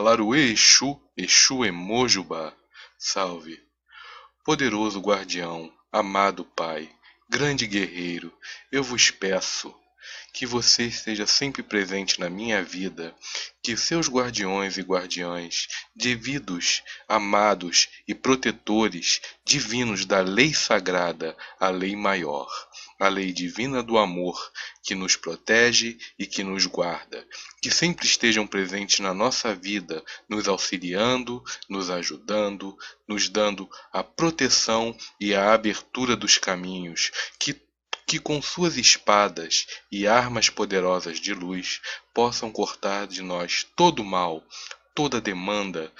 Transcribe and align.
Alaruê 0.00 0.50
Exu, 0.50 0.98
Exu 1.14 1.62
Emojubá, 1.62 2.56
salve. 2.96 3.62
Poderoso 4.42 4.98
guardião, 4.98 5.70
amado 5.92 6.42
Pai, 6.42 6.90
grande 7.28 7.66
guerreiro, 7.66 8.32
eu 8.72 8.82
vos 8.82 9.10
peço 9.10 9.74
que 10.32 10.46
você 10.46 10.84
esteja 10.84 11.26
sempre 11.26 11.62
presente 11.62 12.18
na 12.18 12.30
minha 12.30 12.64
vida, 12.64 13.14
que 13.62 13.76
seus 13.76 14.08
guardiões 14.08 14.78
e 14.78 14.80
guardiães, 14.80 15.68
devidos, 15.94 16.82
amados 17.06 17.86
e 18.08 18.14
protetores 18.14 19.20
divinos 19.44 20.06
da 20.06 20.22
lei 20.22 20.54
sagrada, 20.54 21.36
a 21.58 21.68
lei 21.68 21.94
maior, 21.94 22.48
a 23.00 23.08
lei 23.08 23.32
divina 23.32 23.82
do 23.82 23.96
amor, 23.96 24.38
que 24.82 24.94
nos 24.94 25.16
protege 25.16 25.96
e 26.18 26.26
que 26.26 26.44
nos 26.44 26.66
guarda, 26.66 27.26
que 27.62 27.70
sempre 27.70 28.06
estejam 28.06 28.46
presentes 28.46 29.00
na 29.00 29.14
nossa 29.14 29.54
vida, 29.54 30.04
nos 30.28 30.46
auxiliando, 30.46 31.42
nos 31.66 31.88
ajudando, 31.88 32.76
nos 33.08 33.30
dando 33.30 33.68
a 33.90 34.04
proteção 34.04 34.94
e 35.18 35.34
a 35.34 35.54
abertura 35.54 36.14
dos 36.14 36.36
caminhos, 36.36 37.10
que 37.38 37.58
que 38.06 38.18
com 38.18 38.42
suas 38.42 38.76
espadas 38.76 39.68
e 39.88 40.04
armas 40.04 40.50
poderosas 40.50 41.20
de 41.20 41.32
luz 41.32 41.80
possam 42.12 42.50
cortar 42.50 43.06
de 43.06 43.22
nós 43.22 43.64
todo 43.76 44.00
o 44.00 44.04
mal, 44.04 44.44
toda 44.96 45.20
demanda, 45.20 45.92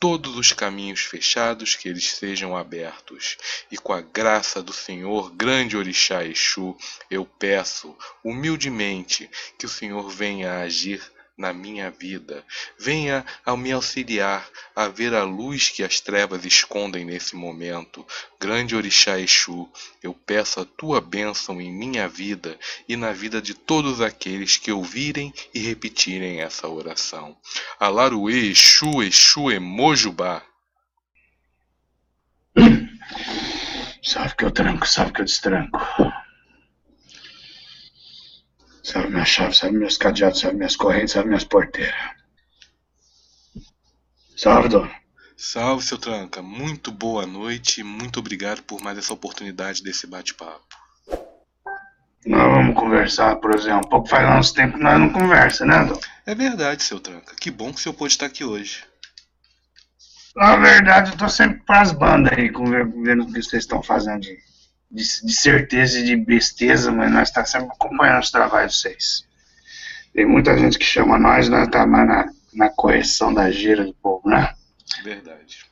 todos 0.00 0.36
os 0.36 0.52
caminhos 0.52 1.00
fechados 1.00 1.74
que 1.74 1.88
eles 1.88 2.12
sejam 2.12 2.56
abertos. 2.56 3.36
E 3.70 3.76
com 3.76 3.92
a 3.92 4.00
graça 4.00 4.62
do 4.62 4.72
Senhor, 4.72 5.30
grande 5.34 5.76
Orixá 5.76 6.24
Exu, 6.24 6.76
eu 7.10 7.24
peço 7.24 7.96
humildemente 8.22 9.28
que 9.58 9.66
o 9.66 9.68
Senhor 9.68 10.08
venha 10.08 10.60
agir 10.60 11.02
na 11.38 11.52
minha 11.52 11.88
vida. 11.88 12.44
Venha 12.76 13.24
ao 13.46 13.56
me 13.56 13.70
auxiliar 13.70 14.46
a 14.74 14.88
ver 14.88 15.14
a 15.14 15.22
luz 15.22 15.70
que 15.70 15.84
as 15.84 16.00
trevas 16.00 16.44
escondem 16.44 17.04
nesse 17.04 17.36
momento. 17.36 18.04
Grande 18.40 18.74
Orixá 18.74 19.20
Exu, 19.20 19.70
eu 20.02 20.12
peço 20.12 20.60
a 20.60 20.64
tua 20.64 21.00
bênção 21.00 21.60
em 21.60 21.72
minha 21.72 22.08
vida 22.08 22.58
e 22.88 22.96
na 22.96 23.12
vida 23.12 23.40
de 23.40 23.54
todos 23.54 24.00
aqueles 24.00 24.56
que 24.56 24.72
ouvirem 24.72 25.32
e 25.54 25.60
repetirem 25.60 26.40
essa 26.40 26.68
oração. 26.68 27.36
Alaruê 27.78 28.50
Exu 28.50 29.02
Exu 29.02 29.52
Emojubá. 29.52 30.42
Salve 34.02 34.34
que 34.36 34.44
eu 34.44 34.50
tranco, 34.50 34.86
salve 34.86 35.12
que 35.12 35.20
eu 35.20 35.24
destranco. 35.24 35.78
Salve 38.88 39.10
minha 39.10 39.24
chave, 39.26 39.54
salve 39.54 39.76
meus 39.76 39.98
cadeados, 39.98 40.40
salve 40.40 40.56
minhas 40.56 40.74
correntes, 40.74 41.12
salve 41.12 41.28
minhas 41.28 41.44
porteiras. 41.44 41.94
Salve, 44.34 44.70
dona. 44.70 44.90
Salve, 45.36 45.84
seu 45.84 45.98
Tranca. 45.98 46.40
Muito 46.40 46.90
boa 46.90 47.26
noite 47.26 47.82
e 47.82 47.84
muito 47.84 48.18
obrigado 48.18 48.62
por 48.62 48.80
mais 48.80 48.96
essa 48.96 49.12
oportunidade 49.12 49.82
desse 49.82 50.06
bate-papo. 50.06 50.64
Nós 52.24 52.50
vamos 52.50 52.74
conversar, 52.74 53.36
por 53.36 53.54
exemplo. 53.54 53.84
Um 53.84 53.90
pouco 53.90 54.08
faz 54.08 54.26
uns 54.34 54.52
tempos 54.52 54.78
que 54.78 54.82
nós 54.82 54.98
não 54.98 55.12
conversa, 55.12 55.66
né, 55.66 55.84
dona? 55.84 56.00
É 56.24 56.34
verdade, 56.34 56.82
seu 56.82 56.98
Tranca. 56.98 57.36
Que 57.36 57.50
bom 57.50 57.70
que 57.70 57.80
o 57.80 57.82
senhor 57.82 57.94
pôde 57.94 58.14
estar 58.14 58.24
aqui 58.24 58.42
hoje. 58.42 58.84
Na 60.34 60.56
verdade, 60.56 61.10
eu 61.10 61.18
tô 61.18 61.28
sempre 61.28 61.60
pras 61.66 61.92
bandas 61.92 62.32
aí, 62.32 62.48
vendo 62.48 63.24
o 63.24 63.26
que 63.26 63.42
vocês 63.42 63.64
estão 63.64 63.82
fazendo 63.82 64.22
de 64.22 64.38
de, 64.90 65.02
de 65.02 65.32
certeza 65.32 65.98
e 65.98 66.04
de 66.04 66.16
besteza, 66.16 66.90
mas 66.90 67.10
nós 67.10 67.28
estamos 67.28 67.52
tá 67.52 67.58
sempre 67.58 67.74
acompanhando 67.74 68.22
os 68.22 68.30
trabalhos 68.30 68.74
de 68.74 68.80
vocês. 68.80 69.28
Tem 70.12 70.26
muita 70.26 70.56
gente 70.56 70.78
que 70.78 70.84
chama 70.84 71.18
nós, 71.18 71.48
nós 71.48 71.66
estamos 71.66 71.98
tá 71.98 72.04
na, 72.04 72.32
na 72.54 72.70
correção 72.70 73.32
da 73.32 73.50
gira 73.50 73.84
do 73.84 73.94
povo, 73.94 74.28
né? 74.28 74.54
Verdade. 75.04 75.66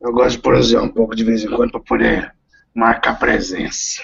Eu 0.00 0.12
gosto 0.12 0.36
de 0.36 0.42
produzir 0.42 0.76
um 0.76 0.88
pouco 0.88 1.16
de 1.16 1.24
vez 1.24 1.42
em 1.42 1.50
quando 1.50 1.72
para 1.72 1.80
poder 1.80 2.34
marcar 2.74 3.18
presença. 3.18 4.02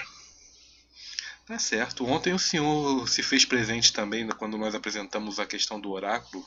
Tá 1.45 1.59
certo. 1.59 2.05
Ontem 2.05 2.33
o 2.33 2.39
senhor 2.39 3.07
se 3.07 3.21
fez 3.21 3.45
presente 3.45 3.93
também 3.93 4.27
quando 4.29 4.57
nós 4.57 4.73
apresentamos 4.73 5.39
a 5.39 5.45
questão 5.45 5.79
do 5.79 5.91
oráculo. 5.91 6.43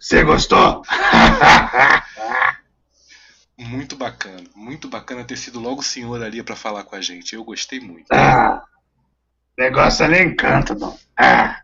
Você 0.00 0.22
gostou? 0.24 0.82
Muito 3.58 3.96
bacana, 3.96 4.44
muito 4.54 4.88
bacana 4.88 5.24
ter 5.24 5.36
sido 5.36 5.58
logo 5.58 5.80
o 5.80 5.84
senhor 5.84 6.22
ali 6.22 6.42
para 6.42 6.54
falar 6.54 6.84
com 6.84 6.94
a 6.94 7.00
gente. 7.00 7.34
Eu 7.34 7.42
gostei 7.42 7.80
muito. 7.80 8.12
Ah, 8.12 8.62
negócio 9.56 10.04
ali 10.04 10.20
encanta, 10.22 10.74
Dom. 10.74 10.96
Ah, 11.16 11.62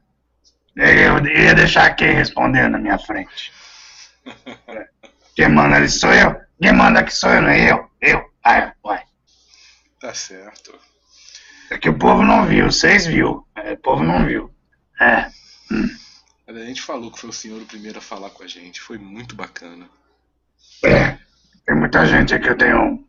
eu 0.75 1.27
ia 1.27 1.55
deixar 1.55 1.95
quem 1.95 2.15
responder 2.15 2.69
na 2.69 2.79
minha 2.79 2.99
frente. 2.99 3.53
Quem 5.35 5.49
manda 5.49 5.77
ali 5.77 5.89
sou 5.89 6.13
eu. 6.13 6.39
Quem 6.61 6.73
manda 6.75 7.01
aqui 7.01 7.15
sou 7.15 7.31
eu, 7.31 7.41
não 7.41 7.49
é 7.49 7.73
eu. 7.73 7.91
Eu. 8.01 8.23
Ah, 8.45 8.75
uai. 8.85 9.03
Tá 9.99 10.13
certo. 10.13 10.79
É 11.71 11.79
que 11.79 11.89
o 11.89 11.99
povo 11.99 12.23
não 12.23 12.47
viu, 12.47 12.67
vocês 12.67 13.07
viu. 13.07 13.47
É, 13.57 13.73
o 13.73 13.79
povo 13.79 14.05
não 14.05 14.27
viu. 14.27 14.55
É. 15.01 15.31
Hum. 15.71 15.89
A 16.47 16.53
gente 16.53 16.83
falou 16.83 17.11
que 17.11 17.19
foi 17.19 17.31
o 17.31 17.33
senhor 17.33 17.63
o 17.63 17.67
primeiro 17.67 17.99
a 17.99 18.03
falar 18.03 18.29
com 18.29 18.43
a 18.43 18.47
gente. 18.47 18.81
Foi 18.81 18.99
muito 18.99 19.35
bacana. 19.35 19.89
É. 20.85 21.17
Tem 21.67 21.77
muita 21.77 22.05
gente 22.07 22.35
aqui, 22.35 22.49
eu 22.49 22.57
tenho 22.57 23.07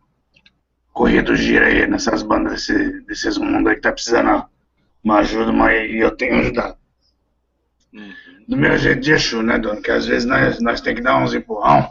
corrido 0.93 1.35
gira 1.35 1.65
aí 1.65 1.87
nessas 1.87 2.21
bandas 2.21 2.67
desse, 2.67 3.01
desses 3.01 3.37
mundos 3.37 3.67
aí 3.67 3.75
que 3.75 3.81
tá 3.81 3.91
precisando 3.91 4.45
uma 5.03 5.17
ajuda, 5.19 5.51
mas 5.51 5.91
eu 5.93 6.15
tenho 6.15 6.39
ajudado. 6.39 6.77
Uhum. 7.91 8.13
Do 8.47 8.57
meu 8.57 8.77
jeito 8.77 9.01
de 9.01 9.11
Exu, 9.11 9.41
né, 9.41 9.57
dono? 9.57 9.81
Que 9.81 9.91
às 9.91 10.05
vezes 10.05 10.25
nós, 10.25 10.61
nós 10.61 10.81
tem 10.81 10.95
que 10.95 11.01
dar 11.01 11.17
uns 11.17 11.33
empurrão, 11.33 11.89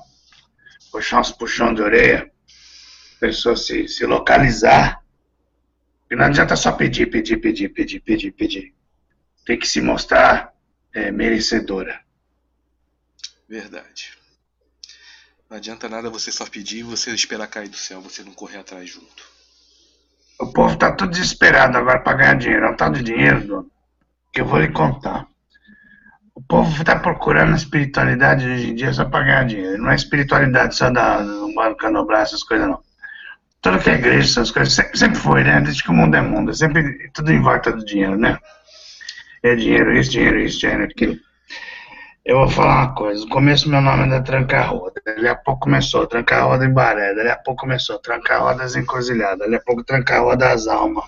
puxar 0.90 1.20
uns 1.20 1.32
puxão 1.32 1.74
de 1.74 1.82
orelha, 1.82 2.30
a 3.16 3.20
pessoa 3.20 3.56
se, 3.56 3.88
se 3.88 4.06
localizar. 4.06 5.02
E 6.10 6.16
não 6.16 6.26
adianta 6.26 6.56
só 6.56 6.72
pedir, 6.72 7.06
pedir, 7.06 7.38
pedir, 7.38 7.68
pedir, 7.70 8.00
pedir, 8.00 8.32
pedir. 8.32 8.74
Tem 9.44 9.58
que 9.58 9.66
se 9.66 9.80
mostrar 9.80 10.52
é, 10.92 11.10
merecedora. 11.10 12.00
Verdade. 13.48 14.22
Não 15.52 15.58
adianta 15.58 15.86
nada 15.86 16.08
você 16.08 16.32
só 16.32 16.46
pedir 16.46 16.78
e 16.78 16.82
você 16.82 17.10
esperar 17.10 17.46
cair 17.46 17.68
do 17.68 17.76
céu, 17.76 18.00
você 18.00 18.22
não 18.22 18.32
correr 18.32 18.56
atrás 18.56 18.88
junto. 18.88 19.22
O 20.40 20.50
povo 20.50 20.78
tá 20.78 20.90
tudo 20.92 21.10
desesperado 21.10 21.76
agora 21.76 22.00
para 22.00 22.16
ganhar 22.16 22.34
dinheiro. 22.36 22.64
É 22.64 22.70
um 22.70 22.74
tal 22.74 22.90
de 22.90 23.02
dinheiro, 23.02 23.46
dono, 23.46 23.70
que 24.32 24.41
eu 24.41 24.46
vou 24.46 24.58
lhe 24.58 24.72
contar. 24.72 25.26
O 26.34 26.41
povo 26.41 26.82
tá 26.82 26.98
procurando 26.98 27.54
espiritualidade 27.54 28.48
hoje 28.48 28.70
em 28.70 28.74
dia 28.74 28.94
só 28.94 29.04
para 29.04 29.26
ganhar 29.26 29.44
dinheiro. 29.44 29.82
Não 29.82 29.91
é 29.91 29.94
espiritualidade 29.94 30.74
só 30.74 30.88
da, 30.88 31.22
Mano 31.54 31.76
Canobrar, 31.76 32.22
essas 32.22 32.42
coisas 32.42 32.66
não. 32.66 32.80
Tudo 33.60 33.78
que 33.78 33.91
é 33.91 33.94
igreja, 33.96 34.20
essas 34.20 34.50
coisas, 34.50 34.72
sempre, 34.72 34.98
sempre 34.98 35.18
foi, 35.18 35.44
né? 35.44 35.60
Desde 35.60 35.82
que 35.82 35.91
o 35.91 35.92
mundo 35.92 36.16
é 36.16 36.22
mundo. 36.22 36.54
Sempre 36.54 37.10
tudo 37.12 37.30
em 37.30 37.42
volta 37.42 37.70
do 37.70 37.84
dinheiro, 37.84 38.16
né? 38.16 38.38
É 39.42 39.54
dinheiro, 39.54 39.94
isso, 39.94 40.12
dinheiro, 40.12 40.41
isso, 40.41 40.60
dinheiro, 40.60 40.84
aquilo. 40.84 41.18
Eu 42.25 42.38
vou 42.38 42.49
falar 42.49 42.84
uma 42.84 42.94
coisa. 42.94 43.25
No 43.25 43.28
começo 43.28 43.69
meu 43.69 43.81
nome 43.81 44.05
era 44.05 44.22
Tranca-Roda. 44.22 45.03
Dali 45.05 45.27
a 45.27 45.34
pouco 45.34 45.62
começou 45.62 46.06
Tranca-Roda 46.06 46.65
em 46.65 46.72
Baré. 46.72 47.15
Dali 47.15 47.28
a 47.28 47.37
pouco 47.37 47.62
começou 47.62 47.99
Tranca-Rodas 47.99 48.77
Encruzilhada. 48.77 49.38
Dali 49.38 49.56
a 49.56 49.60
pouco 49.60 49.83
Tranca-Rodas 49.83 50.69
Alma. 50.69 51.03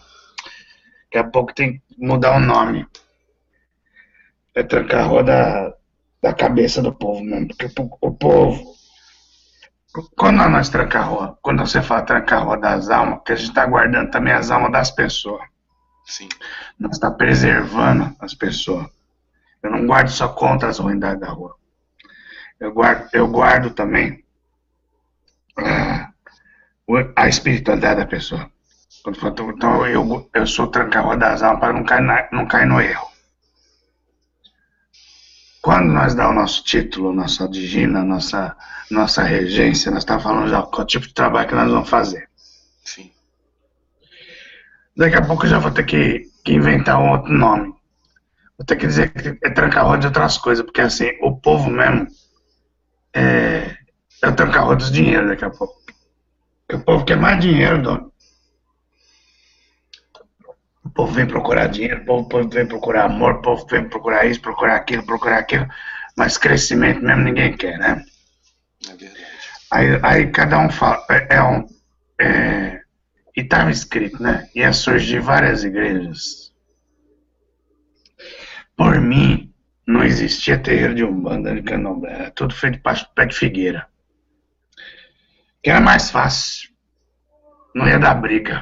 Daqui 1.05 1.19
a 1.19 1.25
pouco 1.25 1.55
tem 1.55 1.75
que 1.75 1.83
mudar 1.97 2.37
o 2.37 2.41
nome. 2.41 2.85
É 4.57 4.65
Tranca-Roda 4.65 5.77
da 6.21 6.35
cabeça 6.35 6.83
do 6.83 6.93
povo 6.93 7.23
mesmo. 7.23 7.49
Porque 7.49 7.71
o 8.01 8.13
povo... 8.13 8.75
Quando 10.17 10.39
nós 10.49 10.69
tranca-roda, 10.69 11.39
quando 11.41 11.65
você 11.65 11.81
fala 11.81 12.03
tranca-roda 12.03 12.63
das 12.63 12.91
almas, 12.91 13.19
porque 13.19 13.31
a 13.31 13.37
gente 13.37 13.51
está 13.51 13.65
guardando 13.65 14.11
também 14.11 14.33
as 14.33 14.51
almas 14.51 14.73
das 14.73 14.91
pessoas. 14.91 15.41
Sim. 16.05 16.29
Nós 16.77 16.95
está 16.97 17.13
preservando 17.13 18.13
as 18.19 18.35
pessoas. 18.35 18.89
Eu 19.65 19.71
não 19.71 19.87
guardo 19.87 20.11
só 20.11 20.29
contra 20.29 20.69
as 20.69 20.79
ruindades 20.79 21.21
da 21.21 21.31
rua. 21.31 21.57
Eu 22.61 22.71
guardo, 22.75 23.09
eu 23.15 23.27
guardo 23.27 23.71
também 23.71 24.23
a, 25.57 26.13
a 27.17 27.29
espiritualidade 27.29 28.01
da 28.01 28.07
pessoa. 28.07 28.51
Então 29.07 29.87
eu, 29.87 30.31
eu 30.35 30.47
sou 30.47 30.67
tranca 30.67 31.17
das 31.17 31.43
almas 31.43 31.61
para 31.61 31.73
não 31.73 31.83
cair, 31.83 32.03
na, 32.03 32.29
não 32.31 32.47
cair 32.47 32.67
no 32.67 32.79
erro. 32.79 33.09
Quando 35.63 35.91
nós 35.93 36.15
dá 36.15 36.29
o 36.29 36.35
nosso 36.35 36.63
título, 36.63 37.11
nossa 37.11 37.49
digina, 37.49 38.05
nossa, 38.05 38.55
nossa 38.91 39.23
regência, 39.23 39.91
nós 39.91 40.03
estamos 40.03 40.23
falando 40.23 40.49
já 40.49 40.61
qual 40.61 40.87
tipo 40.87 41.07
de 41.07 41.15
trabalho 41.15 41.49
que 41.49 41.55
nós 41.55 41.71
vamos 41.71 41.89
fazer. 41.89 42.29
Sim. 42.85 43.11
Daqui 44.95 45.17
a 45.17 45.25
pouco 45.25 45.47
eu 45.47 45.51
já 45.51 45.59
vou 45.59 45.71
ter 45.71 45.85
que, 45.85 46.31
que 46.45 46.53
inventar 46.53 47.01
um 47.01 47.13
outro 47.13 47.33
nome. 47.33 47.75
Vou 48.57 48.65
ter 48.65 48.77
que 48.77 48.87
dizer 48.87 49.13
que 49.13 49.39
é 49.45 49.51
tranca-roda 49.51 49.99
de 49.99 50.07
outras 50.07 50.39
coisas, 50.39 50.65
porque 50.65 50.81
assim, 50.81 51.11
o 51.21 51.37
povo 51.37 51.69
mesmo 51.71 52.07
é, 53.13 53.77
é 54.23 54.29
o 54.29 54.35
tranca-roda 54.35 54.77
dos 54.77 54.93
dinheiro 54.93 55.29
daqui 55.29 55.45
a 55.45 55.51
pouco. 55.51 55.75
Porque 56.67 56.83
o 56.83 56.85
povo 56.85 57.05
quer 57.05 57.17
mais 57.17 57.41
dinheiro, 57.41 57.83
dono. 57.83 58.13
O 60.85 60.91
povo 60.91 61.13
vem 61.13 61.27
procurar 61.27 61.67
dinheiro, 61.67 62.03
o 62.03 62.29
povo, 62.29 62.49
vem 62.49 62.67
procurar 62.67 63.07
amor, 63.07 63.35
o 63.35 63.43
povo 63.43 63.67
vem 63.67 63.89
procurar 63.89 64.27
isso, 64.27 64.41
procurar 64.41 64.77
aquilo, 64.77 65.05
procurar 65.05 65.39
aquilo. 65.39 65.67
Mas 66.17 66.39
crescimento 66.39 67.03
mesmo 67.03 67.23
ninguém 67.23 67.57
quer, 67.57 67.79
né? 67.79 68.05
É 68.89 68.95
verdade. 68.95 69.25
Aí, 69.71 70.01
aí 70.03 70.31
cada 70.31 70.59
um 70.59 70.71
fala. 70.71 71.05
É, 71.11 71.37
é 71.37 71.43
um. 71.43 71.67
É, 72.21 72.81
e 73.37 73.41
estava 73.41 73.71
escrito, 73.71 74.23
né? 74.23 74.47
Ia 74.55 74.73
surgir 74.73 75.21
várias 75.21 75.65
igrejas. 75.65 76.44
Por 78.77 79.01
mim, 79.01 79.53
não 79.87 80.03
existia 80.03 80.59
terreiro 80.59 80.95
de 80.95 81.05
Umbanda 81.05 81.55
de 81.55 81.63
Candomblé. 81.63 82.13
Era 82.13 82.31
tudo 82.31 82.55
feito 82.55 82.77
de 82.77 83.09
pé 83.15 83.27
de 83.27 83.35
figueira. 83.35 83.87
Que 85.63 85.71
era 85.71 85.81
mais 85.81 86.11
fácil. 86.11 86.71
Não 87.75 87.87
ia 87.87 87.99
dar 87.99 88.15
briga. 88.15 88.61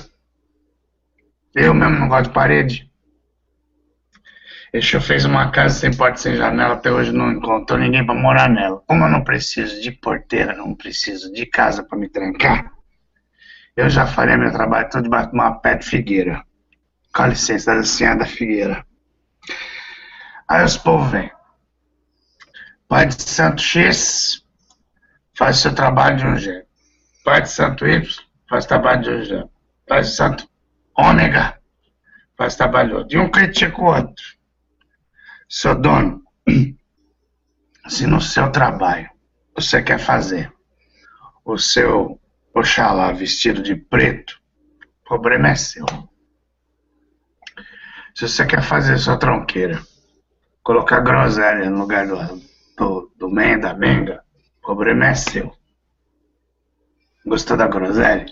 Eu 1.55 1.75
mesmo 1.75 1.99
não 1.99 2.09
gosto 2.09 2.29
de 2.29 2.35
parede. 2.35 2.91
Exu 4.73 5.01
fez 5.03 5.27
uma 5.27 5.51
casa 5.51 5.79
sem 5.79 5.95
porta 5.95 6.17
sem 6.17 6.35
janela, 6.35 6.75
até 6.75 6.91
hoje 6.91 7.13
não 7.13 7.31
encontrou 7.31 7.79
ninguém 7.79 8.07
para 8.07 8.15
morar 8.15 8.49
nela. 8.49 8.83
Como 8.87 9.05
eu 9.05 9.11
não 9.11 9.23
preciso 9.23 9.83
de 9.83 9.93
porteira, 9.93 10.55
não 10.55 10.75
preciso 10.75 11.31
de 11.31 11.45
casa 11.45 11.83
para 11.83 11.99
me 11.99 12.09
trancar, 12.09 12.73
eu 13.77 13.91
já 13.91 14.07
faria 14.07 14.39
meu 14.39 14.51
trabalho 14.51 14.89
todo 14.89 15.05
debaixo 15.05 15.29
de 15.29 15.35
uma 15.35 15.55
pé 15.61 15.77
de 15.77 15.85
figueira. 15.87 16.43
Com 17.15 17.27
licença, 17.27 17.75
da 17.75 17.83
senhora 17.83 18.21
da 18.21 18.27
figueira. 18.27 18.87
Aí 20.53 20.63
os 20.67 20.77
povos 20.77 21.11
vêm. 21.11 21.33
Pai 22.87 23.07
de 23.07 23.23
Santo 23.23 23.63
X 23.63 24.45
faz 25.35 25.57
seu 25.57 25.75
trabalho 25.75 26.19
de 26.19 26.27
um 26.27 26.37
jeito. 26.37 26.69
Pai 27.25 27.41
de 27.41 27.49
Santo 27.49 27.87
Y 27.87 28.07
faz 28.47 28.67
trabalho 28.67 29.01
de 29.01 29.11
um 29.11 29.25
jeito. 29.25 29.51
Pai 29.89 30.03
de 30.03 30.09
Santo 30.09 30.47
Ômega 30.95 31.59
faz 32.37 32.55
trabalho 32.55 33.03
de 33.05 33.17
um 33.17 33.31
critica 33.31 33.81
o 33.81 33.87
outro. 33.87 34.23
Seu 35.49 35.75
dono, 35.75 36.23
se 37.89 38.07
no 38.07 38.21
seu 38.21 38.53
trabalho 38.53 39.09
você 39.57 39.83
quer 39.83 39.99
fazer 39.99 40.53
o 41.47 41.57
seu 41.57 42.21
Oxalá 42.55 43.11
vestido 43.11 43.63
de 43.63 43.75
preto, 43.75 44.39
o 45.01 45.09
problema 45.09 45.49
é 45.49 45.55
seu. 45.55 45.87
Se 48.15 48.29
você 48.29 48.45
quer 48.45 48.63
fazer 48.63 48.99
sua 48.99 49.19
tronqueira, 49.19 49.83
colocar 50.63 51.01
groselha 51.01 51.69
no 51.69 51.79
lugar 51.79 52.07
do, 52.07 52.43
do, 52.77 53.13
do 53.17 53.31
men, 53.31 53.59
da 53.59 53.75
benga, 53.75 54.23
o 54.59 54.67
problema 54.67 55.07
é 55.07 55.15
seu. 55.15 55.57
Gostou 57.25 57.57
da 57.57 57.67
groselha? 57.67 58.27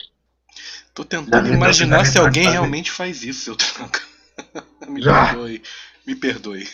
Tô 0.94 1.04
tentando 1.04 1.52
imaginar 1.52 2.04
se 2.04 2.18
alguém 2.18 2.48
realmente 2.48 2.90
faz 2.90 3.22
isso, 3.22 3.44
seu 3.44 3.56
tranca. 3.56 4.00
Me 4.88 5.00
Já. 5.00 5.26
perdoe. 5.26 5.62
Me 6.06 6.14
perdoe. 6.16 6.68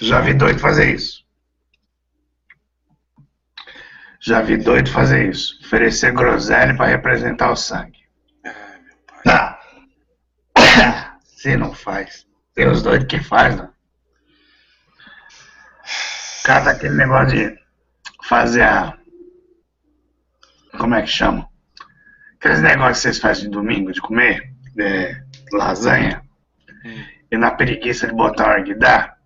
Já 0.00 0.20
vi 0.20 0.34
doido 0.34 0.58
fazer 0.58 0.94
isso. 0.94 1.22
Já 4.20 4.42
vi 4.42 4.56
doido 4.56 4.90
fazer 4.90 5.30
isso. 5.30 5.58
Oferecer 5.64 6.12
groselha 6.12 6.76
para 6.76 6.88
representar 6.88 7.50
o 7.50 7.56
sangue. 7.56 8.00
Ai, 8.44 8.80
meu 8.80 8.96
pai. 9.06 9.58
Ah. 10.56 11.18
Se 11.24 11.56
não 11.56 11.72
faz. 11.72 12.26
Tem 12.54 12.68
os 12.68 12.82
doidos 12.82 13.06
que 13.06 13.18
faz, 13.18 13.56
né? 13.56 13.70
Cada 16.44 16.72
aquele 16.72 16.94
negócio 16.94 17.36
de 17.36 17.58
fazer 18.24 18.62
a. 18.62 18.98
Como 20.78 20.94
é 20.94 21.02
que 21.02 21.08
chama? 21.08 21.48
Aqueles 22.38 22.60
negócios 22.60 22.96
que 22.98 23.02
vocês 23.02 23.18
fazem 23.18 23.44
de 23.44 23.50
domingo 23.50 23.92
de 23.92 24.00
comer, 24.00 24.52
é, 24.78 25.22
lasanha, 25.52 26.22
hum. 26.84 27.04
e 27.30 27.36
na 27.36 27.52
preguiça 27.52 28.06
de 28.06 28.12
botar 28.12 28.48
um 28.48 28.52
arguidá, 28.52 29.16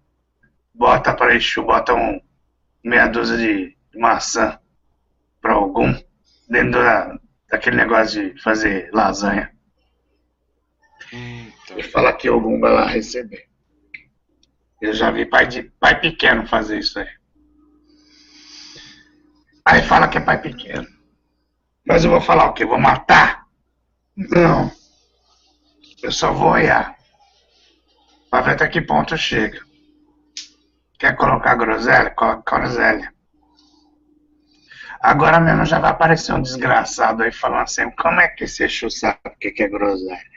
bota 0.74 1.14
para 1.14 1.34
Exu, 1.34 1.62
bota 1.62 1.94
um 1.94 2.20
meia 2.84 3.06
dúzia 3.06 3.36
de 3.36 3.76
maçã 3.94 4.58
para 5.40 5.54
algum 5.54 5.94
dentro 6.48 6.82
da, 6.82 7.18
daquele 7.48 7.76
negócio 7.76 8.34
de 8.34 8.42
fazer 8.42 8.90
lasanha. 8.92 9.50
E 11.74 11.82
fala 11.82 12.12
que 12.12 12.28
algum 12.28 12.60
vai 12.60 12.72
lá 12.72 12.86
receber. 12.86 13.48
Eu 14.80 14.92
já 14.92 15.10
vi 15.10 15.24
pai, 15.24 15.46
de, 15.46 15.62
pai 15.80 16.00
pequeno 16.00 16.46
fazer 16.46 16.78
isso 16.78 16.98
aí. 16.98 17.08
Aí 19.64 19.82
fala 19.82 20.06
que 20.06 20.18
é 20.18 20.20
pai 20.20 20.40
pequeno. 20.40 20.86
Mas 21.84 22.04
eu 22.04 22.10
vou 22.10 22.20
falar 22.20 22.46
o 22.46 22.52
quê? 22.52 22.64
Vou 22.64 22.78
matar? 22.78 23.46
Não. 24.16 24.70
Eu 26.02 26.12
só 26.12 26.32
vou 26.32 26.50
olhar. 26.50 26.96
Pra 28.30 28.42
ver 28.42 28.52
até 28.52 28.68
que 28.68 28.80
ponto 28.80 29.16
chega. 29.16 29.60
Quer 30.98 31.16
colocar 31.16 31.54
groselha? 31.56 32.10
Coloca 32.10 32.58
groselha. 32.58 33.12
Agora 35.00 35.40
mesmo 35.40 35.64
já 35.64 35.78
vai 35.78 35.90
aparecer 35.90 36.32
um 36.32 36.42
desgraçado 36.42 37.22
aí 37.22 37.32
falando 37.32 37.62
assim, 37.62 37.90
como 37.90 38.20
é 38.20 38.28
que 38.28 38.44
esse 38.44 38.64
Exu 38.64 38.90
sabe 38.90 39.18
o 39.26 39.30
que 39.38 39.62
é 39.62 39.68
groselha? 39.68 40.35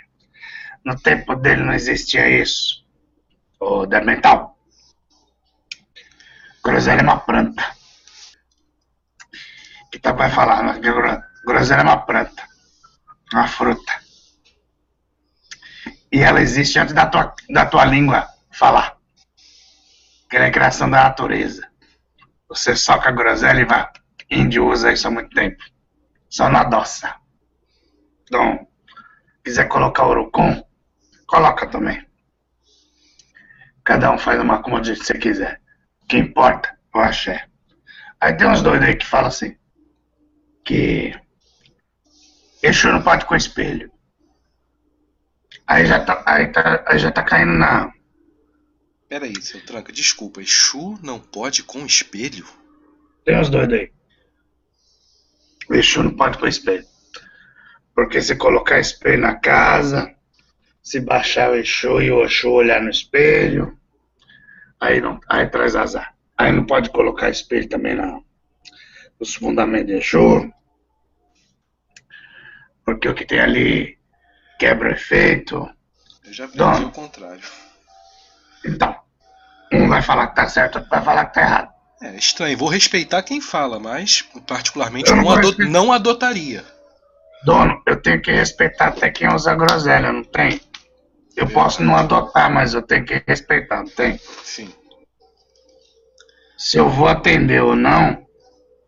No 0.86 1.00
tempo 1.00 1.36
dele 1.36 1.64
não 1.64 1.74
existia 1.74 2.28
isso. 2.30 2.86
O 3.60 3.86
mental. 3.86 4.58
Groselha 6.64 7.02
é 7.02 7.04
uma 7.04 7.20
planta. 7.20 7.64
Que 9.92 10.00
tá 10.00 10.12
vai 10.12 10.30
falar, 10.30 10.64
né? 10.64 10.80
groselha 11.46 11.82
é 11.82 11.84
uma 11.84 11.98
planta. 11.98 12.48
Uma 13.34 13.48
fruta. 13.48 13.94
E 16.12 16.20
ela 16.20 16.42
existe 16.42 16.80
antes 16.80 16.94
da 16.94 17.06
tua, 17.06 17.36
da 17.50 17.66
tua 17.66 17.86
língua 17.86 18.28
falar. 18.52 18.98
Que 20.30 20.38
ela 20.38 20.46
é 20.46 20.52
criação 20.52 20.90
da 20.90 21.04
natureza. 21.04 21.68
Você 22.48 22.76
soca 22.76 23.10
a 23.10 23.12
groselha 23.12 23.62
e 23.62 23.66
vai 23.66 23.88
Índio 24.30 24.68
usa 24.68 24.92
isso 24.92 25.08
há 25.08 25.12
muito 25.12 25.34
tempo. 25.34 25.64
Só 26.30 26.50
na 26.50 26.64
doça. 26.64 27.16
Então, 28.24 28.68
quiser 29.44 29.68
colocar 29.68 30.08
urucum, 30.08 30.64
coloca 31.30 31.68
também. 31.68 32.06
Cada 33.84 34.12
um 34.12 34.18
faz 34.18 34.42
uma 34.42 34.62
como 34.62 34.84
você 34.84 35.18
quiser. 35.18 35.62
O 36.02 36.08
que 36.08 36.18
importa 36.18 36.78
o 36.94 37.00
axé. 37.00 37.48
Aí 38.20 38.36
tem 38.36 38.48
uns 38.48 38.62
doidos 38.62 38.88
aí 38.88 38.96
que 38.96 39.06
falam 39.06 39.28
assim, 39.28 39.56
que 40.66 41.14
Exu 42.62 42.92
não 42.92 43.02
pode 43.02 43.26
com 43.26 43.36
espelho. 43.36 43.92
Aí 45.66 45.86
já 45.86 46.04
tá, 46.04 46.24
aí 46.26 46.48
tá, 46.52 46.84
aí 46.86 47.00
já 47.00 47.12
tá 47.12 47.24
caindo 47.24 47.54
na... 47.54 47.94
Peraí, 49.08 49.40
seu 49.42 49.64
tranca, 49.66 49.94
desculpa, 49.94 50.42
Exu 50.42 51.00
não 51.02 51.20
pode 51.20 51.64
com 51.64 51.86
espelho? 51.86 52.46
Tem 53.24 53.40
uns 53.40 53.50
doidos 53.50 53.80
aí. 53.80 53.92
Exu 55.70 56.04
não 56.04 56.16
pode 56.16 56.38
com 56.38 56.48
espelho. 56.48 56.86
Porque 57.94 58.22
se 58.22 58.36
colocar 58.36 58.80
espelho 58.80 59.22
na 59.22 59.36
casa, 59.36 60.14
se 60.82 61.00
baixar 61.00 61.52
o 61.52 61.56
Exu 61.56 62.02
e 62.02 62.12
o 62.12 62.24
Exu 62.24 62.52
olhar 62.52 62.82
no 62.82 62.90
espelho, 62.90 63.78
aí, 64.80 65.02
não, 65.02 65.20
aí 65.28 65.48
traz 65.48 65.76
azar. 65.76 66.16
Aí 66.38 66.52
não 66.52 66.66
pode 66.66 66.90
colocar 66.90 67.30
espelho 67.30 67.68
também 67.68 67.96
na, 67.96 68.20
nos 69.20 69.36
fundamentos 69.36 69.88
de 69.88 69.94
Exu. 69.94 70.54
Porque 72.86 73.08
o 73.08 73.14
que 73.14 73.26
tem 73.26 73.40
ali 73.40 74.00
quebra 74.58 74.90
o 74.90 74.92
efeito. 74.92 75.70
Eu 76.26 76.34
já 76.34 76.46
vi 76.46 76.54
então, 76.56 76.86
o 76.86 76.92
contrário. 76.92 77.44
Então, 78.66 78.96
um 79.72 79.88
vai 79.88 80.02
falar 80.02 80.28
que 80.28 80.36
tá 80.36 80.48
certo, 80.48 80.76
outro 80.76 80.90
vai 80.90 81.04
falar 81.04 81.26
que 81.26 81.34
tá 81.34 81.42
errado. 81.42 81.80
É 82.02 82.16
estranho. 82.16 82.58
Vou 82.58 82.70
respeitar 82.70 83.22
quem 83.24 83.42
fala, 83.42 83.80
mas 83.80 84.22
particularmente 84.48 85.12
não, 85.12 85.24
não, 85.24 85.32
adot 85.32 85.58
não 85.66 85.92
adotaria. 85.92 86.64
Dono, 87.44 87.82
eu 87.86 88.02
tenho 88.02 88.22
que 88.22 88.32
respeitar 88.32 88.88
até 88.88 89.10
quem 89.10 89.34
usa 89.34 89.56
groselha, 89.56 90.12
não 90.12 90.24
tem? 90.24 90.60
Eu 91.40 91.48
posso 91.48 91.82
não 91.82 91.96
adotar, 91.96 92.52
mas 92.52 92.74
eu 92.74 92.82
tenho 92.82 93.06
que 93.06 93.24
respeitar, 93.26 93.78
não 93.78 93.90
tem? 93.90 94.18
Sim. 94.18 94.74
Se 96.58 96.78
eu 96.78 96.90
vou 96.90 97.08
atender 97.08 97.64
ou 97.64 97.78
não, 97.78 98.28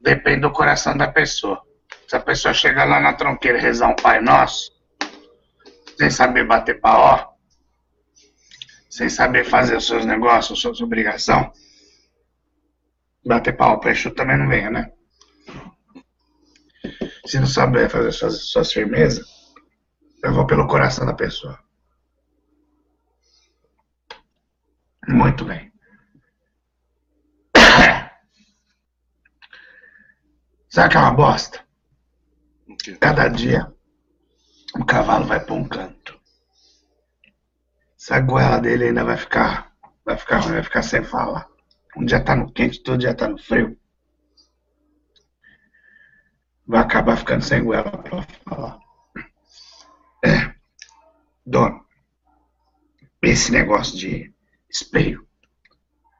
depende 0.01 0.41
do 0.41 0.51
coração 0.51 0.97
da 0.97 1.07
pessoa. 1.07 1.61
Se 2.05 2.17
a 2.17 2.19
pessoa 2.19 2.53
chegar 2.53 2.83
lá 2.83 2.99
na 2.99 3.13
tronqueira 3.13 3.57
e 3.57 3.61
rezar 3.61 3.87
um 3.87 3.95
Pai 3.95 4.19
Nosso, 4.19 4.69
sem 5.97 6.09
saber 6.09 6.45
bater 6.45 6.77
ó, 6.83 7.25
sem 8.89 9.07
saber 9.07 9.45
fazer 9.45 9.77
os 9.77 9.87
seus 9.87 10.05
negócios, 10.05 10.57
as 10.57 10.59
suas 10.59 10.81
obrigações, 10.81 11.51
bater 13.25 13.55
pau 13.55 13.79
para 13.79 13.91
Exu 13.91 14.11
também 14.11 14.37
não 14.37 14.49
venha, 14.49 14.69
né? 14.69 14.91
Se 17.25 17.39
não 17.39 17.47
souber 17.47 17.89
fazer 17.89 18.11
suas, 18.11 18.43
suas 18.43 18.73
firmezas, 18.73 19.25
eu 20.21 20.33
vou 20.33 20.45
pelo 20.45 20.67
coração 20.67 21.05
da 21.05 21.13
pessoa. 21.13 21.57
Muito 25.07 25.45
bem. 25.45 25.71
Sabe 30.69 30.89
que 30.91 30.97
é 30.97 30.99
uma 30.99 31.13
bosta? 31.13 31.65
Cada 32.99 33.27
dia 33.27 33.73
o 34.75 34.85
cavalo 34.85 35.25
vai 35.25 35.39
para 35.43 35.53
um 35.53 35.67
canto. 35.67 36.19
Essa 37.99 38.19
goela 38.21 38.59
dele 38.59 38.85
ainda 38.85 39.03
vai 39.03 39.17
ficar, 39.17 39.75
vai 40.05 40.17
ficar, 40.17 40.39
vai 40.39 40.63
ficar 40.63 40.81
sem 40.81 41.03
fala. 41.03 41.45
Um 41.97 42.05
dia 42.05 42.23
tá 42.23 42.35
no 42.35 42.51
quente, 42.51 42.81
todo 42.81 42.99
dia 42.99 43.13
tá 43.13 43.27
no 43.27 43.37
frio. 43.37 43.77
Vai 46.65 46.81
acabar 46.81 47.17
ficando 47.17 47.43
sem 47.43 47.63
goela 47.63 47.91
pra 47.91 48.25
falar. 48.47 48.79
É. 50.23 50.55
Dono, 51.45 51.85
esse 53.21 53.51
negócio 53.51 53.97
de 53.97 54.33
espelho. 54.71 55.27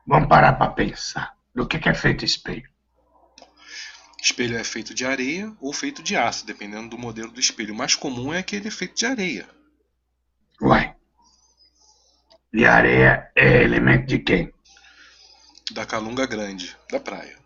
Vamos 0.06 0.28
parar 0.28 0.54
para 0.54 0.72
pensar. 0.72 1.36
Do 1.54 1.68
que, 1.68 1.80
que 1.80 1.90
é 1.90 1.94
feito 1.94 2.26
espelho? 2.26 2.70
Espelho 4.22 4.58
é 4.58 4.64
feito 4.64 4.94
de 4.94 5.06
areia 5.06 5.52
ou 5.60 5.74
feito 5.74 6.04
de 6.04 6.16
aço, 6.16 6.46
dependendo 6.46 6.90
do 6.90 6.98
modelo 6.98 7.32
do 7.32 7.40
espelho. 7.40 7.74
O 7.74 7.78
mais 7.78 7.96
comum 7.96 8.34
é 8.34 8.40
aquele 8.40 8.70
feito 8.70 8.96
de 8.96 9.06
areia. 9.06 9.50
Uai. 10.62 10.96
E 12.54 12.66
areia 12.66 13.32
é 13.36 13.64
elemento 13.64 14.06
de 14.06 14.20
quem? 14.20 14.54
Da 15.72 15.86
calunga 15.86 16.28
grande, 16.28 16.76
da 16.92 17.00
praia. 17.00 17.40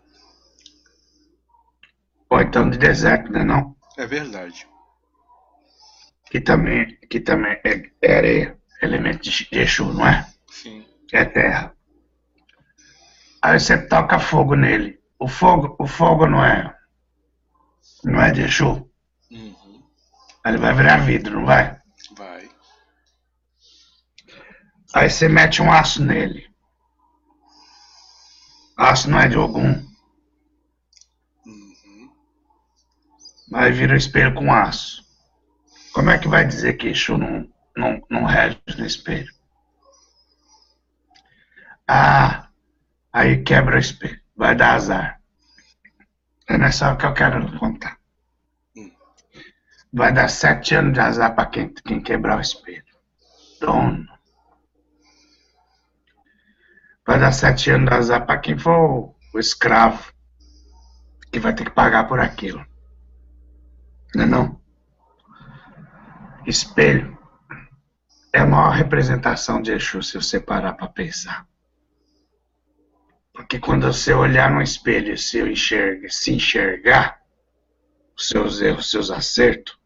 Ou 2.28 2.40
então 2.40 2.68
de 2.68 2.76
deserto, 2.76 3.30
né 3.30 3.44
não? 3.44 3.74
É 3.96 4.06
verdade. 4.06 4.66
Que 6.30 6.40
também, 6.40 6.98
que 7.08 7.20
também 7.20 7.52
é, 7.64 7.90
é 8.02 8.16
areia, 8.16 8.58
elemento 8.82 9.22
de 9.22 9.48
Exu, 9.52 9.92
não 9.92 10.06
é? 10.06 10.28
Sim. 10.50 10.84
É 11.12 11.24
terra. 11.24 11.76
Aí 13.40 13.60
você 13.60 13.86
toca 13.86 14.18
fogo 14.18 14.56
nele. 14.56 14.98
O 15.18 15.28
fogo, 15.28 15.76
o 15.78 15.86
fogo 15.86 16.26
não 16.26 16.44
é. 16.44 16.74
Não 18.04 18.20
é 18.20 18.32
de 18.32 18.42
Exu. 18.42 18.90
Uhum. 19.30 19.82
Ele 20.44 20.58
vai 20.58 20.74
virar 20.74 20.98
vidro, 20.98 21.38
não 21.38 21.46
vai? 21.46 21.78
Vai. 22.16 22.50
Aí 24.94 25.08
você 25.08 25.28
mete 25.28 25.62
um 25.62 25.72
aço 25.72 26.04
nele. 26.04 26.48
Aço 28.76 29.08
não 29.08 29.20
é 29.20 29.28
de 29.28 29.36
algum. 29.36 29.68
Uhum. 31.46 32.12
Aí 33.54 33.70
vira 33.72 33.94
o 33.94 33.96
espelho 33.96 34.34
com 34.34 34.52
aço. 34.52 35.04
Como 35.92 36.10
é 36.10 36.18
que 36.18 36.28
vai 36.28 36.44
dizer 36.44 36.74
que 36.74 36.88
Exu 36.88 37.16
não, 37.16 37.48
não, 37.76 38.02
não 38.10 38.24
rege 38.24 38.60
no 38.76 38.84
espelho? 38.84 39.35
Ah, 41.88 42.48
aí 43.12 43.42
quebra 43.42 43.76
o 43.76 43.78
espelho. 43.78 44.20
Vai 44.36 44.54
dar 44.56 44.74
azar. 44.74 45.20
É 46.48 46.58
nessa 46.58 46.88
hora 46.88 46.96
que 46.96 47.06
eu 47.06 47.14
quero 47.14 47.58
contar. 47.58 47.98
Hum. 48.76 48.90
Vai 49.92 50.12
dar 50.12 50.28
sete 50.28 50.74
anos 50.74 50.92
de 50.94 51.00
azar 51.00 51.34
para 51.34 51.46
quem, 51.46 51.72
quem 51.72 52.00
quebrar 52.00 52.38
o 52.38 52.40
espelho. 52.40 52.84
Dono. 53.60 54.06
Vai 57.06 57.20
dar 57.20 57.32
sete 57.32 57.70
anos 57.70 57.88
de 57.88 57.94
azar 57.96 58.26
para 58.26 58.38
quem 58.38 58.58
for 58.58 59.14
o, 59.32 59.38
escravo. 59.38 60.12
Que 61.30 61.38
vai 61.38 61.54
ter 61.54 61.64
que 61.64 61.70
pagar 61.70 62.08
por 62.08 62.20
aquilo. 62.20 62.64
Não 64.14 64.24
é 64.24 64.26
não? 64.26 64.60
Espelho 66.46 67.16
é 68.32 68.40
a 68.40 68.46
maior 68.46 68.70
representação 68.70 69.60
de 69.60 69.72
Exu 69.72 70.02
se 70.02 70.14
você 70.14 70.38
parar 70.38 70.74
para 70.74 70.88
pensar. 70.88 71.46
Porque 73.36 73.58
quando 73.58 73.86
você 73.86 74.14
olhar 74.14 74.50
no 74.50 74.62
espelho 74.62 75.12
e 75.12 75.18
se 75.18 75.38
enxerga, 75.38 76.08
se 76.08 76.32
enxergar 76.32 77.20
os 78.16 78.28
seus 78.28 78.62
erros, 78.62 78.86
os 78.86 78.90
seus 78.90 79.10
acertos, 79.10 79.78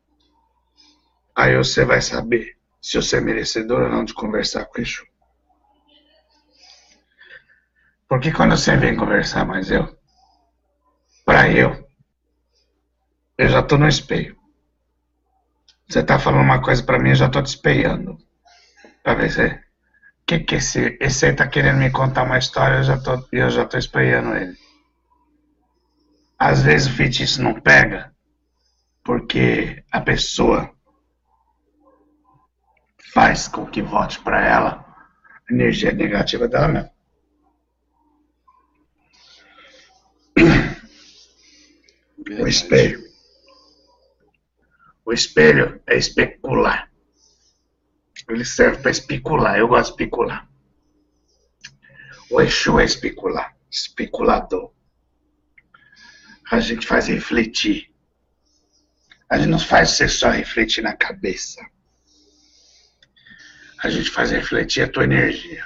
aí 1.34 1.56
você 1.56 1.84
vai 1.84 2.00
saber 2.00 2.56
se 2.80 2.96
você 2.96 3.16
é 3.16 3.20
merecedor 3.20 3.82
ou 3.82 3.88
não 3.90 4.04
de 4.04 4.14
conversar 4.14 4.66
com 4.66 4.80
Exu. 4.80 5.04
Porque 8.08 8.30
quando 8.30 8.56
você 8.56 8.76
vem 8.76 8.96
conversar 8.96 9.44
mais 9.44 9.68
eu, 9.68 9.98
para 11.24 11.50
eu, 11.50 11.88
eu 13.36 13.48
já 13.48 13.64
tô 13.64 13.76
no 13.76 13.88
espelho. 13.88 14.38
Você 15.88 16.04
tá 16.04 16.20
falando 16.20 16.44
uma 16.44 16.62
coisa 16.62 16.84
para 16.84 17.00
mim, 17.00 17.10
eu 17.10 17.16
já 17.16 17.28
tô 17.28 17.42
te 17.42 17.46
espelhando. 17.46 18.16
Pra 19.02 19.14
ver 19.14 19.30
se 19.30 19.69
que 20.30 20.38
que 20.38 20.54
esse, 20.56 20.96
esse 21.00 21.26
aí 21.26 21.34
tá 21.34 21.48
querendo 21.48 21.78
me 21.78 21.90
contar 21.90 22.22
uma 22.22 22.38
história, 22.38 22.76
eu 22.76 22.82
já 22.84 22.96
tô, 22.96 23.26
eu 23.32 23.50
já 23.50 23.66
tô 23.66 23.76
espelhando 23.76 24.36
ele. 24.36 24.56
Às 26.38 26.62
vezes 26.62 26.86
o 26.86 26.92
feitiço 26.92 27.42
não 27.42 27.60
pega, 27.60 28.14
porque 29.02 29.82
a 29.90 30.00
pessoa 30.00 30.72
faz 33.12 33.48
com 33.48 33.66
que 33.66 33.82
volte 33.82 34.20
para 34.20 34.46
ela 34.46 34.84
a 35.48 35.52
energia 35.52 35.92
negativa 35.92 36.46
dela 36.46 36.68
mesmo. 36.68 36.90
O 42.18 42.24
Verdade. 42.24 42.50
espelho. 42.50 43.00
O 45.04 45.12
espelho 45.12 45.82
é 45.88 45.96
especular. 45.96 46.89
Ele 48.30 48.44
serve 48.44 48.82
para 48.82 48.90
especular. 48.90 49.58
Eu 49.58 49.68
gosto 49.68 49.86
de 49.86 50.02
especular. 50.02 50.48
O 52.30 52.40
Exu 52.40 52.78
é 52.78 52.84
especular. 52.84 53.56
Especulador. 53.70 54.72
A 56.50 56.60
gente 56.60 56.86
faz 56.86 57.08
refletir. 57.08 57.92
A 59.28 59.38
gente 59.38 59.48
não 59.48 59.58
faz 59.58 59.90
você 59.90 60.08
só 60.08 60.30
refletir 60.30 60.82
na 60.82 60.96
cabeça. 60.96 61.60
A 63.82 63.88
gente 63.88 64.10
faz 64.10 64.30
refletir 64.30 64.82
a 64.82 64.88
tua 64.88 65.04
energia. 65.04 65.64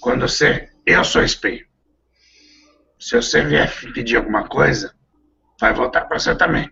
Quando 0.00 0.28
você. 0.28 0.70
Eu 0.86 1.04
sou 1.04 1.22
espelho. 1.22 1.66
Se 2.98 3.14
você 3.14 3.42
vier 3.42 3.70
pedir 3.92 4.16
alguma 4.16 4.48
coisa, 4.48 4.94
vai 5.60 5.74
voltar 5.74 6.06
para 6.06 6.18
você 6.18 6.34
também. 6.34 6.70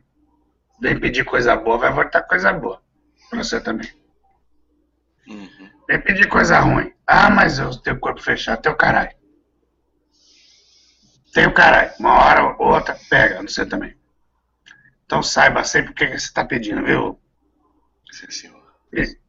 Vem 0.81 0.99
pedir 0.99 1.25
coisa 1.25 1.55
boa, 1.55 1.79
vai 1.79 1.93
voltar 1.93 2.23
coisa 2.23 2.53
boa 2.53 2.83
para 3.29 3.43
você 3.43 3.61
também. 3.61 3.91
Vem 5.89 6.01
pedir 6.01 6.29
coisa 6.29 6.59
ruim. 6.59 6.93
Ah, 7.07 7.31
mas 7.31 7.59
eu 7.59 7.71
tenho 7.81 8.01
corpo 8.01 8.21
fechado, 8.21 8.63
teu 8.63 8.75
caralho. 8.75 9.15
Tem 11.33 11.47
o 11.47 11.55
caralho. 11.55 11.93
Uma 11.99 12.15
hora 12.15 12.57
ou 12.59 12.69
outra 12.75 12.99
pega, 13.09 13.41
não 13.41 13.49
sei 13.49 13.67
também. 13.67 13.97
Então 15.05 15.23
saiba 15.23 15.63
sempre 15.63 15.93
o 15.93 15.95
que 15.95 16.07
você 16.07 16.15
está 16.15 16.45
pedindo, 16.45 16.85
viu? 16.85 17.21
Sim, 18.11 18.31
senhor. 18.31 18.57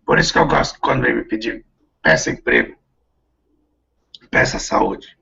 Por 0.06 0.18
isso 0.18 0.34
que 0.34 0.40
eu 0.40 0.48
gosto 0.48 0.80
quando 0.80 1.04
vem 1.04 1.16
me 1.16 1.24
pedir. 1.24 1.66
Peça 2.02 2.32
emprego. 2.32 2.78
Peça 4.32 4.58
saúde. 4.58 5.18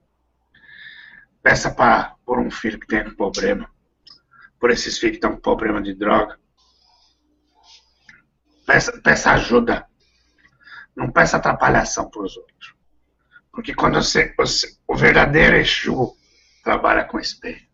Peça 1.41 1.71
para 1.71 2.15
por 2.25 2.39
um 2.39 2.49
filho 2.49 2.79
que 2.79 2.87
tem 2.87 3.03
problema. 3.15 3.69
Por 4.59 4.71
esses 4.71 4.97
filhos 4.97 5.17
que 5.17 5.17
estão 5.17 5.33
com 5.33 5.41
problema 5.41 5.81
de 5.81 5.93
droga. 5.93 6.39
Peça, 8.65 8.99
peça 9.01 9.31
ajuda. 9.31 9.85
Não 10.95 11.11
peça 11.11 11.37
atrapalhação 11.37 12.09
para 12.09 12.21
os 12.23 12.37
outros. 12.37 12.75
Porque 13.51 13.73
quando 13.73 13.95
você, 14.01 14.33
você- 14.37 14.75
O 14.87 14.95
verdadeiro 14.95 15.55
Exu 15.57 16.15
trabalha 16.63 17.03
com 17.05 17.19
espelho. 17.19 17.65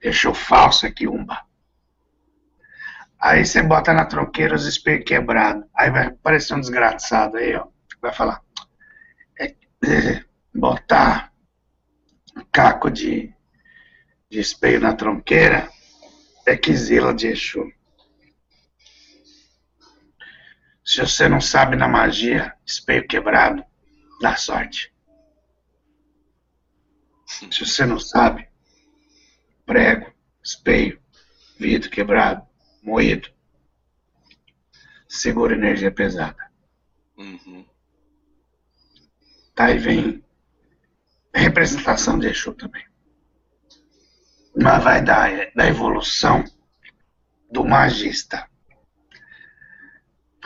Exu 0.00 0.32
falso 0.34 0.86
é 0.86 0.90
quiumba. 0.90 1.44
Aí 3.18 3.44
você 3.44 3.62
bota 3.62 3.92
na 3.92 4.04
tronqueira 4.04 4.54
os 4.54 4.66
espelhos 4.66 5.04
quebrados. 5.04 5.64
Aí 5.74 5.90
vai 5.90 6.06
aparecer 6.06 6.54
um 6.54 6.60
desgraçado 6.60 7.36
aí, 7.38 7.54
ó. 7.56 7.66
Vai 8.00 8.12
falar. 8.12 8.42
É, 9.38 9.46
é, 9.84 10.24
botar 10.54 11.32
um 12.36 12.44
caco 12.52 12.90
de, 12.90 13.32
de 14.30 14.40
espelho 14.40 14.80
na 14.80 14.94
tronqueira 14.94 15.68
é 16.46 16.56
quizila 16.56 17.12
de 17.14 17.28
Exu. 17.28 17.72
Se 20.86 21.00
você 21.00 21.28
não 21.28 21.40
sabe 21.40 21.74
na 21.74 21.88
magia, 21.88 22.54
espelho 22.64 23.08
quebrado, 23.08 23.64
dá 24.20 24.36
sorte. 24.36 24.94
Se 27.26 27.66
você 27.66 27.84
não 27.84 27.98
sabe, 27.98 28.48
prego, 29.66 30.14
espelho, 30.44 31.02
vidro 31.58 31.90
quebrado, 31.90 32.46
moído, 32.84 33.28
segura 35.08 35.56
energia 35.56 35.90
pesada. 35.90 36.52
Uhum. 37.16 37.66
Tá, 39.56 39.64
aí 39.64 39.78
vem 39.78 40.24
representação 41.34 42.16
de 42.16 42.28
Exu 42.28 42.54
também. 42.54 42.86
Mas 44.56 44.84
vai 44.84 45.02
da, 45.02 45.26
da 45.52 45.66
evolução 45.66 46.44
do 47.50 47.64
magista. 47.64 48.48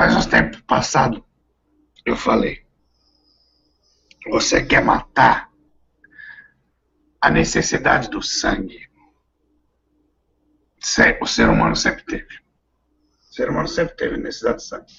Faz 0.00 0.16
uns 0.16 0.24
tempos 0.24 0.62
passado, 0.62 1.22
eu 2.06 2.16
falei, 2.16 2.64
você 4.30 4.64
quer 4.64 4.82
matar 4.82 5.52
a 7.20 7.30
necessidade 7.30 8.08
do 8.08 8.22
sangue. 8.22 8.88
O 11.20 11.26
ser 11.26 11.50
humano 11.50 11.76
sempre 11.76 12.02
teve. 12.06 12.38
O 13.28 13.34
ser 13.34 13.50
humano 13.50 13.68
sempre 13.68 13.94
teve 13.94 14.16
necessidade 14.16 14.56
de 14.56 14.64
sangue. 14.64 14.92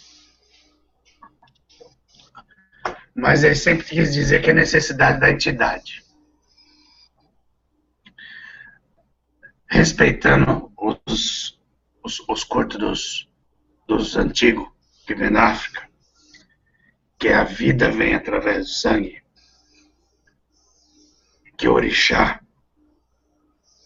Mas 3.15 3.43
ele 3.43 3.55
sempre 3.55 3.88
quis 3.88 4.13
dizer 4.13 4.43
que 4.43 4.51
é 4.51 4.53
necessidade 4.53 5.20
da 5.20 5.31
entidade. 5.31 6.05
Respeitando 9.65 10.72
os, 10.77 11.60
os, 12.03 12.20
os 12.29 12.43
cortes 12.43 12.77
dos, 12.77 13.34
dos 13.88 14.15
antigos 14.15 14.70
que 15.05 15.15
vem 15.15 15.29
na 15.29 15.51
África, 15.51 15.89
que 17.17 17.29
a 17.29 17.43
vida 17.43 17.91
vem 17.91 18.15
através 18.15 18.65
do 18.65 18.72
sangue, 18.72 19.22
que 21.58 21.67
o 21.67 21.74
orixá 21.74 22.41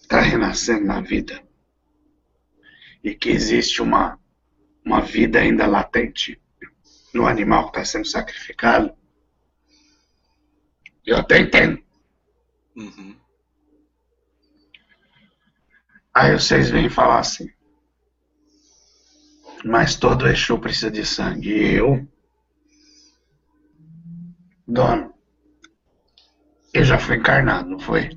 está 0.01 0.21
renascendo 0.21 0.85
na 0.85 1.01
vida 1.01 1.43
e 3.03 3.13
que 3.13 3.29
existe 3.29 3.81
uma, 3.81 4.19
uma 4.83 5.01
vida 5.01 5.39
ainda 5.39 5.67
latente 5.67 6.41
no 7.13 7.27
animal 7.27 7.71
que 7.71 7.79
está 7.79 7.85
sendo 7.85 8.07
sacrificado, 8.07 8.95
eu 11.05 11.17
até 11.17 11.39
entendo. 11.39 11.83
Uhum. 12.75 13.15
Aí 16.13 16.31
vocês 16.31 16.69
vêm 16.69 16.89
falar 16.89 17.19
assim, 17.19 17.49
mas 19.65 19.95
todo 19.95 20.27
Exu 20.27 20.59
precisa 20.59 20.91
de 20.91 21.03
sangue. 21.03 21.49
E 21.49 21.73
eu, 21.73 22.07
dono, 24.67 25.11
eu 26.71 26.83
já 26.83 26.99
fui 26.99 27.15
encarnado, 27.17 27.67
não 27.67 27.79
foi? 27.79 28.15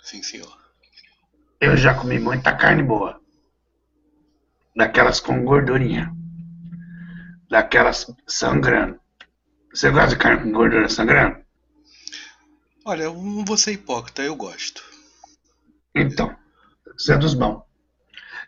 Sim, 0.00 0.22
senhor. 0.22 0.56
Eu 1.60 1.76
já 1.76 1.94
comi 1.94 2.20
muita 2.20 2.54
carne 2.54 2.84
boa. 2.84 3.20
Daquelas 4.76 5.18
com 5.18 5.44
gordurinha. 5.44 6.14
Daquelas 7.50 8.06
sangrando. 8.24 9.00
Você 9.74 9.90
gosta 9.90 10.10
de 10.10 10.16
carne 10.16 10.44
com 10.44 10.52
gordura 10.52 10.88
sangrando? 10.88 11.44
Olha, 12.84 13.02
eu 13.02 13.14
não 13.14 13.44
vou 13.44 13.56
ser 13.56 13.72
hipócrita, 13.72 14.22
eu 14.22 14.36
gosto. 14.36 14.80
Então, 15.92 16.36
você 16.96 17.14
é 17.14 17.18
dos 17.18 17.34
bons. 17.34 17.64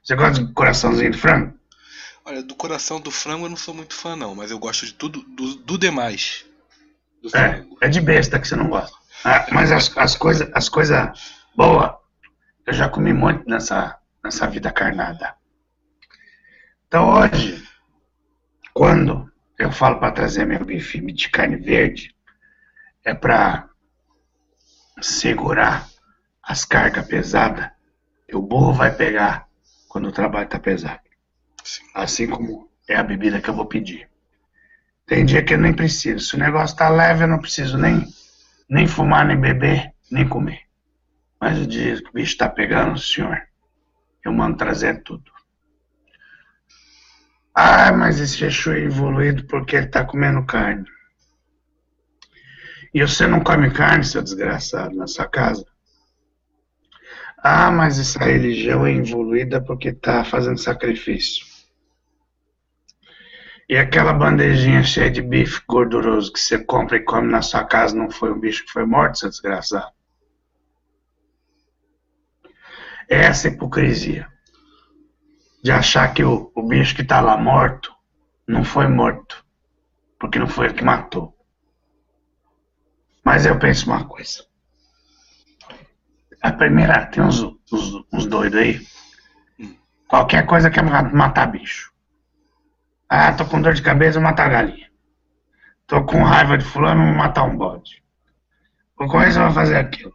Você 0.05 0.15
gosta 0.15 0.45
de 0.45 0.53
coraçãozinho 0.53 1.11
de 1.11 1.19
frango? 1.19 1.60
Olha, 2.25 2.43
do 2.43 2.55
coração 2.55 3.01
do 3.01 3.11
frango 3.11 3.47
eu 3.47 3.51
não 3.51 3.57
sou 3.57 3.75
muito 3.75 3.95
fã, 3.95 4.15
não, 4.15 4.35
mas 4.35 4.51
eu 4.51 4.59
gosto 4.59 4.87
de 4.87 4.95
tudo, 4.95 5.23
do, 5.23 5.57
do 5.57 5.79
demais. 5.79 6.45
Do 7.23 7.37
é, 7.37 7.67
é 7.81 7.89
de 7.89 8.01
besta 8.01 8.39
que 8.39 8.47
você 8.47 8.57
não 8.57 8.69
gosta. 8.69 8.97
Ah, 9.25 9.47
mas 9.53 9.73
as, 9.73 9.97
as 9.97 10.17
coisas 10.17 10.49
as 10.55 10.69
coisa 10.69 11.13
boas, 11.55 11.93
eu 12.67 12.73
já 12.73 12.89
comi 12.89 13.13
muito 13.13 13.49
nessa, 13.49 13.99
nessa 14.23 14.47
vida 14.47 14.71
carnada. 14.71 15.35
Então 16.87 17.11
hoje, 17.11 17.63
quando 18.73 19.31
eu 19.59 19.71
falo 19.71 19.99
para 19.99 20.13
trazer 20.13 20.47
meu 20.47 20.65
bife 20.65 21.01
de 21.13 21.29
carne 21.29 21.57
verde, 21.57 22.15
é 23.05 23.15
para 23.15 23.69
segurar 25.01 25.89
as 26.43 26.65
cargas 26.65 27.07
pesadas 27.07 27.71
que 28.29 28.37
o 28.37 28.43
burro 28.43 28.73
vai 28.73 28.95
pegar 28.95 29.49
quando 29.89 30.09
o 30.09 30.13
trabalho 30.13 30.45
está 30.45 30.59
pesado. 30.59 31.10
Assim 31.95 32.27
como 32.27 32.71
é 32.89 32.97
a 32.97 33.03
bebida 33.03 33.41
que 33.41 33.49
eu 33.49 33.55
vou 33.55 33.67
pedir. 33.67 34.09
Tem 35.07 35.25
dia 35.25 35.45
que 35.45 35.55
eu 35.55 35.59
nem 35.59 35.73
preciso. 35.73 36.21
Se 36.21 36.37
o 36.37 36.39
negócio 36.39 36.75
está 36.75 36.89
leve, 36.89 37.25
eu 37.25 37.29
não 37.29 37.39
preciso 37.39 37.77
nem, 37.77 38.07
nem 38.69 38.87
fumar, 38.87 39.27
nem 39.27 39.39
beber, 39.39 39.93
nem 40.11 40.29
comer. 40.29 40.63
Mas 41.41 41.59
o 41.59 41.67
dia 41.67 42.01
que 42.01 42.09
o 42.09 42.13
bicho 42.13 42.33
está 42.33 42.49
pegando, 42.49 42.99
senhor, 42.99 43.41
eu 44.25 44.33
mando 44.33 44.57
trazer 44.57 45.03
tudo. 45.03 45.31
Ah, 47.55 47.93
mas 47.93 48.21
esse 48.21 48.45
Exu 48.45 48.73
é 48.73 48.81
evoluído 48.81 49.45
porque 49.47 49.77
ele 49.77 49.87
está 49.87 50.05
comendo 50.05 50.45
carne. 50.47 50.87
E 52.93 53.01
você 53.01 53.27
não 53.27 53.41
come 53.41 53.71
carne, 53.71 54.05
seu 54.05 54.23
desgraçado, 54.23 54.95
na 54.95 55.07
sua 55.07 55.29
casa? 55.29 55.65
Ah, 57.43 57.71
mas 57.71 57.99
essa 57.99 58.23
religião 58.23 58.87
é 58.87 58.93
evoluída 58.93 59.61
porque 59.61 59.89
está 59.89 60.25
fazendo 60.25 60.59
sacrifício. 60.59 61.50
E 63.71 63.77
aquela 63.77 64.13
bandejinha 64.13 64.83
cheia 64.83 65.09
de 65.09 65.23
bife 65.23 65.63
gorduroso 65.65 66.33
que 66.33 66.41
você 66.41 66.59
compra 66.59 66.97
e 66.97 67.05
come 67.05 67.31
na 67.31 67.41
sua 67.41 67.63
casa 67.63 67.95
não 67.95 68.11
foi 68.11 68.33
um 68.33 68.41
bicho 68.41 68.65
que 68.65 68.73
foi 68.73 68.85
morto, 68.85 69.21
seu 69.21 69.31
desgraçado? 69.31 69.93
É 73.09 73.27
essa 73.27 73.47
hipocrisia. 73.47 74.27
De 75.63 75.71
achar 75.71 76.13
que 76.13 76.25
o, 76.25 76.51
o 76.53 76.67
bicho 76.67 76.97
que 76.97 77.03
está 77.03 77.21
lá 77.21 77.37
morto 77.37 77.95
não 78.45 78.65
foi 78.65 78.89
morto. 78.89 79.47
Porque 80.19 80.41
não 80.41 80.49
foi 80.49 80.67
ele 80.67 80.75
que 80.75 80.85
matou. 80.85 81.33
Mas 83.25 83.47
eu 83.47 83.57
penso 83.57 83.87
uma 83.87 84.05
coisa. 84.05 84.45
A 86.43 86.51
primeira, 86.51 87.07
tem 87.07 87.23
uns, 87.23 87.41
uns, 87.41 88.05
uns 88.13 88.27
doidos 88.27 88.59
aí. 88.59 88.85
Qualquer 90.09 90.45
coisa 90.45 90.71
quer 90.71 90.83
matar 90.83 91.47
bicho. 91.47 91.90
Ah, 93.13 93.33
tô 93.33 93.45
com 93.45 93.61
dor 93.61 93.75
de 93.75 93.83
cabeça, 93.83 94.21
vou 94.21 94.23
matar 94.23 94.47
a 94.47 94.51
galinha. 94.51 94.89
Tô 95.85 96.05
com 96.05 96.23
raiva 96.23 96.57
de 96.57 96.65
fulano, 96.65 97.05
vou 97.07 97.15
matar 97.15 97.43
um 97.43 97.57
bode. 97.57 98.05
Ou 98.97 99.09
com 99.09 99.21
isso 99.21 99.41
eu 99.41 99.47
vou 99.47 99.53
fazer 99.53 99.79
aquilo. 99.79 100.15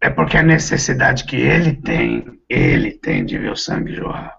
É 0.00 0.08
porque 0.08 0.38
a 0.38 0.42
necessidade 0.42 1.24
que 1.24 1.36
ele 1.36 1.74
tem, 1.74 2.40
ele 2.48 2.92
tem 2.92 3.22
de 3.22 3.36
ver 3.36 3.52
o 3.52 3.56
sangue 3.56 3.94
jorrar. 3.94 4.38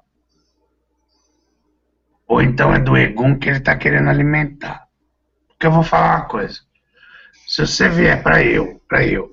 Ou 2.27 2.41
então 2.41 2.73
é 2.73 2.79
do 2.79 2.97
egum 2.97 3.37
que 3.37 3.47
ele 3.47 3.59
está 3.59 3.77
querendo 3.77 4.09
alimentar. 4.09 4.87
Porque 5.49 5.67
eu 5.67 5.71
vou 5.71 5.83
falar 5.83 6.15
uma 6.15 6.25
coisa. 6.25 6.61
Se 7.47 7.61
você 7.67 7.87
vier 7.89 8.23
para 8.23 8.43
eu, 8.43 8.81
para 8.87 9.05
eu, 9.05 9.31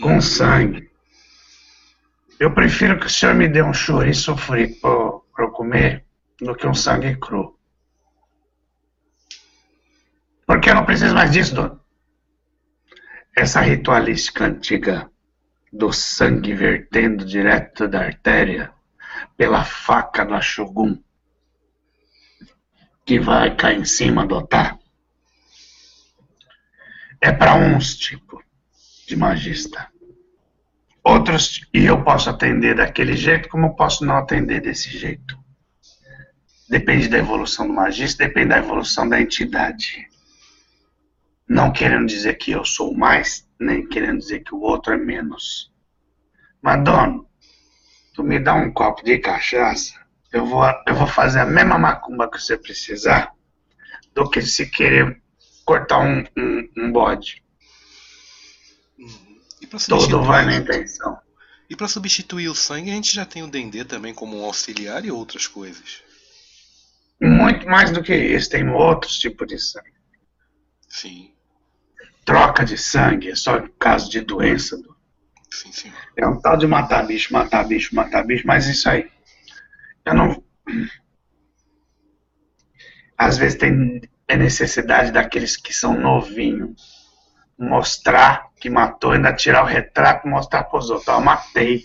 com 0.00 0.20
sangue, 0.20 0.88
eu 2.38 2.52
prefiro 2.54 3.00
que 3.00 3.06
o 3.06 3.10
senhor 3.10 3.34
me 3.34 3.48
dê 3.48 3.62
um 3.62 3.74
chouriço 3.74 4.36
frito 4.36 5.15
para 5.36 5.50
comer 5.50 6.04
do 6.40 6.56
que 6.56 6.66
um 6.66 6.74
sangue 6.74 7.16
cru. 7.16 7.56
Porque 10.46 10.70
eu 10.70 10.74
não 10.74 10.84
preciso 10.86 11.14
mais 11.14 11.30
disso, 11.30 11.54
dono 11.54 11.86
essa 13.36 13.60
ritualística 13.60 14.46
antiga 14.46 15.10
do 15.70 15.92
sangue 15.92 16.54
vertendo 16.54 17.22
direto 17.22 17.86
da 17.86 18.00
artéria 18.00 18.72
pela 19.36 19.62
faca 19.62 20.24
do 20.24 20.34
Ashogum 20.34 20.98
que 23.04 23.20
vai 23.20 23.54
cair 23.54 23.78
em 23.78 23.84
cima 23.84 24.26
do 24.26 24.36
altar 24.36 24.78
é 27.20 27.30
para 27.30 27.54
uns 27.54 27.96
tipos 27.96 28.42
de 29.06 29.16
magista. 29.16 29.90
Outros, 31.08 31.60
e 31.72 31.86
eu 31.86 32.02
posso 32.02 32.28
atender 32.28 32.74
daquele 32.74 33.16
jeito, 33.16 33.48
como 33.48 33.66
eu 33.66 33.74
posso 33.74 34.04
não 34.04 34.16
atender 34.16 34.60
desse 34.60 34.90
jeito. 34.90 35.38
Depende 36.68 37.06
da 37.06 37.16
evolução 37.16 37.64
do 37.64 37.72
magista, 37.72 38.26
depende 38.26 38.48
da 38.48 38.58
evolução 38.58 39.08
da 39.08 39.20
entidade. 39.20 40.08
Não 41.48 41.72
querendo 41.72 42.06
dizer 42.06 42.34
que 42.34 42.50
eu 42.50 42.64
sou 42.64 42.92
mais, 42.92 43.48
nem 43.56 43.86
querendo 43.86 44.18
dizer 44.18 44.40
que 44.40 44.52
o 44.52 44.60
outro 44.60 44.94
é 44.94 44.96
menos. 44.96 45.72
Mas, 46.60 46.82
dono, 46.82 47.24
tu 48.12 48.24
me 48.24 48.40
dá 48.40 48.54
um 48.54 48.72
copo 48.72 49.04
de 49.04 49.16
cachaça, 49.18 49.94
eu 50.32 50.44
vou, 50.44 50.64
eu 50.88 50.94
vou 50.96 51.06
fazer 51.06 51.38
a 51.38 51.46
mesma 51.46 51.78
macumba 51.78 52.28
que 52.28 52.42
você 52.42 52.58
precisar 52.58 53.32
do 54.12 54.28
que 54.28 54.42
se 54.42 54.68
querer 54.68 55.22
cortar 55.64 56.00
um, 56.00 56.24
um, 56.36 56.68
um 56.76 56.90
bode. 56.90 57.44
Uhum. 59.72 59.78
Tudo 59.88 60.22
vai 60.22 60.44
na 60.44 60.56
intenção. 60.56 61.18
E 61.68 61.74
para 61.74 61.88
substituir 61.88 62.48
o 62.48 62.54
sangue, 62.54 62.90
a 62.90 62.94
gente 62.94 63.14
já 63.14 63.24
tem 63.24 63.42
o 63.42 63.48
Dendê 63.48 63.84
também 63.84 64.14
como 64.14 64.38
um 64.40 64.44
auxiliar 64.44 65.04
e 65.04 65.10
outras 65.10 65.46
coisas. 65.46 66.02
Muito 67.20 67.66
mais 67.66 67.90
do 67.90 68.02
que 68.02 68.14
isso, 68.14 68.50
tem 68.50 68.68
outros 68.68 69.18
tipos 69.18 69.46
de 69.48 69.58
sangue. 69.58 69.92
Sim 70.88 71.36
troca 72.26 72.64
de 72.64 72.76
sangue, 72.76 73.30
é 73.30 73.36
só 73.36 73.66
caso 73.78 74.10
de 74.10 74.20
doença. 74.20 74.76
Sim, 75.50 75.72
sim. 75.72 75.92
É 76.16 76.26
um 76.26 76.38
tal 76.40 76.58
de 76.58 76.66
matar 76.66 77.06
bicho, 77.06 77.32
matar 77.32 77.64
bicho, 77.64 77.94
matar 77.94 78.26
bicho, 78.26 78.46
mas 78.46 78.66
isso 78.66 78.90
aí. 78.90 79.08
Eu 80.04 80.12
não. 80.12 80.42
Às 83.16 83.38
vezes 83.38 83.56
tem 83.56 84.02
é 84.28 84.36
necessidade 84.36 85.12
daqueles 85.12 85.56
que 85.56 85.72
são 85.72 85.98
novinhos 85.98 86.82
mostrar 87.58 88.50
que 88.60 88.68
matou, 88.68 89.12
ainda 89.12 89.32
tirar 89.32 89.62
o 89.62 89.66
retrato 89.66 90.26
e 90.26 90.30
mostrar 90.30 90.64
para 90.64 90.78
os 90.78 90.90
outros. 90.90 91.08
Eu 91.08 91.20
matei. 91.20 91.84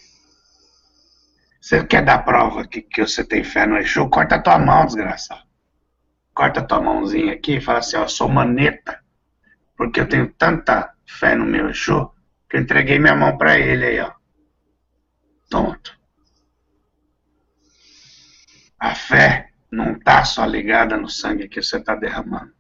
Você 1.60 1.84
quer 1.86 2.04
dar 2.04 2.26
prova 2.26 2.68
que, 2.68 2.82
que 2.82 3.06
você 3.06 3.24
tem 3.24 3.44
fé 3.44 3.66
no 3.66 3.78
Exu? 3.78 4.10
Corta 4.10 4.36
a 4.36 4.42
tua 4.42 4.58
mão, 4.58 4.86
desgraçado. 4.86 5.44
Corta 6.34 6.60
a 6.60 6.64
tua 6.64 6.82
mãozinha 6.82 7.34
aqui 7.34 7.58
e 7.58 7.62
fala 7.62 7.80
assim: 7.80 7.98
ó, 7.98 8.04
eu 8.04 8.10
sou 8.10 8.28
maneta 8.28 9.00
porque 9.78 10.00
eu 10.00 10.08
tenho 10.08 10.32
tanta 10.34 10.94
fé 11.08 11.36
no 11.36 11.46
meu 11.46 11.70
Exu 11.70 12.12
que 12.48 12.58
eu 12.58 12.62
entreguei 12.62 13.00
minha 13.00 13.16
mão 13.16 13.38
para 13.38 13.58
ele 13.58 13.86
aí, 13.86 14.00
ó. 14.00 14.12
Tonto. 15.50 15.98
A 18.78 18.94
fé 18.94 19.50
não 19.72 19.94
está 19.94 20.24
só 20.26 20.46
ligada 20.46 20.98
no 20.98 21.10
sangue 21.10 21.48
que 21.48 21.64
você 21.64 21.78
está 21.78 21.96
derramando. 21.96 22.54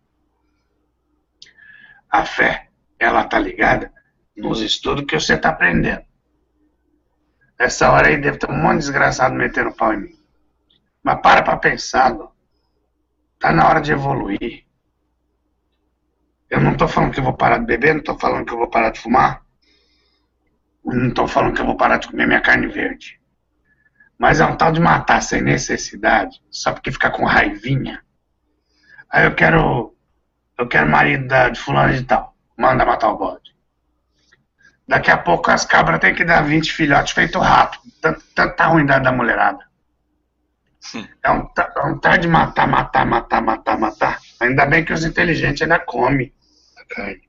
A 2.09 2.25
fé, 2.25 2.70
ela 3.03 3.21
está 3.21 3.39
ligada 3.39 3.91
nos 4.37 4.61
estudos 4.61 5.05
que 5.05 5.19
você 5.19 5.33
está 5.33 5.49
aprendendo. 5.49 6.03
Essa 7.57 7.91
hora 7.91 8.07
aí 8.07 8.17
deve 8.17 8.37
ter 8.37 8.49
um 8.49 8.57
monte 8.57 8.73
de 8.73 8.77
desgraçado 8.79 9.35
metendo 9.35 9.73
pau 9.73 9.93
em 9.93 10.01
mim. 10.01 10.19
Mas 11.03 11.21
para 11.21 11.41
para 11.41 11.57
pensar, 11.57 12.15
tá 13.39 13.51
na 13.51 13.67
hora 13.67 13.81
de 13.81 13.91
evoluir. 13.91 14.65
Eu 16.49 16.59
não 16.59 16.73
estou 16.73 16.87
falando 16.87 17.13
que 17.13 17.19
eu 17.19 17.23
vou 17.23 17.33
parar 17.33 17.57
de 17.57 17.65
beber, 17.65 17.93
não 17.93 17.99
estou 18.01 18.19
falando 18.19 18.45
que 18.45 18.53
eu 18.53 18.57
vou 18.57 18.69
parar 18.69 18.91
de 18.91 18.99
fumar. 18.99 19.41
Não 20.83 21.09
estou 21.09 21.27
falando 21.27 21.55
que 21.55 21.61
eu 21.61 21.65
vou 21.65 21.77
parar 21.77 21.97
de 21.97 22.07
comer 22.07 22.27
minha 22.27 22.41
carne 22.41 22.67
verde. 22.67 23.19
Mas 24.17 24.39
é 24.39 24.45
um 24.45 24.55
tal 24.55 24.71
de 24.71 24.79
matar 24.79 25.21
sem 25.21 25.41
necessidade, 25.41 26.41
só 26.51 26.73
porque 26.73 26.91
ficar 26.91 27.11
com 27.11 27.25
raivinha. 27.25 28.03
Aí 29.09 29.25
eu 29.25 29.33
quero. 29.33 29.95
Eu 30.57 30.67
quero 30.67 30.89
marido 30.89 31.27
da, 31.27 31.49
de 31.49 31.59
fulano 31.59 31.93
de 31.93 32.03
tal. 32.03 32.30
Manda 32.61 32.85
matar 32.85 33.09
o 33.09 33.17
bode. 33.17 33.55
Daqui 34.87 35.09
a 35.09 35.17
pouco 35.17 35.49
as 35.49 35.65
cabras 35.65 35.99
têm 35.99 36.13
que 36.13 36.23
dar 36.23 36.41
20 36.41 36.71
filhotes 36.71 37.11
feito 37.11 37.39
rato. 37.39 37.79
Tanta 38.35 38.67
ruindade 38.67 39.03
da 39.03 39.11
mulherada. 39.11 39.65
Hum. 40.93 41.07
É 41.23 41.31
um, 41.31 41.49
é 41.57 41.85
um 41.87 41.97
tal 41.97 42.17
de 42.19 42.27
matar, 42.27 42.67
matar, 42.67 43.03
matar, 43.03 43.41
matar, 43.41 43.79
matar. 43.79 44.19
Ainda 44.39 44.67
bem 44.67 44.85
que 44.85 44.93
os 44.93 45.03
inteligentes 45.03 45.63
ainda 45.63 45.79
comem 45.79 46.31
a 46.77 46.85
carne. 46.93 47.27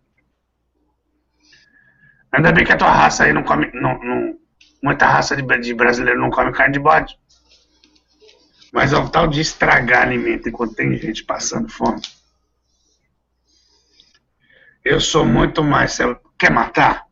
Ainda 2.32 2.52
bem 2.52 2.66
que 2.66 2.72
a 2.72 2.76
tua 2.76 2.90
raça 2.90 3.24
aí 3.24 3.32
não 3.32 3.42
come. 3.42 3.70
Não, 3.72 3.98
não, 4.04 4.38
muita 4.82 5.06
raça 5.06 5.34
de, 5.34 5.42
de 5.60 5.72
brasileiro 5.72 6.20
não 6.20 6.28
come 6.28 6.52
carne 6.52 6.74
de 6.74 6.78
bode. 6.78 7.18
Mas 8.70 8.92
é 8.92 8.98
o 8.98 9.08
tal 9.08 9.26
de 9.26 9.40
estragar 9.40 10.02
alimento 10.02 10.50
enquanto 10.50 10.74
tem 10.74 10.94
gente 10.98 11.24
passando 11.24 11.70
fome. 11.70 12.02
Eu 14.84 15.00
sou 15.00 15.24
muito 15.24 15.62
mais. 15.62 15.98
Quer 16.38 16.50
matar? 16.50 17.06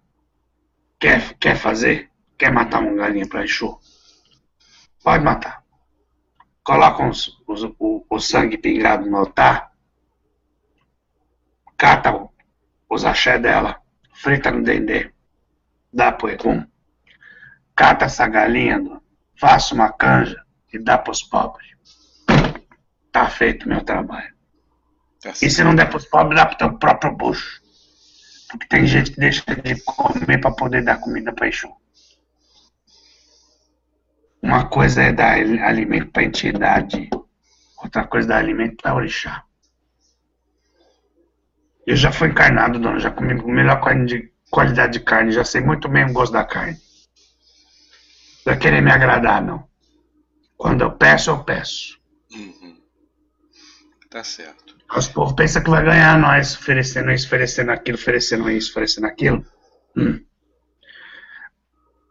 Quer, 0.99 1.35
quer 1.35 1.57
fazer? 1.57 2.11
Quer 2.37 2.53
matar 2.53 2.81
uma 2.81 2.95
galinha 2.95 3.29
para 3.29 3.45
Exu? 3.45 3.79
Pode 5.03 5.25
matar. 5.25 5.63
Coloca 6.63 7.09
os, 7.09 7.43
os, 7.47 7.63
o, 7.79 8.07
o, 8.09 8.21
sangue 8.21 8.59
pingado 8.59 9.09
no 9.09 9.17
altar. 9.17 9.73
Cata 11.77 12.29
os 12.89 13.05
axé 13.05 13.39
dela. 13.39 13.81
Frita 14.15 14.51
no 14.51 14.63
dendê. 14.63 15.13
Dá 15.93 16.13
pro 16.13 16.29
Egum 16.29 16.71
cata 17.81 18.05
essa 18.05 18.29
galinha, 18.29 18.79
faça 19.41 19.75
uma 19.75 19.91
canja 19.91 20.45
e 20.71 20.79
dá 20.79 20.99
para 20.99 21.13
os 21.13 21.23
pobres. 21.23 21.67
Tá 23.11 23.27
feito 23.31 23.67
meu 23.67 23.83
trabalho. 23.83 24.35
Tá 25.23 25.31
e 25.41 25.49
se 25.49 25.65
não 25.65 25.75
der 25.75 25.89
para 25.89 25.97
os 25.97 26.05
pobres, 26.05 26.39
dá 26.39 26.45
para 26.45 26.55
o 26.55 26.59
teu 26.59 26.79
próprio 26.79 27.17
bucho. 27.17 27.60
Porque 28.51 28.67
tem 28.69 28.87
gente 28.87 29.13
que 29.13 29.21
deixa 29.21 29.45
de 29.55 29.81
comer 29.83 30.41
para 30.41 30.51
poder 30.51 30.83
dar 30.83 30.99
comida 30.99 31.33
para 31.33 31.49
Exu. 31.49 31.69
Uma 34.43 34.69
coisa 34.69 35.03
é 35.03 35.13
dar 35.13 35.35
alimento 35.35 36.11
para 36.11 36.25
entidade, 36.25 37.09
outra 37.77 38.07
coisa 38.07 38.29
é 38.29 38.31
dar 38.31 38.39
alimento 38.39 38.77
para 38.83 38.95
orixá. 38.95 39.45
Eu 41.87 41.97
já 41.97 42.11
fui 42.11 42.29
encarnado, 42.29 42.79
dona, 42.79 42.99
já 42.99 43.11
comi 43.11 43.33
a 43.33 43.43
melhor 43.43 43.81
qualidade 44.51 44.95
de 44.95 45.01
carne, 45.01 45.33
já 45.33 45.45
sei 45.45 45.61
muito 45.61 45.89
bem 45.89 46.07
o 46.07 46.13
gosto 46.13 46.33
da 46.33 46.45
carne 46.45 46.79
vai 48.45 48.59
querer 48.59 48.81
me 48.81 48.91
agradar, 48.91 49.43
não. 49.43 49.65
Quando 50.57 50.83
eu 50.83 50.93
peço, 50.93 51.31
eu 51.31 51.45
peço. 51.45 51.99
Uhum. 52.33 52.60
Tá 54.11 54.25
certo. 54.25 54.77
Os 54.97 55.07
povos 55.07 55.35
pensam 55.35 55.63
que 55.63 55.71
vai 55.71 55.85
ganhar 55.85 56.19
nós 56.19 56.57
oferecendo 56.57 57.13
isso, 57.13 57.27
oferecendo 57.27 57.71
aquilo, 57.71 57.97
oferecendo 57.97 58.51
isso, 58.51 58.71
oferecendo 58.71 59.07
aquilo. 59.07 59.47
Hum. 59.97 60.25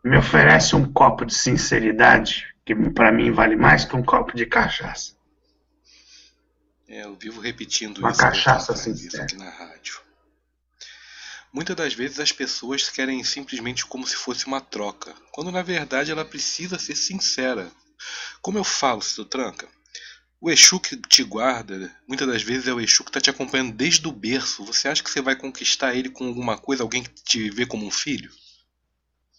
Me 0.01 0.17
oferece 0.17 0.77
um 0.77 0.91
copo 0.93 1.25
de 1.25 1.35
sinceridade, 1.35 2.55
que 2.65 2.73
para 2.91 3.11
mim 3.11 3.31
vale 3.31 3.57
mais 3.57 3.83
que 3.83 3.97
um 3.97 4.03
copo 4.03 4.33
de 4.33 4.45
cachaça. 4.45 5.17
É, 6.87 7.03
eu 7.03 7.15
vivo 7.15 7.41
repetindo 7.41 7.97
Uma 7.97 8.11
isso, 8.11 8.21
cachaça 8.21 8.73
sincera. 8.77 9.23
aqui 9.23 9.35
na 9.35 9.49
rádio. 9.49 9.99
Muitas 11.51 11.75
das 11.75 11.93
vezes 11.93 12.19
as 12.19 12.31
pessoas 12.31 12.89
querem 12.89 13.21
simplesmente 13.25 13.85
como 13.85 14.07
se 14.07 14.15
fosse 14.15 14.47
uma 14.47 14.61
troca, 14.61 15.13
quando 15.33 15.51
na 15.51 15.61
verdade 15.61 16.11
ela 16.11 16.23
precisa 16.23 16.79
ser 16.79 16.95
sincera. 16.95 17.69
Como 18.41 18.57
eu 18.57 18.63
falo, 18.63 19.01
Cito 19.01 19.25
Tranca, 19.25 19.67
o 20.41 20.49
Exu 20.49 20.79
que 20.79 20.95
te 20.95 21.23
guarda, 21.23 21.91
muitas 22.07 22.27
das 22.27 22.41
vezes 22.41 22.67
é 22.67 22.73
o 22.73 22.79
Exu 22.79 23.03
que 23.03 23.09
está 23.09 23.19
te 23.19 23.29
acompanhando 23.29 23.73
desde 23.73 24.07
o 24.07 24.11
berço. 24.11 24.63
Você 24.65 24.87
acha 24.87 25.03
que 25.03 25.09
você 25.09 25.21
vai 25.21 25.35
conquistar 25.35 25.93
ele 25.93 26.09
com 26.09 26.27
alguma 26.27 26.57
coisa, 26.57 26.81
alguém 26.81 27.03
que 27.03 27.09
te 27.23 27.49
vê 27.49 27.65
como 27.65 27.85
um 27.85 27.91
filho? 27.91 28.31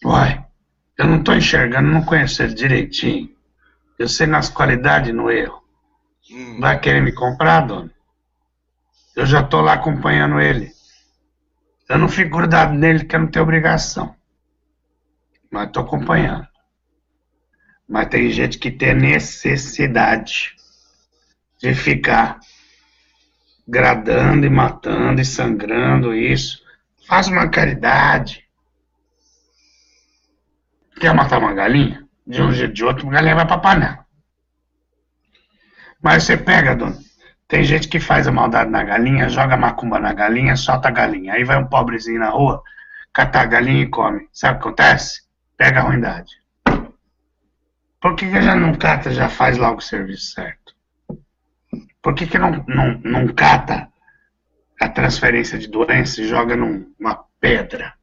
Uai, 0.04 0.44
eu 0.98 1.06
não 1.06 1.20
estou 1.20 1.34
enxergando, 1.34 1.88
não 1.88 2.04
conheço 2.04 2.42
ele 2.42 2.54
direitinho. 2.54 3.34
Eu 3.98 4.08
sei 4.08 4.26
nas 4.26 4.50
qualidades 4.50 5.10
e 5.10 5.12
no 5.12 5.30
erro. 5.30 5.62
Hum. 6.30 6.60
Vai 6.60 6.78
querer 6.78 7.00
me 7.00 7.12
comprar, 7.12 7.62
dona? 7.62 7.90
Eu 9.16 9.24
já 9.24 9.40
estou 9.40 9.62
lá 9.62 9.74
acompanhando 9.74 10.40
ele. 10.40 10.70
Eu 11.88 11.98
não 11.98 12.08
fico 12.08 12.36
grudado 12.36 12.74
nele 12.74 13.00
porque 13.00 13.16
eu 13.16 13.20
não 13.20 13.30
tenho 13.30 13.42
obrigação. 13.42 14.14
Mas 15.50 15.66
estou 15.66 15.82
acompanhando. 15.82 16.46
Mas 17.88 18.08
tem 18.08 18.30
gente 18.30 18.58
que 18.58 18.70
tem 18.70 18.94
necessidade 18.94 20.59
de 21.60 21.74
ficar 21.74 22.40
gradando 23.68 24.46
e 24.46 24.50
matando 24.50 25.20
e 25.20 25.24
sangrando 25.24 26.14
isso. 26.14 26.62
Faz 27.06 27.28
uma 27.28 27.48
caridade. 27.48 28.44
Quer 30.98 31.14
matar 31.14 31.38
uma 31.38 31.52
galinha? 31.52 32.06
De 32.26 32.42
um 32.42 32.52
jeito 32.52 32.74
de 32.74 32.84
outro, 32.84 33.08
a 33.08 33.12
galinha 33.12 33.34
vai 33.34 33.46
pra 33.46 33.58
panela. 33.58 34.06
Mas 36.02 36.24
você 36.24 36.36
pega, 36.36 36.74
dona, 36.74 36.98
tem 37.46 37.64
gente 37.64 37.88
que 37.88 38.00
faz 38.00 38.26
a 38.26 38.32
maldade 38.32 38.70
na 38.70 38.82
galinha, 38.82 39.28
joga 39.28 39.56
macumba 39.56 39.98
na 39.98 40.12
galinha, 40.12 40.56
solta 40.56 40.88
a 40.88 40.92
galinha. 40.92 41.34
Aí 41.34 41.44
vai 41.44 41.58
um 41.58 41.66
pobrezinho 41.66 42.20
na 42.20 42.30
rua, 42.30 42.62
cata 43.12 43.40
a 43.40 43.44
galinha 43.46 43.82
e 43.82 43.88
come. 43.88 44.28
Sabe 44.32 44.58
o 44.58 44.62
que 44.62 44.68
acontece? 44.68 45.22
Pega 45.56 45.80
a 45.80 45.82
ruindade. 45.82 46.40
Por 48.00 48.14
que, 48.14 48.30
que 48.30 48.40
já 48.40 48.54
não 48.54 48.74
cata, 48.74 49.10
já 49.10 49.28
faz 49.28 49.58
logo 49.58 49.78
o 49.78 49.82
serviço 49.82 50.32
certo? 50.32 50.59
Por 52.02 52.14
que, 52.14 52.26
que 52.26 52.38
não, 52.38 52.64
não, 52.66 52.98
não 53.04 53.34
cata 53.34 53.88
a 54.80 54.88
transferência 54.88 55.58
de 55.58 55.68
doença 55.68 56.20
e 56.20 56.28
joga 56.28 56.56
numa 56.56 57.24
pedra? 57.38 57.94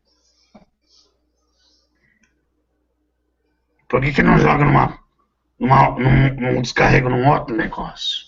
Por 3.90 4.02
que, 4.02 4.12
que 4.12 4.22
não 4.22 4.38
joga 4.38 4.66
numa, 4.66 5.00
numa, 5.60 5.90
num, 5.92 6.36
num 6.36 6.62
descarrego 6.62 7.10
num 7.10 7.28
outro 7.28 7.56
negócio? 7.56 8.28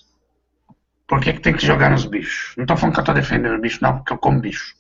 Por 1.08 1.20
que, 1.20 1.34
que 1.34 1.42
tem 1.42 1.56
que 1.56 1.66
jogar 1.66 1.90
nos 1.90 2.06
bichos? 2.06 2.56
Não 2.56 2.64
estou 2.64 2.78
falando 2.78 2.94
que 2.94 3.00
eu 3.00 3.04
estou 3.04 3.16
defendendo 3.16 3.56
o 3.56 3.62
bicho, 3.62 3.80
não, 3.82 3.98
porque 3.98 4.14
eu 4.14 4.18
como 4.18 4.40
bicho. 4.40 4.76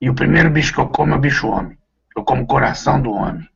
E 0.00 0.08
o 0.08 0.14
primeiro 0.14 0.50
bicho 0.50 0.72
que 0.72 0.80
eu 0.80 0.88
como 0.88 1.12
é 1.12 1.16
o 1.16 1.20
bicho 1.20 1.48
homem. 1.48 1.76
Eu 2.16 2.24
como 2.24 2.42
o 2.42 2.46
coração 2.46 3.00
do 3.02 3.10
homem. 3.10 3.48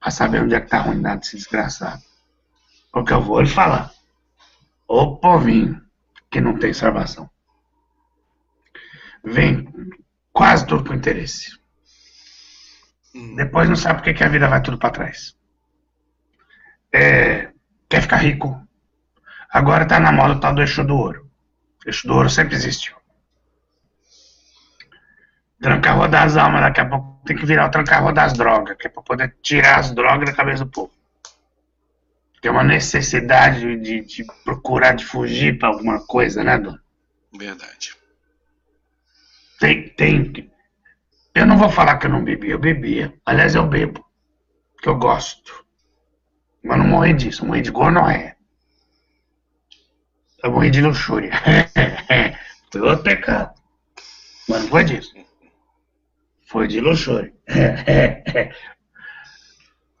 Pra 0.00 0.10
saber 0.10 0.42
onde 0.42 0.54
é 0.54 0.60
que 0.60 0.68
tá 0.68 0.78
a 0.78 0.82
ruindade 0.82 1.20
desse 1.20 1.36
desgraçado. 1.36 2.02
Porque 2.92 3.12
eu 3.12 3.22
vou 3.22 3.40
lhe 3.40 3.48
falar. 3.48 3.92
O 4.86 5.16
povinho 5.16 5.82
que 6.30 6.40
não 6.40 6.58
tem 6.58 6.72
salvação. 6.72 7.30
Vem 9.24 9.66
quase 10.32 10.66
tudo 10.66 10.84
por 10.84 10.94
interesse. 10.94 11.58
Hum. 13.14 13.36
Depois 13.36 13.68
não 13.68 13.76
sabe 13.76 14.02
por 14.02 14.14
que 14.14 14.24
a 14.24 14.28
vida 14.28 14.48
vai 14.48 14.60
tudo 14.60 14.78
para 14.78 14.90
trás. 14.90 15.36
É, 16.92 17.52
quer 17.88 18.02
ficar 18.02 18.18
rico, 18.18 18.64
Agora 19.54 19.84
está 19.84 20.00
na 20.00 20.10
moda 20.10 20.34
o 20.34 20.40
tal 20.40 20.52
do 20.52 20.62
eixo 20.62 20.82
do 20.82 20.96
ouro. 20.96 21.30
O 21.86 21.88
eixo 21.88 22.08
do 22.08 22.14
ouro 22.14 22.28
sempre 22.28 22.56
existiu. 22.56 22.96
Trancar 25.62 26.08
das 26.10 26.36
almas, 26.36 26.60
daqui 26.60 26.80
a 26.80 26.88
pouco 26.88 27.22
tem 27.24 27.36
que 27.36 27.46
virar 27.46 27.66
o 27.66 27.70
trancar 27.70 28.12
das 28.12 28.32
drogas, 28.32 28.76
que 28.76 28.88
é 28.88 28.90
para 28.90 29.02
poder 29.04 29.36
tirar 29.40 29.78
as 29.78 29.94
drogas 29.94 30.28
da 30.28 30.34
cabeça 30.34 30.64
do 30.64 30.70
povo. 30.72 30.90
Tem 32.44 32.50
uma 32.50 32.62
necessidade 32.62 33.74
de, 33.78 34.02
de 34.02 34.22
procurar, 34.44 34.92
de 34.92 35.02
fugir 35.02 35.58
para 35.58 35.68
alguma 35.68 36.06
coisa, 36.06 36.44
né, 36.44 36.58
dona? 36.58 36.78
Verdade. 37.34 37.96
Tem, 39.58 39.88
tem. 39.88 40.52
Eu 41.34 41.46
não 41.46 41.56
vou 41.56 41.70
falar 41.70 41.96
que 41.96 42.04
eu 42.04 42.10
não 42.10 42.22
bebia, 42.22 42.50
eu 42.50 42.58
bebia. 42.58 43.14
Aliás, 43.24 43.54
eu 43.54 43.66
bebo, 43.66 44.04
que 44.82 44.90
eu 44.90 44.98
gosto. 44.98 45.64
Mas 46.62 46.76
não 46.76 46.86
morri 46.86 47.14
disso, 47.14 47.46
morri 47.46 47.62
de 47.62 47.70
gonorreia. 47.70 48.36
Eu 50.42 50.52
morri 50.52 50.70
de 50.70 50.82
luxúria. 50.82 51.32
foi 52.70 52.80
outro 52.82 53.04
pecado. 53.04 53.54
Mas 54.50 54.64
não 54.64 54.68
foi 54.68 54.84
disso. 54.84 55.14
Foi 56.46 56.68
de 56.68 56.78
luxúria. 56.78 57.32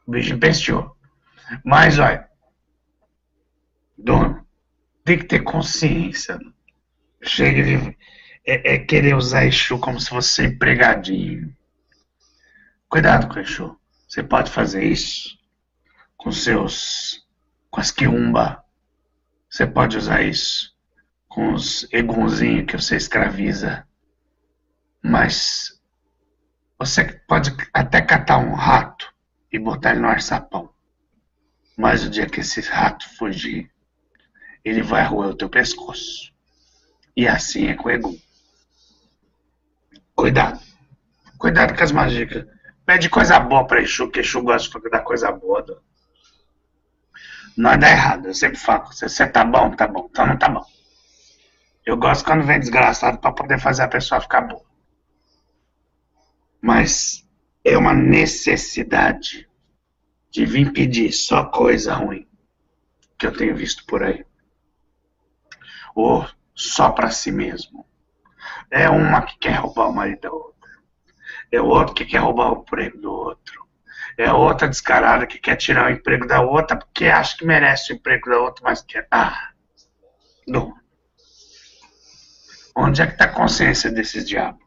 o 0.06 0.10
bicho 0.10 0.34
empesteou. 0.34 0.94
Mas, 1.64 1.98
olha, 1.98 2.33
Dono, 4.04 4.46
tem 5.02 5.18
que 5.18 5.24
ter 5.24 5.40
consciência. 5.40 6.38
Chega 7.22 7.62
de. 7.64 7.98
É, 8.46 8.74
é 8.74 8.78
querer 8.78 9.16
usar 9.16 9.46
Exu 9.46 9.78
como 9.78 9.98
se 9.98 10.10
fosse 10.10 10.44
empregadinho. 10.44 11.56
Cuidado 12.86 13.32
com 13.32 13.40
Exu. 13.40 13.80
Você 14.06 14.22
pode 14.22 14.50
fazer 14.50 14.84
isso 14.84 15.38
com 16.18 16.30
seus. 16.30 17.26
com 17.70 17.80
as 17.80 17.90
quiumba. 17.90 18.62
Você 19.48 19.66
pode 19.66 19.96
usar 19.96 20.20
isso 20.20 20.74
com 21.26 21.54
os 21.54 21.88
egunzinhos 21.90 22.66
que 22.66 22.76
você 22.76 22.96
escraviza. 22.96 23.88
Mas 25.02 25.80
você 26.78 27.04
pode 27.26 27.56
até 27.72 28.02
catar 28.02 28.36
um 28.36 28.52
rato 28.52 29.10
e 29.50 29.58
botar 29.58 29.92
ele 29.92 30.00
no 30.00 30.08
arçapão. 30.08 30.68
Mas 31.74 32.04
o 32.04 32.10
dia 32.10 32.26
que 32.26 32.40
esse 32.40 32.60
rato 32.60 33.08
fugir, 33.16 33.73
ele 34.64 34.82
vai 34.82 35.04
roer 35.04 35.30
o 35.30 35.36
teu 35.36 35.48
pescoço. 35.48 36.32
E 37.16 37.28
assim 37.28 37.66
é 37.66 37.74
com 37.74 37.88
o 37.88 37.90
Egum. 37.92 38.18
Cuidado. 40.14 40.60
Cuidado 41.38 41.76
com 41.76 41.84
as 41.84 41.92
magias. 41.92 42.46
Pede 42.86 43.08
coisa 43.08 43.38
boa 43.38 43.66
pra 43.66 43.82
Exu, 43.82 44.10
que 44.10 44.20
Exu 44.20 44.42
gosta 44.42 44.80
de 44.80 44.90
dar 44.90 45.00
coisa 45.00 45.30
boa. 45.30 45.62
Do... 45.62 45.82
Não 47.56 47.78
dá 47.78 47.90
errado, 47.90 48.26
eu 48.26 48.34
sempre 48.34 48.58
falo. 48.58 48.92
Se 48.92 49.08
você 49.08 49.26
tá 49.26 49.44
bom, 49.44 49.70
tá 49.76 49.86
bom. 49.86 50.08
Então 50.10 50.26
não 50.26 50.38
tá 50.38 50.48
bom. 50.48 50.64
Eu 51.84 51.96
gosto 51.96 52.24
quando 52.24 52.44
vem 52.44 52.58
desgraçado 52.58 53.18
para 53.18 53.32
poder 53.32 53.60
fazer 53.60 53.82
a 53.82 53.88
pessoa 53.88 54.20
ficar 54.20 54.42
boa. 54.42 54.64
Mas 56.60 57.28
é 57.62 57.76
uma 57.76 57.92
necessidade 57.92 59.48
de 60.30 60.46
vir 60.46 60.72
pedir 60.72 61.12
só 61.12 61.44
coisa 61.44 61.94
ruim 61.94 62.26
que 63.18 63.26
eu 63.26 63.36
tenho 63.36 63.54
visto 63.54 63.84
por 63.86 64.02
aí. 64.02 64.24
Ou 65.94 66.26
só 66.54 66.90
para 66.90 67.10
si 67.10 67.30
mesmo. 67.30 67.86
É 68.70 68.88
uma 68.88 69.22
que 69.22 69.38
quer 69.38 69.54
roubar 69.54 69.88
o 69.88 69.94
marido 69.94 70.20
da 70.22 70.32
outra. 70.32 70.70
É 71.50 71.60
outro 71.60 71.94
que 71.94 72.04
quer 72.04 72.18
roubar 72.18 72.52
o 72.52 72.62
emprego 72.62 72.98
do 72.98 73.12
outro. 73.12 73.64
É 74.16 74.32
outra 74.32 74.68
descarada 74.68 75.26
que 75.26 75.38
quer 75.38 75.56
tirar 75.56 75.86
o 75.86 75.92
emprego 75.92 76.26
da 76.26 76.40
outra 76.40 76.76
porque 76.76 77.06
acha 77.06 77.36
que 77.36 77.44
merece 77.44 77.92
o 77.92 77.96
emprego 77.96 78.30
da 78.30 78.38
outra, 78.38 78.62
mas 78.64 78.82
quer. 78.82 79.06
Ah, 79.10 79.50
não. 80.46 80.74
Onde 82.76 83.02
é 83.02 83.06
que 83.06 83.12
está 83.12 83.26
a 83.26 83.32
consciência 83.32 83.90
desses 83.90 84.26
diabos? 84.26 84.64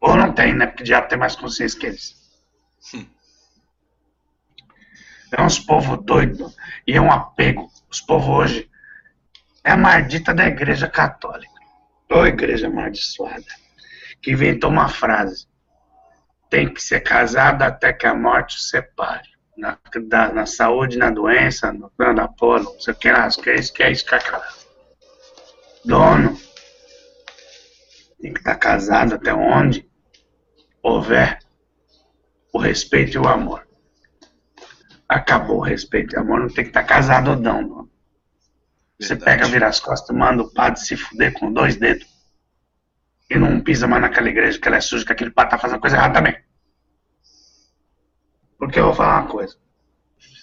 Ou 0.00 0.16
não 0.16 0.32
tem, 0.32 0.54
né? 0.54 0.66
Porque 0.66 0.82
o 0.82 0.86
diabo 0.86 1.08
tem 1.08 1.18
mais 1.18 1.36
consciência 1.36 1.78
que 1.78 1.86
eles. 1.86 2.14
Hum. 2.94 3.06
É 5.32 5.42
uns 5.42 5.58
povo 5.58 5.96
doido 5.96 6.52
e 6.86 6.92
é 6.94 7.00
um 7.00 7.10
apego. 7.10 7.70
Os 7.90 8.00
povos 8.00 8.28
hoje 8.28 8.70
é 9.66 9.72
a 9.72 9.76
maldita 9.76 10.32
da 10.32 10.46
igreja 10.46 10.88
católica. 10.88 11.60
Ou 12.08 12.24
igreja 12.24 12.68
amaldiçoada. 12.68 13.44
Que 14.22 14.30
inventou 14.30 14.70
uma 14.70 14.88
frase. 14.88 15.48
Tem 16.48 16.72
que 16.72 16.80
ser 16.80 17.00
casado 17.00 17.62
até 17.62 17.92
que 17.92 18.06
a 18.06 18.14
morte 18.14 18.58
o 18.58 18.60
separe. 18.60 19.28
Na, 19.56 19.76
da, 20.06 20.32
na 20.32 20.46
saúde, 20.46 20.96
na 20.96 21.10
doença, 21.10 21.72
no 21.72 21.90
plano 21.90 22.14
da 22.14 22.28
porra, 22.28 22.62
não 22.62 22.78
sei 22.78 22.94
o 22.94 22.96
que, 22.96 23.10
não 23.10 23.28
que 23.28 23.50
é 23.50 23.54
isso, 23.56 23.72
que 23.72 23.82
é 23.82 23.90
isso, 23.90 24.14
é 24.14 24.20
Dono. 25.84 26.38
Tem 28.20 28.32
que 28.32 28.38
estar 28.38 28.54
casado 28.56 29.16
até 29.16 29.34
onde 29.34 29.88
houver 30.80 31.40
o 32.52 32.58
respeito 32.58 33.16
e 33.16 33.18
o 33.18 33.26
amor. 33.26 33.66
Acabou 35.08 35.56
o 35.56 35.62
respeito 35.62 36.14
e 36.14 36.18
o 36.18 36.20
amor, 36.20 36.40
não 36.40 36.48
tem 36.48 36.64
que 36.64 36.70
estar 36.70 36.84
casado 36.84 37.30
ou 37.30 37.36
não. 37.36 37.66
Dono. 37.66 37.95
Você 38.98 39.14
pega, 39.14 39.46
vira 39.46 39.68
as 39.68 39.78
costas, 39.78 40.16
manda 40.16 40.42
o 40.42 40.52
padre 40.52 40.80
se 40.80 40.96
fuder 40.96 41.32
com 41.34 41.52
dois 41.52 41.76
dedos. 41.76 42.06
E 43.28 43.38
não 43.38 43.60
pisa 43.60 43.86
mais 43.86 44.02
naquela 44.02 44.28
igreja 44.28 44.58
que 44.58 44.66
ela 44.66 44.78
é 44.78 44.80
suja, 44.80 45.04
que 45.04 45.12
aquele 45.12 45.30
padre 45.30 45.50
tá 45.50 45.58
fazendo 45.58 45.80
coisa 45.80 45.96
errada 45.96 46.14
também. 46.14 46.36
Porque 48.58 48.78
eu 48.78 48.84
vou 48.84 48.94
falar 48.94 49.20
uma 49.20 49.28
coisa. 49.28 49.56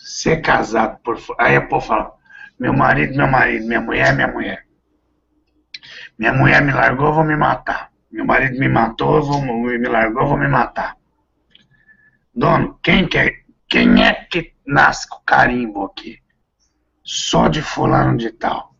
Ser 0.04 0.42
casado 0.42 1.00
por. 1.02 1.18
Aí 1.40 1.56
a 1.56 1.62
povo 1.62 1.86
fala: 1.86 2.14
meu 2.60 2.74
marido, 2.74 3.16
meu 3.16 3.28
marido, 3.28 3.66
minha 3.66 3.82
mulher, 3.82 4.14
minha 4.14 4.28
mulher. 4.28 4.68
Minha 6.18 6.34
mulher 6.34 6.62
me 6.62 6.72
largou, 6.72 7.08
eu 7.08 7.14
vou 7.14 7.24
me 7.24 7.36
matar. 7.36 7.92
Meu 8.12 8.26
marido 8.26 8.60
me 8.60 8.70
matou, 8.70 9.16
eu 9.16 9.24
vou, 9.24 9.42
me 9.42 9.88
largou, 9.88 10.22
eu 10.22 10.28
vou 10.28 10.38
me 10.38 10.48
matar. 10.48 10.96
Dono, 12.34 12.80
quem, 12.84 13.08
quer, 13.08 13.44
quem 13.68 14.04
é 14.04 14.14
que 14.14 14.54
nasce 14.66 15.10
com 15.10 15.20
carimbo 15.26 15.86
aqui? 15.86 16.23
Só 17.04 17.48
de 17.48 17.62
fulano 17.62 18.18
de 18.18 18.32
tal. 18.32 18.74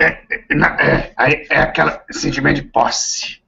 É, 0.00 0.06
é, 0.06 1.14
é, 1.18 1.46
é 1.50 1.58
aquele 1.60 2.02
sentimento 2.12 2.62
de 2.62 2.68
posse. 2.68 3.42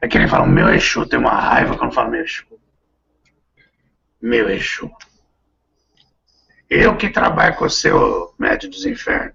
É 0.00 0.08
que 0.08 0.18
nem 0.18 0.28
fala, 0.28 0.46
meu 0.46 0.68
Exu, 0.72 1.06
tem 1.06 1.18
uma 1.18 1.38
raiva 1.38 1.76
quando 1.76 1.92
fala 1.92 2.08
meu 2.08 2.22
Exu. 2.22 2.46
Meu 4.20 4.48
Exu. 4.48 4.90
Eu 6.70 6.96
que 6.96 7.10
trabalho 7.10 7.56
com 7.56 7.68
você, 7.68 7.92
ô 7.92 8.32
médio 8.38 8.70
dos 8.70 8.86
infernos. 8.86 9.34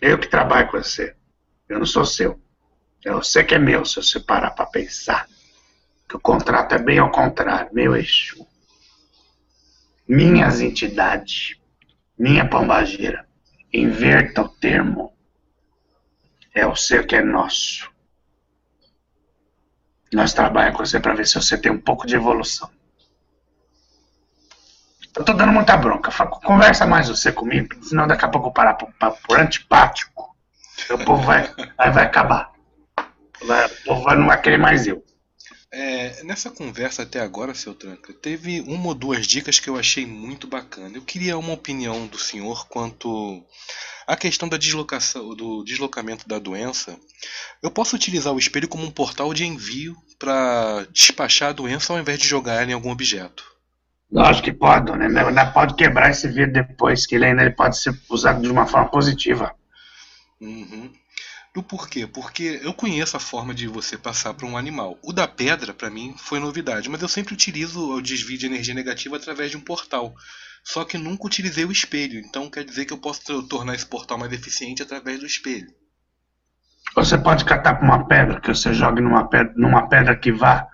Eu 0.00 0.18
que 0.18 0.28
trabalho 0.28 0.68
com 0.70 0.78
você. 0.78 1.16
Eu 1.68 1.78
não 1.78 1.86
sou 1.86 2.04
seu. 2.04 2.40
É 3.04 3.10
você 3.10 3.42
que 3.42 3.54
é 3.54 3.58
meu, 3.58 3.84
se 3.84 3.96
você 3.96 4.20
parar 4.20 4.52
para 4.52 4.66
pensar. 4.66 5.26
Que 6.08 6.16
o 6.16 6.20
contrato 6.20 6.74
é 6.74 6.78
bem 6.78 6.98
ao 6.98 7.10
contrário. 7.10 7.74
Meu 7.74 7.96
Exu 7.96 8.46
minhas 10.08 10.60
entidades, 10.60 11.56
minha 12.18 12.48
pombageira, 12.48 13.26
inverta 13.72 14.42
o 14.42 14.48
termo. 14.48 15.12
É 16.54 16.66
o 16.66 16.74
ser 16.74 17.06
que 17.06 17.14
é 17.14 17.22
nosso. 17.22 17.90
Nós 20.12 20.32
trabalhamos 20.32 20.76
com 20.78 20.86
você 20.86 20.98
para 20.98 21.14
ver 21.14 21.26
se 21.26 21.34
você 21.34 21.58
tem 21.58 21.70
um 21.70 21.80
pouco 21.80 22.06
de 22.06 22.16
evolução. 22.16 22.70
Eu 25.14 25.24
tô 25.24 25.34
dando 25.34 25.52
muita 25.52 25.76
bronca. 25.76 26.10
Conversa 26.26 26.86
mais 26.86 27.08
você 27.08 27.30
comigo, 27.30 27.68
senão 27.84 28.06
daqui 28.06 28.24
a 28.24 28.28
pouco 28.28 28.48
eu 28.48 28.52
parar 28.52 28.74
por, 28.74 28.90
por 29.26 29.38
antipático. 29.38 30.34
O 30.90 30.98
povo 31.04 31.22
vai, 31.22 31.52
vai, 31.76 31.90
vai 31.90 32.04
acabar. 32.04 32.52
O 32.96 33.84
povo 33.84 34.02
vai, 34.02 34.16
não 34.16 34.26
vai 34.26 34.40
querer 34.40 34.58
mais 34.58 34.86
eu. 34.86 35.04
É, 35.70 36.22
nessa 36.24 36.50
conversa 36.50 37.02
até 37.02 37.20
agora, 37.20 37.54
seu 37.54 37.74
Tranca, 37.74 38.12
teve 38.14 38.62
uma 38.62 38.88
ou 38.88 38.94
duas 38.94 39.26
dicas 39.26 39.60
que 39.60 39.68
eu 39.68 39.76
achei 39.76 40.06
muito 40.06 40.46
bacana. 40.46 40.96
Eu 40.96 41.02
queria 41.02 41.36
uma 41.36 41.52
opinião 41.52 42.06
do 42.06 42.18
senhor 42.18 42.66
quanto 42.68 43.44
à 44.06 44.16
questão 44.16 44.48
da 44.48 44.56
deslocação, 44.56 45.34
do 45.34 45.62
deslocamento 45.64 46.26
da 46.26 46.38
doença. 46.38 46.98
Eu 47.62 47.70
posso 47.70 47.94
utilizar 47.94 48.32
o 48.32 48.38
espelho 48.38 48.66
como 48.66 48.84
um 48.84 48.90
portal 48.90 49.34
de 49.34 49.44
envio 49.44 49.94
para 50.18 50.86
despachar 50.90 51.50
a 51.50 51.52
doença 51.52 51.92
ao 51.92 51.98
invés 51.98 52.18
de 52.18 52.26
jogar 52.26 52.62
ela 52.62 52.70
em 52.70 52.74
algum 52.74 52.90
objeto? 52.90 53.44
Lógico 54.10 54.46
que 54.46 54.52
pode, 54.52 54.90
né? 54.92 55.06
Ainda 55.06 55.46
pode 55.46 55.74
quebrar 55.74 56.10
esse 56.10 56.26
vidro 56.28 56.52
depois, 56.52 57.06
que 57.06 57.14
ele 57.14 57.26
ainda 57.26 57.50
pode 57.50 57.78
ser 57.78 57.94
usado 58.08 58.40
de 58.40 58.48
uma 58.48 58.66
forma 58.66 58.88
positiva. 58.88 59.54
Uhum. 60.40 60.90
Do 61.58 61.62
porquê? 61.64 62.06
Porque 62.06 62.60
eu 62.62 62.72
conheço 62.72 63.16
a 63.16 63.20
forma 63.20 63.52
de 63.52 63.66
você 63.66 63.98
passar 63.98 64.32
para 64.32 64.46
um 64.46 64.56
animal. 64.56 64.96
O 65.02 65.12
da 65.12 65.26
pedra, 65.26 65.74
para 65.74 65.90
mim, 65.90 66.14
foi 66.16 66.38
novidade, 66.38 66.88
mas 66.88 67.02
eu 67.02 67.08
sempre 67.08 67.34
utilizo 67.34 67.94
o 67.94 68.00
desvio 68.00 68.38
de 68.38 68.46
energia 68.46 68.72
negativa 68.72 69.16
através 69.16 69.50
de 69.50 69.56
um 69.56 69.60
portal. 69.60 70.14
Só 70.62 70.84
que 70.84 70.96
nunca 70.96 71.26
utilizei 71.26 71.64
o 71.64 71.72
espelho, 71.72 72.20
então 72.20 72.48
quer 72.48 72.62
dizer 72.62 72.84
que 72.84 72.92
eu 72.92 72.98
posso 72.98 73.42
tornar 73.48 73.74
esse 73.74 73.84
portal 73.84 74.16
mais 74.16 74.32
eficiente 74.32 74.84
através 74.84 75.18
do 75.18 75.26
espelho. 75.26 75.66
Você 76.94 77.18
pode 77.18 77.44
catar 77.44 77.74
para 77.74 77.84
uma 77.84 78.06
pedra, 78.06 78.40
que 78.40 78.54
você 78.54 78.72
jogue 78.72 79.00
numa 79.00 79.28
pedra, 79.28 79.52
numa 79.56 79.88
pedra 79.88 80.16
que 80.16 80.30
vá 80.30 80.64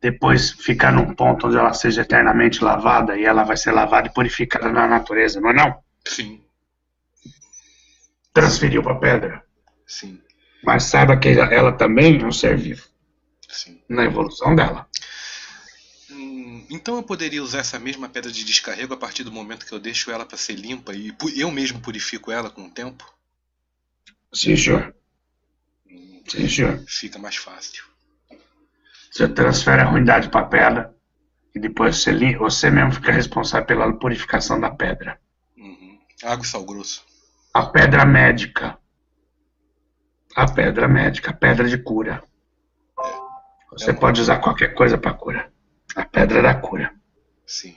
depois 0.00 0.50
ficar 0.50 0.90
num 0.90 1.14
ponto 1.14 1.46
onde 1.46 1.56
ela 1.56 1.72
seja 1.72 2.02
eternamente 2.02 2.64
lavada 2.64 3.16
e 3.16 3.24
ela 3.24 3.44
vai 3.44 3.56
ser 3.56 3.70
lavada 3.70 4.08
e 4.08 4.12
purificada 4.12 4.72
na 4.72 4.88
natureza, 4.88 5.40
não 5.40 5.50
é 5.50 5.52
não? 5.52 5.78
Sim. 6.04 6.42
Transferiu 8.34 8.82
para 8.82 8.96
pedra. 8.96 9.44
Sim. 9.86 10.18
Mas 10.64 10.84
saiba 10.84 11.16
que 11.18 11.28
ela 11.28 11.72
também 11.72 12.20
é 12.20 12.24
um 12.24 12.32
ser 12.32 12.56
vivo. 12.56 12.86
Sim. 13.48 13.80
Na 13.88 14.04
evolução 14.04 14.54
dela. 14.54 14.86
Hum, 16.10 16.64
então 16.70 16.96
eu 16.96 17.02
poderia 17.02 17.42
usar 17.42 17.58
essa 17.58 17.78
mesma 17.78 18.08
pedra 18.08 18.30
de 18.30 18.44
descarrego 18.44 18.94
a 18.94 18.96
partir 18.96 19.24
do 19.24 19.32
momento 19.32 19.66
que 19.66 19.72
eu 19.72 19.80
deixo 19.80 20.10
ela 20.10 20.24
para 20.24 20.38
ser 20.38 20.54
limpa 20.54 20.94
e 20.94 21.12
eu 21.36 21.50
mesmo 21.50 21.80
purifico 21.80 22.30
ela 22.30 22.50
com 22.50 22.66
o 22.66 22.70
tempo? 22.70 23.04
Sim, 24.32 24.56
senhor. 24.56 24.94
Hum, 25.90 26.22
Sim, 26.28 26.48
senhor. 26.48 26.84
Fica 26.86 27.18
mais 27.18 27.36
fácil. 27.36 27.84
Você 29.10 29.28
transfere 29.28 29.82
a 29.82 29.90
ruindade 29.90 30.30
para 30.30 30.40
a 30.40 30.48
pedra 30.48 30.94
e 31.54 31.60
depois 31.60 31.98
você, 31.98 32.36
você 32.36 32.70
mesmo 32.70 32.92
fica 32.92 33.12
responsável 33.12 33.66
pela 33.66 33.92
purificação 33.92 34.58
da 34.58 34.70
pedra. 34.70 35.18
Uhum. 35.56 35.98
Água 36.22 36.44
e 36.44 36.48
sal 36.48 36.64
grosso. 36.64 37.04
A 37.52 37.66
pedra 37.66 38.06
médica 38.06 38.78
a 40.34 40.50
pedra 40.50 40.88
médica, 40.88 41.30
a 41.30 41.34
pedra 41.34 41.68
de 41.68 41.78
cura. 41.78 42.22
Você 43.70 43.92
pode 43.92 44.20
usar 44.20 44.38
qualquer 44.38 44.74
coisa 44.74 44.98
para 44.98 45.14
cura. 45.14 45.50
A 45.96 46.04
pedra 46.04 46.42
da 46.42 46.54
cura. 46.54 46.94
Sim. 47.46 47.76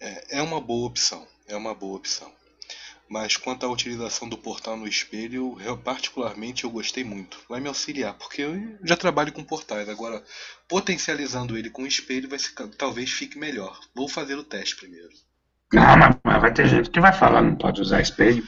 É, 0.00 0.38
é 0.38 0.42
uma 0.42 0.60
boa 0.60 0.86
opção. 0.86 1.26
É 1.48 1.56
uma 1.56 1.74
boa 1.74 1.96
opção. 1.96 2.30
Mas 3.08 3.36
quanto 3.36 3.64
à 3.64 3.68
utilização 3.68 4.28
do 4.28 4.36
portal 4.36 4.76
no 4.76 4.88
espelho, 4.88 5.58
eu, 5.60 5.76
particularmente 5.76 6.64
eu 6.64 6.70
gostei 6.70 7.04
muito. 7.04 7.38
Vai 7.48 7.60
me 7.60 7.68
auxiliar, 7.68 8.14
porque 8.14 8.42
eu 8.42 8.78
já 8.82 8.96
trabalho 8.96 9.32
com 9.32 9.44
portais. 9.44 9.88
Agora, 9.88 10.22
potencializando 10.68 11.56
ele 11.56 11.70
com 11.70 11.82
o 11.82 11.86
espelho, 11.86 12.28
vai 12.28 12.38
ficar, 12.38 12.66
talvez 12.68 13.10
fique 13.10 13.38
melhor. 13.38 13.78
Vou 13.94 14.08
fazer 14.08 14.36
o 14.36 14.44
teste 14.44 14.76
primeiro. 14.76 15.10
Não, 15.72 15.96
mas, 15.96 16.16
mas 16.22 16.40
vai 16.40 16.52
ter 16.52 16.66
gente 16.66 16.90
que 16.90 17.00
vai 17.00 17.12
falar 17.12 17.42
não 17.42 17.56
pode 17.56 17.80
usar 17.80 18.00
espelho. 18.00 18.46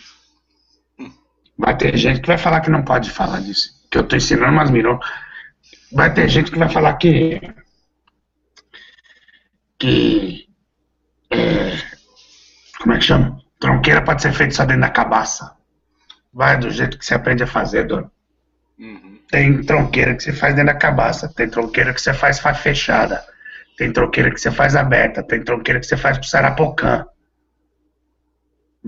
Vai 1.59 1.77
ter 1.77 1.97
gente 1.97 2.21
que 2.21 2.27
vai 2.27 2.39
falar 2.39 2.61
que 2.61 2.71
não 2.71 2.83
pode 2.83 3.11
falar 3.11 3.41
disso. 3.41 3.71
Que 3.91 3.99
eu 3.99 4.05
tô 4.05 4.17
ensinando 4.17 4.53
umas 4.53 4.71
mirou. 4.71 5.01
Vai 5.93 6.13
ter 6.13 6.29
gente 6.29 6.51
que 6.51 6.59
vai 6.59 6.69
falar 6.69 6.95
que. 6.95 7.41
Que. 9.79 10.47
É, 11.31 11.77
como 12.79 12.95
é 12.95 12.99
que 12.99 13.05
chama? 13.05 13.41
Tronqueira 13.59 14.03
pode 14.03 14.23
ser 14.23 14.33
feita 14.33 14.55
só 14.55 14.65
dentro 14.65 14.83
da 14.83 14.91
cabaça. 14.91 15.57
Vai 16.33 16.59
do 16.59 16.71
jeito 16.71 16.99
que 16.99 17.05
você 17.05 17.15
aprende 17.15 17.43
a 17.43 17.47
fazer, 17.47 17.87
dono. 17.87 18.11
Uhum. 18.79 19.19
Tem 19.31 19.63
tronqueira 19.63 20.15
que 20.15 20.23
você 20.23 20.33
faz 20.33 20.55
dentro 20.55 20.73
da 20.73 20.79
cabaça, 20.79 21.33
tem 21.35 21.49
tronqueira 21.49 21.95
que 21.95 22.01
você 22.01 22.13
faz 22.13 22.39
fechada, 22.59 23.25
tem 23.77 23.93
tronqueira 23.93 24.31
que 24.31 24.41
você 24.41 24.51
faz 24.51 24.77
aberta, 24.77 25.23
tem 25.23 25.43
tronqueira 25.43 25.81
que 25.81 25.87
você 25.87 25.97
faz 25.97 26.19
com 26.19 26.25
sarapocã. 26.25 27.07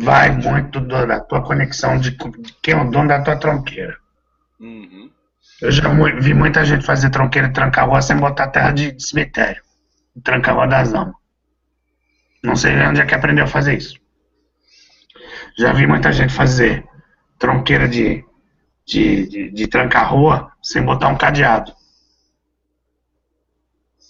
Vai 0.00 0.30
muito 0.30 0.80
do, 0.80 1.06
da 1.06 1.20
tua 1.20 1.42
conexão 1.42 1.98
de, 1.98 2.10
de, 2.12 2.52
quem 2.62 2.74
é 2.74 2.80
o 2.80 2.90
dono 2.90 3.08
da 3.08 3.22
tua 3.22 3.36
tronqueira. 3.36 3.96
Uhum. 4.60 5.10
Eu 5.60 5.72
já 5.72 5.88
vi 6.20 6.34
muita 6.34 6.64
gente 6.64 6.86
fazer 6.86 7.10
tronqueira 7.10 7.48
e 7.48 7.52
trancar 7.52 7.88
rua 7.88 8.00
sem 8.00 8.16
botar 8.16 8.48
terra 8.48 8.70
de, 8.70 8.92
de 8.92 9.02
cemitério. 9.02 9.60
Trancar 10.22 10.54
rua 10.54 10.68
das 10.68 10.94
almas. 10.94 11.16
Não 12.44 12.54
sei 12.54 12.76
onde 12.80 13.00
é 13.00 13.06
que 13.06 13.14
aprendeu 13.14 13.44
a 13.44 13.48
fazer 13.48 13.76
isso. 13.76 13.98
Já 15.58 15.72
vi 15.72 15.86
muita 15.86 16.12
gente 16.12 16.32
fazer 16.32 16.86
tronqueira 17.36 17.88
de, 17.88 18.24
de, 18.86 19.26
de, 19.26 19.50
de 19.50 19.66
trancar 19.66 20.12
rua 20.12 20.52
sem 20.62 20.82
botar 20.82 21.08
um 21.08 21.18
cadeado. 21.18 21.74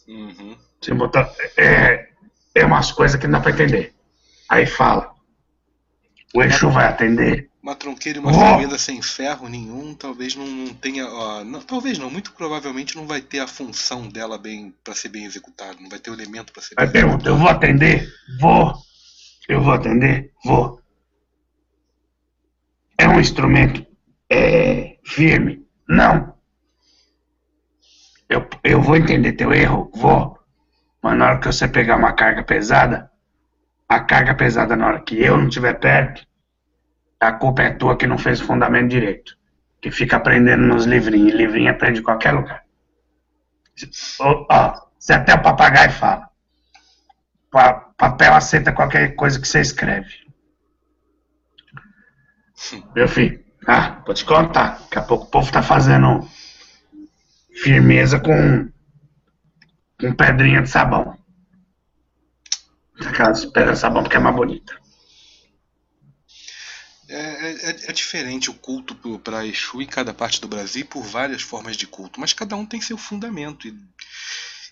Uhum. 0.07 0.55
Sem 0.83 0.94
botar. 0.94 1.31
É, 1.57 2.09
é 2.55 2.64
umas 2.66 2.92
coisas 2.92 3.18
que 3.18 3.27
não 3.27 3.38
dá 3.38 3.40
pra 3.40 3.53
entender. 3.53 3.94
Aí 4.51 4.66
fala. 4.66 5.17
O 6.35 6.43
Exu 6.43 6.71
vai 6.71 6.87
atender. 6.87 7.49
Uma 7.62 7.75
tronqueira 7.75 8.19
e 8.19 8.21
uma 8.21 8.31
oh. 8.31 8.79
sem 8.79 9.03
ferro 9.03 9.49
nenhum, 9.49 9.95
talvez 9.95 10.35
não, 10.35 10.47
não 10.47 10.75
tenha. 10.75 11.07
Ó, 11.07 11.45
não, 11.45 11.61
talvez 11.61 11.99
não, 11.99 12.11
muito 12.11 12.33
provavelmente 12.33 12.97
não 12.97 13.07
vai 13.07 13.21
ter 13.21 13.41
a 13.41 13.47
função 13.47 14.09
dela 14.09 14.38
bem 14.38 14.75
para 14.83 14.95
ser 14.95 15.09
bem 15.09 15.25
executada, 15.25 15.77
não 15.81 15.88
vai 15.88 15.99
ter 15.99 16.11
o 16.11 16.14
elemento 16.14 16.53
para 16.53 16.62
ser 16.62 16.75
Aí 16.79 16.87
pergunta, 16.87 17.29
eu 17.29 17.37
vou 17.37 17.49
atender? 17.49 18.09
Vou. 18.41 18.75
Eu 19.49 19.62
vou 19.62 19.73
atender? 19.73 20.33
Vou 20.45 20.79
é 22.99 23.09
um 23.09 23.21
instrumento 23.21 23.87
é, 24.29 24.97
firme? 25.05 25.64
Não. 25.88 26.35
Eu, 28.29 28.47
eu 28.64 28.83
vou 28.83 28.97
entender 28.97 29.33
teu 29.33 29.55
erro? 29.55 29.91
Vou. 29.95 30.37
Mas 31.01 31.17
na 31.17 31.27
hora 31.27 31.38
que 31.38 31.47
você 31.47 31.69
pegar 31.69 31.97
uma 31.97 32.12
carga 32.12 32.43
pesada, 32.43 33.11
a 33.88 34.01
carga 34.01 34.35
pesada 34.35 34.77
na 34.77 34.87
hora 34.87 35.01
que 35.01 35.18
eu 35.20 35.37
não 35.37 35.48
estiver 35.48 35.79
perto, 35.79 36.27
a 37.18 37.33
culpa 37.33 37.62
é 37.62 37.70
tua 37.70 37.96
que 37.96 38.07
não 38.07 38.18
fez 38.18 38.40
o 38.40 38.44
fundamento 38.44 38.90
direito. 38.90 39.37
Que 39.81 39.90
fica 39.90 40.16
aprendendo 40.16 40.62
nos 40.62 40.85
livrinhos. 40.85 41.35
Livrinho 41.35 41.70
aprende 41.70 42.01
em 42.01 42.03
qualquer 42.03 42.33
lugar. 42.33 42.64
Ó, 44.20 44.46
até 45.11 45.35
o 45.35 45.42
papagaio 45.42 45.90
fala. 45.92 46.29
Pa 47.51 47.88
papel 47.96 48.33
aceita 48.33 48.72
qualquer 48.72 49.16
coisa 49.16 49.40
que 49.40 49.48
você 49.48 49.61
escreve. 49.61 50.29
Meu 52.94 53.09
filho, 53.09 53.44
ah, 53.66 54.03
vou 54.05 54.14
te 54.14 54.24
contar. 54.24 54.79
Daqui 54.83 54.98
a 54.98 55.03
pouco 55.03 55.24
o 55.24 55.31
povo 55.31 55.51
tá 55.51 55.62
fazendo 55.62 56.29
firmeza 57.62 58.20
com, 58.20 58.70
com 59.98 60.14
pedrinha 60.14 60.62
de 60.62 60.68
sabão. 60.68 61.17
Aquelas 63.06 63.44
pedras 63.46 63.76
de 63.76 63.80
sabão 63.80 64.02
porque 64.02 64.16
é 64.16 64.20
mais 64.20 64.34
bonita. 64.34 64.78
É, 67.08 67.70
é, 67.70 67.70
é 67.88 67.92
diferente 67.92 68.50
o 68.50 68.54
culto 68.54 68.94
para 69.18 69.46
Exu 69.46 69.80
em 69.80 69.87
cada 69.87 70.12
parte 70.12 70.40
do 70.40 70.48
Brasil 70.48 70.84
por 70.84 71.02
várias 71.02 71.40
formas 71.40 71.76
de 71.76 71.87
culto, 71.87 72.20
mas 72.20 72.34
cada 72.34 72.54
um 72.54 72.66
tem 72.66 72.82
seu 72.82 72.98
fundamento. 72.98 73.66
E, 73.66 73.74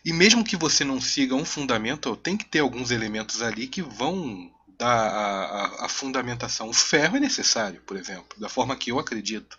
e 0.04 0.12
mesmo 0.12 0.44
que 0.44 0.56
você 0.56 0.84
não 0.84 1.00
siga 1.00 1.34
um 1.34 1.46
fundamento, 1.46 2.14
tem 2.14 2.36
que 2.36 2.44
ter 2.44 2.58
alguns 2.58 2.90
elementos 2.90 3.40
ali 3.40 3.66
que 3.66 3.80
vão 3.80 4.50
dar 4.78 4.86
a, 4.86 5.46
a, 5.82 5.86
a, 5.86 5.88
fundamentação. 5.88 6.68
O 6.68 6.74
ferro 6.74 7.16
é 7.16 7.20
necessário, 7.20 7.80
por 7.86 7.96
exemplo, 7.96 8.38
da 8.38 8.50
forma 8.50 8.76
que 8.76 8.90
eu 8.90 8.98
acredito. 8.98 9.58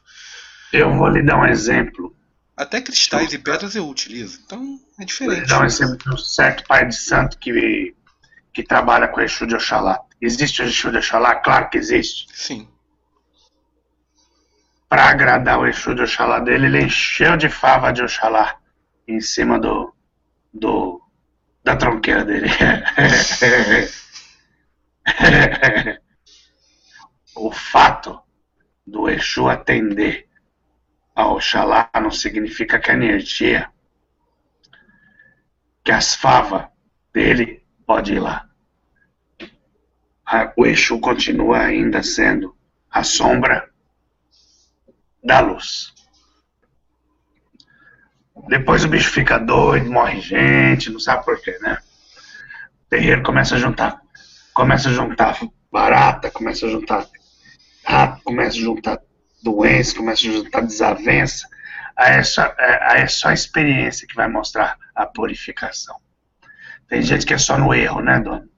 Eu 0.71 0.95
vou 0.95 1.09
lhe 1.09 1.23
dar 1.23 1.39
um 1.39 1.45
exemplo. 1.45 2.15
Até 2.55 2.81
cristais 2.81 3.33
e 3.33 3.37
pedras 3.37 3.75
eu 3.75 3.87
utilizo, 3.87 4.39
então 4.45 4.79
é 4.99 5.05
diferente. 5.05 5.35
Vou 5.35 5.43
lhe 5.43 5.47
dar 5.47 5.61
um 5.61 5.65
exemplo 5.65 5.97
de 5.97 6.09
um 6.09 6.17
certo 6.17 6.63
pai 6.67 6.87
de 6.87 6.95
santo 6.95 7.37
que, 7.37 7.95
que 8.57 8.63
trabalha 8.63 9.07
com 9.07 9.19
o 9.19 9.23
Exu 9.23 9.45
de 9.45 9.53
Oxalá. 9.53 10.03
Existe 10.19 10.63
o 10.63 10.65
Exu 10.65 10.89
de 10.89 10.97
Oxalá? 10.97 11.35
Claro 11.35 11.69
que 11.69 11.77
existe. 11.77 12.25
Sim. 12.33 12.67
Para 14.89 15.11
agradar 15.11 15.59
o 15.59 15.67
Exu 15.67 15.93
de 15.93 16.01
Oxalá 16.01 16.39
dele, 16.39 16.65
ele 16.65 16.85
encheu 16.85 17.37
de 17.37 17.49
fava 17.49 17.93
de 17.93 18.01
Oxalá 18.01 18.57
em 19.07 19.21
cima 19.21 19.59
do, 19.59 19.93
do 20.51 20.99
da 21.63 21.75
tronqueira 21.75 22.25
dele. 22.25 22.47
o 27.35 27.51
fato 27.51 28.19
do 28.87 29.07
Exu 29.07 29.47
atender 29.47 30.27
ao 31.13 31.35
Oxalá 31.35 31.91
não 32.01 32.09
significa 32.09 32.79
que 32.79 32.89
a 32.89 32.95
energia, 32.95 33.69
que 35.83 35.91
as 35.91 36.15
favas 36.15 36.65
dele 37.13 37.63
pode 37.85 38.13
ir 38.13 38.19
lá. 38.19 38.46
O 40.55 40.65
Exu 40.65 40.99
continua 40.99 41.59
ainda 41.59 42.03
sendo 42.03 42.55
a 42.91 43.03
sombra 43.03 43.69
da 45.23 45.39
luz. 45.39 45.93
Depois 48.47 48.83
o 48.83 48.87
bicho 48.87 49.09
fica 49.09 49.37
doido, 49.37 49.91
morre 49.91 50.21
gente, 50.21 50.89
não 50.89 50.99
sabe 50.99 51.25
por 51.25 51.41
quê, 51.41 51.57
né? 51.61 51.77
O 52.85 52.89
terreiro 52.89 53.23
começa 53.23 53.55
a 53.55 53.57
juntar 53.57 54.01
começa 54.57 54.89
a 54.89 54.91
juntar 54.91 55.39
barata, 55.71 56.31
começa 56.31 56.65
a 56.65 56.69
juntar 56.69 57.05
rato, 57.85 58.23
começa 58.23 58.57
a 58.57 58.59
juntar 58.59 58.99
doença, 59.43 59.95
começa 59.95 60.27
a 60.27 60.31
juntar 60.31 60.61
desavença, 60.61 61.47
aí 61.95 62.17
é 62.17 62.23
só, 62.23 62.41
é, 62.57 63.01
é 63.03 63.07
só 63.07 63.29
a 63.29 63.35
experiência 63.35 64.07
que 64.07 64.15
vai 64.15 64.27
mostrar 64.27 64.75
a 64.95 65.05
purificação. 65.05 65.95
Tem 66.87 67.03
gente 67.03 67.23
que 67.23 67.35
é 67.35 67.37
só 67.37 67.55
no 67.55 67.71
erro, 67.71 68.01
né, 68.01 68.19
dona? 68.19 68.49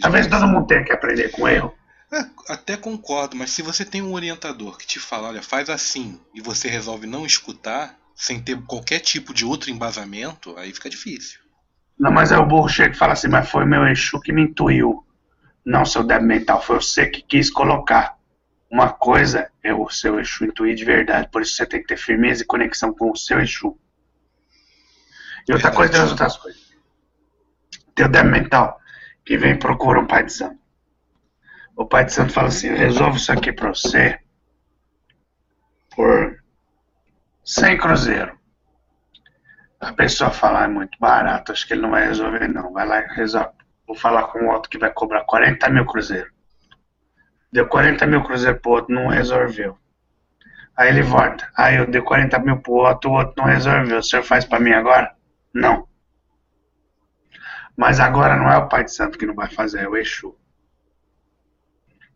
Talvez 0.00 0.26
todo 0.26 0.46
mundo 0.46 0.66
tenha 0.66 0.84
que 0.84 0.92
aprender 0.92 1.30
com 1.30 1.48
erro. 1.48 1.74
Até 2.48 2.76
concordo, 2.76 3.36
mas 3.36 3.50
se 3.50 3.62
você 3.62 3.84
tem 3.84 4.02
um 4.02 4.12
orientador 4.12 4.76
que 4.76 4.86
te 4.86 4.98
fala, 4.98 5.28
olha, 5.28 5.42
faz 5.42 5.70
assim, 5.70 6.20
e 6.34 6.40
você 6.40 6.68
resolve 6.68 7.06
não 7.06 7.24
escutar, 7.24 7.96
sem 8.14 8.40
ter 8.40 8.60
qualquer 8.62 9.00
tipo 9.00 9.32
de 9.32 9.44
outro 9.44 9.70
embasamento, 9.70 10.56
aí 10.56 10.72
fica 10.72 10.90
difícil. 10.90 11.40
Não, 11.98 12.10
mas 12.10 12.32
é 12.32 12.38
o 12.38 12.46
burro 12.46 12.68
chega 12.68 12.94
e 12.94 12.98
fala 12.98 13.12
assim, 13.12 13.28
mas 13.28 13.48
foi 13.48 13.64
meu 13.64 13.86
Exu 13.86 14.20
que 14.20 14.32
me 14.32 14.42
intuiu. 14.42 15.04
Não, 15.64 15.84
seu 15.84 16.02
débil 16.02 16.26
mental, 16.26 16.62
foi 16.62 16.76
você 16.76 17.06
que 17.06 17.22
quis 17.22 17.50
colocar. 17.50 18.18
Uma 18.70 18.88
coisa 18.88 19.50
é 19.62 19.74
o 19.74 19.88
seu 19.90 20.18
Exu 20.18 20.44
intuir 20.44 20.74
de 20.74 20.84
verdade, 20.84 21.28
por 21.30 21.42
isso 21.42 21.54
você 21.54 21.66
tem 21.66 21.80
que 21.80 21.88
ter 21.88 21.98
firmeza 21.98 22.42
e 22.42 22.46
conexão 22.46 22.92
com 22.92 23.10
o 23.10 23.16
seu 23.16 23.40
Exu. 23.40 23.76
E 25.48 25.52
outra 25.52 25.70
coisa 25.70 25.92
tem 25.92 26.00
as 26.00 26.10
outras 26.10 26.36
coisas. 26.36 26.60
Teu 27.94 28.08
débil 28.08 28.30
mental, 28.30 28.79
que 29.30 29.38
vem 29.38 29.56
procura 29.56 30.00
um 30.00 30.08
pai 30.08 30.24
de 30.24 30.32
santo. 30.32 30.58
O 31.76 31.86
pai 31.86 32.04
de 32.04 32.12
santo 32.12 32.32
fala 32.32 32.48
assim, 32.48 32.66
resolve 32.74 33.16
isso 33.16 33.30
aqui 33.30 33.52
pra 33.52 33.68
você 33.68 34.18
por 35.94 36.42
100 37.44 37.78
cruzeiro. 37.78 38.36
A 39.78 39.92
pessoa 39.92 40.30
fala, 40.32 40.62
ah, 40.62 40.64
é 40.64 40.66
muito 40.68 40.98
barato, 40.98 41.52
acho 41.52 41.64
que 41.64 41.74
ele 41.74 41.82
não 41.82 41.92
vai 41.92 42.08
resolver, 42.08 42.48
não. 42.48 42.72
Vai 42.72 42.84
lá 42.84 43.02
e 43.02 43.06
resolve. 43.14 43.52
Vou 43.86 43.94
falar 43.94 44.24
com 44.24 44.40
o 44.40 44.50
outro 44.50 44.68
que 44.68 44.78
vai 44.78 44.92
cobrar 44.92 45.22
40 45.22 45.70
mil 45.70 45.86
cruzeiros. 45.86 46.32
Deu 47.52 47.68
40 47.68 48.04
mil 48.08 48.24
cruzeiros 48.24 48.60
pro 48.60 48.72
outro, 48.72 48.92
não 48.92 49.06
resolveu. 49.06 49.78
Aí 50.76 50.88
ele 50.88 51.02
volta. 51.02 51.48
Aí 51.56 51.76
eu 51.76 51.88
dei 51.88 52.02
40 52.02 52.36
mil 52.40 52.60
pro 52.60 52.72
outro, 52.72 53.12
o 53.12 53.14
outro 53.14 53.34
não 53.36 53.44
resolveu. 53.44 53.98
O 53.98 54.02
senhor 54.02 54.24
faz 54.24 54.44
para 54.44 54.58
mim 54.58 54.72
agora? 54.72 55.14
Não. 55.54 55.86
Mas 57.80 57.98
agora 57.98 58.36
não 58.36 58.50
é 58.50 58.58
o 58.58 58.68
Pai 58.68 58.84
de 58.84 58.92
Santo 58.92 59.16
que 59.16 59.24
não 59.24 59.34
vai 59.34 59.50
fazer, 59.50 59.80
é 59.80 59.88
o 59.88 59.96
Exu. 59.96 60.36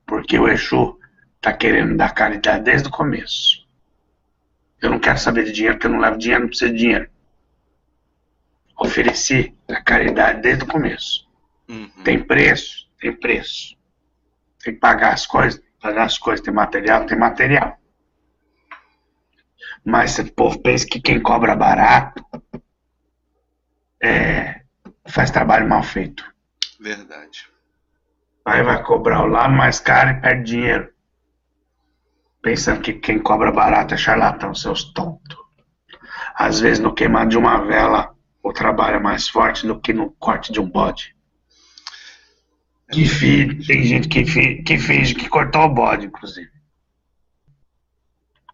Porque 0.07 0.39
o 0.39 0.47
Exu 0.47 0.99
tá 1.41 1.53
querendo 1.53 1.97
dar 1.97 2.13
caridade 2.13 2.65
desde 2.65 2.89
o 2.89 2.91
começo. 2.91 3.67
Eu 4.83 4.91
não 4.91 5.01
quero 5.01 5.19
saber 5.19 5.45
de 5.45 5.53
dinheiro, 5.53 5.77
porque 5.77 5.87
eu 5.87 5.93
não 5.93 5.99
levo 5.99 6.19
dinheiro, 6.19 6.43
não 6.43 6.49
preciso 6.49 6.73
de 6.73 6.79
dinheiro 6.79 7.15
ofereci 8.77 9.57
a 9.69 9.81
caridade 9.81 10.41
desde 10.43 10.65
o 10.65 10.67
começo. 10.67 11.29
Uhum. 11.69 11.89
Tem 12.03 12.23
preço? 12.23 12.89
Tem 12.99 13.13
preço. 13.15 13.77
Tem 14.63 14.75
que 14.75 14.81
pagar 14.81 15.15
as 15.15 15.27
coisas? 15.27 15.63
Pagar 15.81 16.05
as 16.05 16.19
coisas. 16.19 16.45
Tem 16.45 16.53
material? 16.53 17.07
Tem 17.07 17.19
material. 17.19 17.79
Mas 19.85 20.19
o 20.19 20.33
povo 20.33 20.59
pensa 20.61 20.87
que 20.87 21.01
quem 21.01 21.21
cobra 21.21 21.55
barato 21.55 22.25
é, 24.03 24.64
faz 25.07 25.31
trabalho 25.31 25.69
mal 25.69 25.83
feito. 25.83 26.25
Verdade. 26.81 27.49
Aí 28.45 28.63
vai 28.63 28.83
cobrar 28.83 29.23
o 29.23 29.27
lado 29.27 29.53
mais 29.53 29.81
caro 29.81 30.11
e 30.11 30.21
perde 30.21 30.45
dinheiro. 30.45 30.93
Pensando 32.43 32.83
que 32.83 32.93
quem 32.93 33.19
cobra 33.19 33.51
barato 33.51 33.95
é 33.95 33.97
charlatão, 33.97 34.55
seus 34.55 34.93
tontos. 34.93 35.39
Às 36.35 36.61
vezes 36.61 36.79
no 36.79 36.95
queimar 36.95 37.27
de 37.27 37.39
uma 37.39 37.65
vela 37.65 38.15
o 38.43 38.53
trabalho 38.53 38.97
é 38.97 39.01
mais 39.01 39.27
forte 39.27 39.67
do 39.67 39.81
que 39.81 39.95
no 39.95 40.11
corte 40.11 40.53
de 40.53 40.61
um 40.61 40.69
bode. 40.69 41.17
Que 42.93 43.07
fi, 43.07 43.65
tem 43.67 43.83
gente 43.85 44.09
que, 44.09 44.27
fi, 44.27 44.63
que 44.63 44.79
finge 44.79 45.15
que 45.15 45.29
cortou 45.29 45.63
o 45.63 45.69
bode, 45.75 46.07
inclusive. 46.07 46.51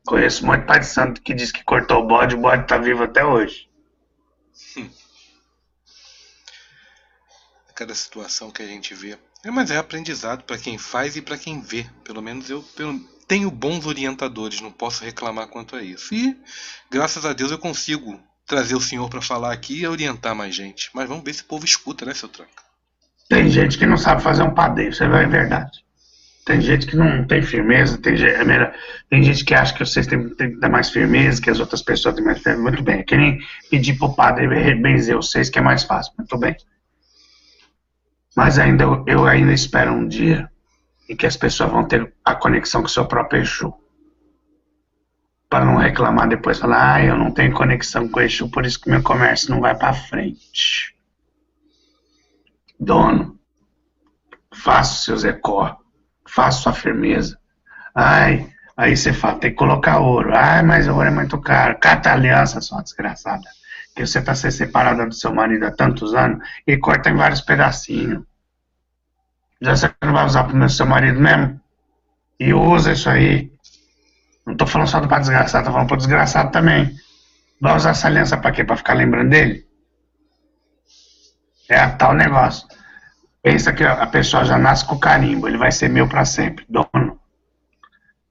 Conheço 0.06 0.46
muito 0.46 0.66
pai 0.66 0.78
de 0.78 0.86
santo 0.86 1.20
que 1.20 1.34
diz 1.34 1.50
que 1.50 1.64
cortou 1.64 2.04
o 2.04 2.06
bode, 2.06 2.36
o 2.36 2.40
bode 2.40 2.66
tá 2.66 2.78
vivo 2.78 3.02
até 3.02 3.24
hoje. 3.24 3.68
Cada 7.80 7.94
situação 7.94 8.50
que 8.50 8.60
a 8.60 8.66
gente 8.66 8.92
vê. 8.92 9.16
É, 9.42 9.50
mas 9.50 9.70
é 9.70 9.78
aprendizado 9.78 10.42
para 10.42 10.58
quem 10.58 10.76
faz 10.76 11.16
e 11.16 11.22
para 11.22 11.38
quem 11.38 11.62
vê. 11.62 11.86
Pelo 12.04 12.20
menos 12.20 12.50
eu 12.50 12.62
pelo, 12.76 13.00
tenho 13.26 13.50
bons 13.50 13.86
orientadores, 13.86 14.60
não 14.60 14.70
posso 14.70 15.02
reclamar 15.02 15.48
quanto 15.48 15.74
a 15.74 15.82
isso. 15.82 16.14
E 16.14 16.36
graças 16.90 17.24
a 17.24 17.32
Deus 17.32 17.50
eu 17.50 17.56
consigo 17.56 18.20
trazer 18.46 18.74
o 18.74 18.82
senhor 18.82 19.08
para 19.08 19.22
falar 19.22 19.50
aqui 19.50 19.80
e 19.80 19.86
orientar 19.86 20.34
mais 20.34 20.54
gente. 20.54 20.90
Mas 20.92 21.08
vamos 21.08 21.24
ver 21.24 21.32
se 21.32 21.40
o 21.40 21.46
povo 21.46 21.64
escuta, 21.64 22.04
né, 22.04 22.12
seu 22.12 22.28
tranca? 22.28 22.62
Tem 23.30 23.48
gente 23.48 23.78
que 23.78 23.86
não 23.86 23.96
sabe 23.96 24.22
fazer 24.22 24.42
um 24.42 24.52
padeiro, 24.52 24.90
isso 24.90 25.02
é 25.02 25.26
verdade. 25.26 25.82
Tem 26.44 26.60
gente 26.60 26.86
que 26.86 26.96
não 26.96 27.26
tem 27.26 27.40
firmeza, 27.40 27.96
tem, 27.96 28.12
é 28.22 28.74
tem 29.08 29.22
gente 29.22 29.42
que 29.42 29.54
acha 29.54 29.72
que 29.72 29.86
vocês 29.86 30.06
têm, 30.06 30.28
têm 30.34 30.50
que 30.50 30.60
dar 30.60 30.68
mais 30.68 30.90
firmeza, 30.90 31.40
que 31.40 31.48
as 31.48 31.60
outras 31.60 31.80
pessoas 31.80 32.14
têm 32.14 32.24
mais 32.24 32.42
firmeza. 32.42 32.62
Muito 32.62 32.82
bem, 32.82 33.00
é 33.00 33.02
que 33.02 33.16
nem 33.16 33.38
pedir 33.70 33.96
pro 33.96 34.14
padre 34.14 34.46
benzer 34.74 35.16
vocês, 35.16 35.48
que 35.48 35.58
é 35.58 35.62
mais 35.62 35.82
fácil. 35.82 36.12
Muito 36.18 36.36
bem. 36.36 36.54
Mas 38.42 38.58
ainda 38.58 38.84
eu 39.06 39.26
ainda 39.26 39.52
espero 39.52 39.92
um 39.92 40.08
dia 40.08 40.50
em 41.06 41.14
que 41.14 41.26
as 41.26 41.36
pessoas 41.36 41.70
vão 41.70 41.84
ter 41.86 42.10
a 42.24 42.34
conexão 42.34 42.80
com 42.80 42.86
o 42.86 42.90
seu 42.90 43.04
próprio 43.04 43.42
Exu. 43.42 43.70
Para 45.46 45.66
não 45.66 45.76
reclamar 45.76 46.26
depois, 46.26 46.58
falar, 46.58 46.94
ah, 46.94 47.04
eu 47.04 47.18
não 47.18 47.32
tenho 47.32 47.52
conexão 47.52 48.08
com 48.08 48.18
o 48.18 48.22
Exu, 48.22 48.50
por 48.50 48.64
isso 48.64 48.80
que 48.80 48.88
meu 48.88 49.02
comércio 49.02 49.50
não 49.50 49.60
vai 49.60 49.76
para 49.76 49.92
frente. 49.92 50.96
Dono, 52.80 53.38
faça 54.54 54.94
os 54.94 55.04
seus 55.04 55.24
ecó, 55.24 55.76
faça 56.26 56.62
sua 56.62 56.72
firmeza. 56.72 57.38
Ai, 57.94 58.50
aí 58.74 58.96
você 58.96 59.12
fala, 59.12 59.38
tem 59.38 59.50
que 59.50 59.56
colocar 59.58 59.98
ouro. 59.98 60.34
Ai, 60.34 60.62
mas 60.62 60.88
o 60.88 60.94
ouro 60.94 61.08
é 61.08 61.10
muito 61.10 61.38
caro. 61.42 61.78
Cata 61.78 62.10
aliança, 62.10 62.62
sua 62.62 62.80
desgraçada. 62.80 63.44
Que 63.94 64.06
você 64.06 64.18
está 64.18 64.34
se 64.34 64.50
separada 64.50 65.04
do 65.04 65.12
seu 65.12 65.34
marido 65.34 65.66
há 65.66 65.70
tantos 65.70 66.14
anos 66.14 66.42
e 66.66 66.78
corta 66.78 67.10
em 67.10 67.16
vários 67.16 67.42
pedacinhos. 67.42 68.29
Já 69.60 69.76
você 69.76 69.94
não 70.02 70.12
vai 70.12 70.24
usar 70.24 70.44
pro 70.44 70.68
seu 70.70 70.86
marido 70.86 71.20
mesmo? 71.20 71.60
E 72.38 72.54
usa 72.54 72.92
isso 72.92 73.10
aí. 73.10 73.52
Não 74.46 74.56
tô 74.56 74.66
falando 74.66 74.88
só 74.88 75.00
do 75.00 75.08
para 75.08 75.18
desgraçado, 75.18 75.66
tô 75.66 75.72
falando 75.72 75.88
pro 75.88 75.96
desgraçado 75.96 76.50
também. 76.50 76.96
Vai 77.60 77.76
usar 77.76 77.90
essa 77.90 78.06
aliança 78.06 78.38
pra 78.38 78.52
quê? 78.52 78.64
Pra 78.64 78.76
ficar 78.76 78.94
lembrando 78.94 79.30
dele? 79.30 79.66
É 81.68 81.86
tal 81.88 82.14
negócio. 82.14 82.66
Pensa 83.42 83.72
que 83.72 83.84
a 83.84 84.06
pessoa 84.06 84.44
já 84.44 84.58
nasce 84.58 84.84
com 84.86 84.98
carimbo, 84.98 85.46
ele 85.46 85.58
vai 85.58 85.70
ser 85.70 85.88
meu 85.88 86.08
para 86.08 86.24
sempre, 86.24 86.64
dono. 86.68 87.20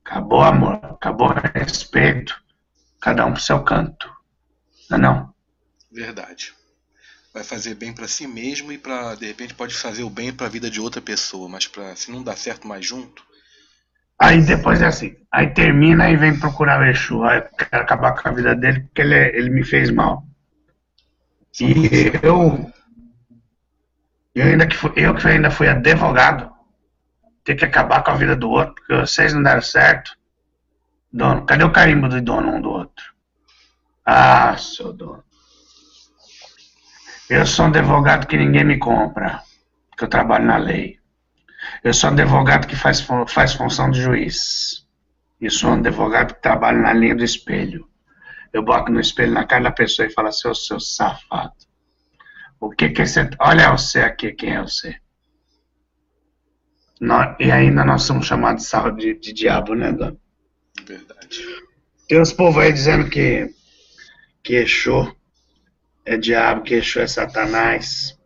Acabou 0.04 0.42
amor, 0.42 0.80
acabou 0.84 1.34
respeito. 1.54 2.36
Cada 3.00 3.26
um 3.26 3.34
pro 3.34 3.42
seu 3.42 3.64
canto. 3.64 4.12
Não 4.90 4.98
é 4.98 5.02
não? 5.02 5.34
Verdade 5.92 6.59
vai 7.34 7.44
fazer 7.44 7.76
bem 7.76 7.94
para 7.94 8.08
si 8.08 8.28
mesmo 8.28 8.72
e 8.72 8.78
para 8.78 9.16
de 9.16 9.28
repente 9.28 9.54
pode 9.54 9.76
fazer 9.76 10.04
o 10.04 10.10
bem 10.10 10.34
para 10.34 10.48
a 10.48 10.50
vida 10.50 10.70
de 10.70 10.80
outra 10.82 11.02
pessoa, 11.02 11.48
mas 11.48 11.68
para 11.68 11.96
se 11.96 12.12
não 12.12 12.24
dá 12.24 12.36
certo 12.36 12.68
mais 12.68 12.86
junto. 12.86 13.24
Aí 14.18 14.42
depois 14.42 14.82
é 14.82 14.88
assim, 14.88 15.16
aí 15.32 15.48
termina 15.54 16.10
e 16.10 16.18
vem 16.18 16.38
procurar 16.38 16.82
o 16.82 16.86
Exu, 16.86 17.24
aí 17.24 17.40
eu 17.40 17.44
quero 17.58 17.84
acabar 17.84 18.14
com 18.14 18.28
a 18.28 18.32
vida 18.32 18.56
dele 18.56 18.82
porque 18.82 19.02
ele, 19.02 19.16
ele 19.16 19.50
me 19.50 19.64
fez 19.64 19.90
mal. 19.90 20.24
E 21.60 22.12
eu, 22.22 22.72
eu 24.36 24.46
ainda 24.46 24.68
que 24.68 24.76
fui, 24.76 24.92
eu 24.96 25.16
que 25.16 25.28
ainda 25.28 25.50
fui 25.50 25.68
advogado, 25.68 26.52
ter 27.44 27.56
que 27.56 27.66
acabar 27.66 28.04
com 28.04 28.12
a 28.12 28.16
vida 28.16 28.36
do 28.36 28.50
outro, 28.50 28.76
porque 28.76 28.96
vocês 28.96 29.34
não 29.34 29.42
deram 29.42 29.62
certo. 29.62 30.12
Dono, 31.12 31.46
cadê 31.46 31.64
o 31.64 31.72
carimbo 31.72 32.08
do 32.08 32.22
dono 32.22 32.56
um 32.56 32.62
do 32.62 32.70
outro? 32.70 33.06
Ah, 34.06 34.56
seu 34.58 34.94
dono. 34.94 35.24
Eu 37.30 37.46
sou 37.46 37.66
um 37.66 37.68
advogado 37.68 38.26
que 38.26 38.36
ninguém 38.36 38.64
me 38.64 38.80
compra, 38.80 39.44
que 39.96 40.04
eu 40.04 40.08
trabalho 40.08 40.46
na 40.46 40.58
lei. 40.58 40.98
Eu 41.84 41.94
sou 41.94 42.10
um 42.10 42.14
advogado 42.14 42.66
que 42.66 42.76
faz, 42.76 43.06
faz 43.28 43.54
função 43.54 43.92
de 43.92 44.02
juiz. 44.02 44.88
Eu 45.40 45.52
sou 45.52 45.70
um 45.70 45.74
advogado 45.74 46.34
que 46.34 46.42
trabalha 46.42 46.80
na 46.80 46.92
linha 46.92 47.16
do 47.16 47.24
espelho. 47.24 47.88
Eu 48.52 48.64
boto 48.64 48.92
no 48.92 49.00
espelho 49.00 49.32
na 49.32 49.46
cara 49.46 49.66
da 49.66 49.72
pessoa 49.72 50.08
e 50.08 50.12
falo, 50.12 50.32
seu, 50.32 50.56
seu 50.56 50.80
safado. 50.80 51.54
O 52.60 52.72
que 52.72 52.90
que 52.90 53.06
você... 53.06 53.30
Olha 53.40 53.72
você 53.72 54.00
aqui, 54.02 54.32
quem 54.32 54.56
é 54.56 54.62
você? 54.64 54.96
Nós, 57.00 57.36
e 57.40 57.52
ainda 57.52 57.86
nós 57.86 58.02
somos 58.02 58.26
chamados 58.26 58.68
de, 58.68 59.14
de, 59.14 59.20
de 59.20 59.34
diabo, 59.34 59.76
né, 59.76 59.92
dona? 59.92 60.18
Verdade. 60.84 61.44
Tem 62.08 62.20
uns 62.20 62.34
povos 62.34 62.64
aí 62.64 62.74
dizendo 62.74 63.08
que, 63.08 63.54
que 64.44 64.56
é 66.10 66.18
diabo, 66.18 66.64
que 66.64 66.74
Exu 66.74 67.00
é 67.00 67.06
Satanás. 67.08 68.18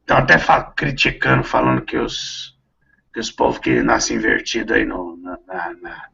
Estão 0.00 0.18
até 0.18 0.36
criticando, 0.76 1.42
falando 1.42 1.80
que 1.80 1.96
os, 1.96 2.54
que 3.14 3.18
os 3.18 3.30
povos 3.30 3.58
que 3.58 3.82
nascem 3.82 4.18
invertidos 4.18 4.76
aí 4.76 4.84
no, 4.84 5.16
na, 5.16 5.38
na, 5.46 6.08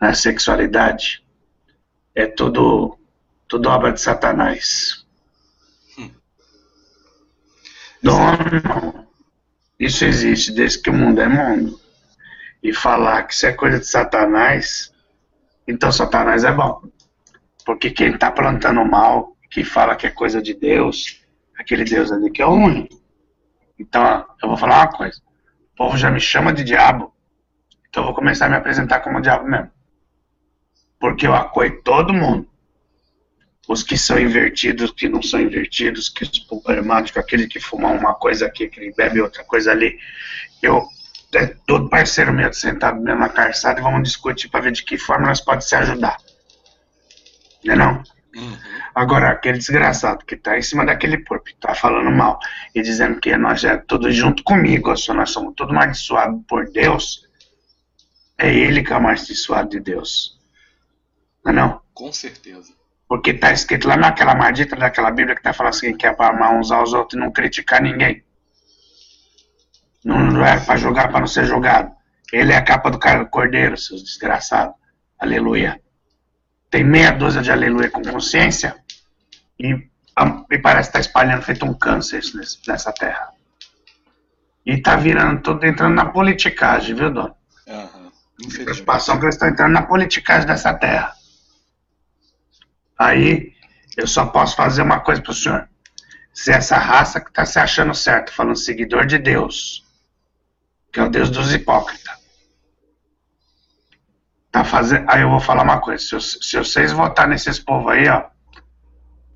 na, 0.00 0.14
sexualidade 0.14 1.26
é 2.14 2.26
tudo, 2.26 2.96
tudo 3.48 3.68
obra 3.68 3.92
de 3.92 4.00
Satanás. 4.00 5.04
Hum. 5.98 6.12
Dono, 8.00 9.08
isso 9.80 10.04
existe 10.04 10.52
desde 10.52 10.80
que 10.80 10.90
o 10.90 10.94
mundo 10.94 11.20
é 11.20 11.26
mundo. 11.26 11.80
E 12.62 12.72
falar 12.72 13.24
que 13.24 13.34
isso 13.34 13.46
é 13.46 13.52
coisa 13.52 13.80
de 13.80 13.86
Satanás, 13.86 14.92
então 15.66 15.90
Satanás 15.90 16.44
é 16.44 16.52
bom. 16.52 16.88
Porque 17.68 17.90
quem 17.90 18.14
está 18.14 18.30
plantando 18.30 18.82
mal, 18.82 19.36
que 19.50 19.62
fala 19.62 19.94
que 19.94 20.06
é 20.06 20.10
coisa 20.10 20.40
de 20.40 20.54
Deus, 20.54 21.22
aquele 21.54 21.84
Deus 21.84 22.10
ali 22.10 22.30
que 22.30 22.40
é 22.40 22.46
o 22.46 22.54
único. 22.54 22.98
Então, 23.78 24.24
eu 24.42 24.48
vou 24.48 24.56
falar 24.56 24.78
uma 24.78 24.90
coisa. 24.90 25.20
O 25.74 25.76
povo 25.76 25.94
já 25.98 26.10
me 26.10 26.18
chama 26.18 26.50
de 26.50 26.64
diabo. 26.64 27.12
Então 27.86 28.04
eu 28.04 28.06
vou 28.06 28.14
começar 28.14 28.46
a 28.46 28.48
me 28.48 28.56
apresentar 28.56 29.00
como 29.00 29.20
diabo 29.20 29.46
mesmo. 29.46 29.70
Porque 30.98 31.26
eu 31.26 31.34
acolho 31.34 31.82
todo 31.82 32.14
mundo. 32.14 32.48
Os 33.68 33.82
que 33.82 33.98
são 33.98 34.18
invertidos, 34.18 34.86
os 34.88 34.96
que 34.96 35.06
não 35.06 35.20
são 35.20 35.38
invertidos, 35.38 36.08
que 36.08 36.22
os 36.22 36.38
problemáticos, 36.38 37.22
aquele 37.22 37.46
que 37.46 37.60
fuma 37.60 37.88
uma 37.90 38.14
coisa 38.14 38.46
aqui, 38.46 38.64
aquele 38.64 38.92
que 38.92 38.96
bebe 38.96 39.20
outra 39.20 39.44
coisa 39.44 39.72
ali. 39.72 39.98
Eu, 40.62 40.88
é 41.34 41.48
todo 41.66 41.90
parceiro 41.90 42.32
meu 42.32 42.50
sentado 42.50 42.98
mesmo 42.98 43.20
na 43.20 43.28
calçada 43.28 43.78
e 43.78 43.82
vamos 43.82 44.04
discutir 44.04 44.48
para 44.48 44.62
ver 44.62 44.72
de 44.72 44.82
que 44.82 44.96
forma 44.96 45.26
nós 45.26 45.42
podemos 45.42 45.68
se 45.68 45.76
ajudar. 45.76 46.16
Não 47.64 47.74
é 47.74 47.76
não? 47.76 48.02
Uhum. 48.36 48.56
Agora, 48.94 49.30
aquele 49.30 49.58
desgraçado 49.58 50.24
que 50.24 50.36
tá 50.36 50.58
em 50.58 50.62
cima 50.62 50.84
daquele 50.84 51.18
porco, 51.18 51.46
tá 51.60 51.74
falando 51.74 52.10
mal 52.10 52.38
e 52.74 52.82
dizendo 52.82 53.20
que 53.20 53.36
nós 53.36 53.64
é 53.64 53.76
tudo 53.76 54.10
junto 54.10 54.42
comigo, 54.44 54.96
só 54.96 55.14
nós 55.14 55.30
somos 55.30 55.54
tudo 55.56 55.70
amaldiçoados 55.70 56.40
por 56.46 56.70
Deus, 56.70 57.26
é 58.36 58.52
ele 58.54 58.82
que 58.82 58.92
é 58.92 58.96
amaldiçoado 58.96 59.70
de 59.70 59.80
Deus. 59.80 60.38
Não 61.44 61.52
é 61.52 61.54
não? 61.54 61.80
Com 61.94 62.12
certeza. 62.12 62.72
Porque 63.08 63.32
tá 63.32 63.52
escrito 63.52 63.88
lá 63.88 63.96
naquela 63.96 64.34
maldita 64.34 64.76
daquela 64.76 65.10
Bíblia 65.10 65.34
que 65.34 65.42
tá 65.42 65.52
falando 65.52 65.74
assim, 65.74 65.96
que 65.96 66.06
é 66.06 66.12
para 66.12 66.34
amar 66.34 66.54
uns 66.54 66.70
aos 66.70 66.92
outros 66.92 67.18
e 67.18 67.20
não 67.20 67.32
criticar 67.32 67.82
ninguém. 67.82 68.22
Não, 70.04 70.18
não 70.18 70.44
é 70.44 70.60
para 70.60 70.76
jogar, 70.76 71.08
para 71.08 71.20
não 71.20 71.26
ser 71.26 71.44
jogado. 71.46 71.90
Ele 72.32 72.52
é 72.52 72.56
a 72.56 72.62
capa 72.62 72.90
do 72.90 73.00
cordeiro, 73.30 73.76
seus 73.76 74.04
desgraçados. 74.04 74.74
Aleluia 75.18 75.80
tem 76.70 76.84
meia 76.84 77.10
dúzia 77.10 77.42
de 77.42 77.50
aleluia 77.50 77.90
com 77.90 78.02
consciência 78.02 78.76
e, 79.58 79.88
e 80.50 80.58
parece 80.58 80.88
estar 80.88 80.98
tá 80.98 81.00
espalhando 81.00 81.42
feito 81.42 81.64
um 81.64 81.74
câncer 81.74 82.22
nessa 82.66 82.92
terra. 82.92 83.30
E 84.64 84.72
está 84.72 84.96
virando 84.96 85.40
tudo, 85.42 85.64
entrando 85.64 85.94
na 85.94 86.06
politicagem, 86.06 86.94
viu, 86.94 87.10
Dona? 87.10 87.34
Uhum. 87.66 88.10
Preocupação 88.64 89.18
que 89.18 89.24
eles 89.24 89.34
estão 89.34 89.48
entrando 89.48 89.72
na 89.72 89.82
politicagem 89.82 90.46
dessa 90.46 90.74
terra. 90.74 91.14
Aí, 92.98 93.52
eu 93.96 94.06
só 94.06 94.26
posso 94.26 94.54
fazer 94.56 94.82
uma 94.82 95.00
coisa 95.00 95.22
para 95.22 95.30
o 95.30 95.34
senhor. 95.34 95.68
Se 96.34 96.52
essa 96.52 96.76
raça 96.76 97.20
que 97.20 97.32
tá 97.32 97.46
se 97.46 97.58
achando 97.58 97.94
certo, 97.94 98.32
falando 98.32 98.56
seguidor 98.56 99.06
de 99.06 99.18
Deus, 99.18 99.84
que 100.92 101.00
é 101.00 101.02
o 101.02 101.08
Deus 101.08 101.30
dos 101.30 101.52
hipócritas, 101.52 102.17
tá 104.58 104.64
fazendo. 104.64 105.08
Aí 105.08 105.22
eu 105.22 105.30
vou 105.30 105.40
falar 105.40 105.62
uma 105.62 105.80
coisa: 105.80 106.02
se, 106.02 106.20
se 106.20 106.56
vocês 106.58 106.92
votarem 106.92 107.32
nesses 107.32 107.58
povos 107.58 107.92
aí, 107.92 108.08
ó, 108.08 108.24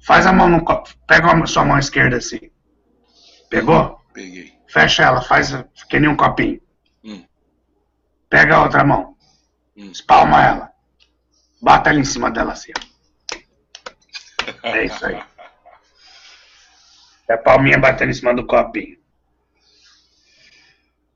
faz 0.05 0.27
a 0.27 0.33
mão 0.33 0.49
no 0.49 0.65
copo, 0.65 0.91
pega 1.07 1.31
a 1.33 1.47
sua 1.47 1.65
mão 1.65 1.79
esquerda 1.79 2.17
assim. 2.17 2.51
Pegou? 3.49 4.01
Peguei. 4.13 4.53
Fecha 4.69 5.03
ela, 5.03 5.21
faz 5.21 5.53
que 5.89 6.01
nem 6.01 6.09
um 6.09 6.17
copinho. 6.17 6.61
Hum. 7.05 7.25
Pega 8.29 8.57
a 8.57 8.63
outra 8.63 8.85
mão, 8.85 9.17
Hum. 9.77 9.91
espalma 9.91 10.43
ela, 10.43 10.73
bata 11.61 11.91
ela 11.91 12.01
em 12.01 12.05
cima 12.05 12.31
dela 12.31 12.53
assim. 12.53 12.73
ó. 12.79 14.67
É 14.69 14.85
isso 14.85 15.05
aí. 15.07 15.23
É 17.29 17.35
a 17.35 17.39
palminha 17.39 17.79
batendo 17.79 18.11
em 18.11 18.15
cima 18.15 18.35
do 18.35 18.45
copinho. 18.47 18.99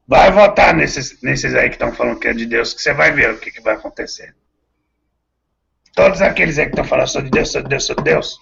Vai 0.09 0.31
votar 0.31 0.75
nesses, 0.75 1.21
nesses 1.21 1.55
aí 1.55 1.69
que 1.69 1.75
estão 1.75 1.93
falando 1.93 2.21
que 2.21 2.29
é 2.29 2.33
de 2.33 2.47
Deus, 2.47 2.73
que 2.73 2.81
você 2.81 2.95
vai 2.95 3.11
ver 3.11 3.31
o 3.31 3.39
que, 3.39 3.51
que 3.51 3.61
vai 3.61 3.75
acontecer. 3.75 4.35
Todos 5.95 6.23
aqueles 6.23 6.59
aí 6.59 6.67
que 6.67 6.73
estão 6.73 6.85
falando 6.85 7.09
sou 7.09 7.23
de 7.23 7.31
Deus, 7.31 7.51
sou 7.51 7.63
de 7.63 7.69
Deus, 7.69 7.85
sou 7.85 7.97
de 7.97 8.05
Deus. 8.05 8.39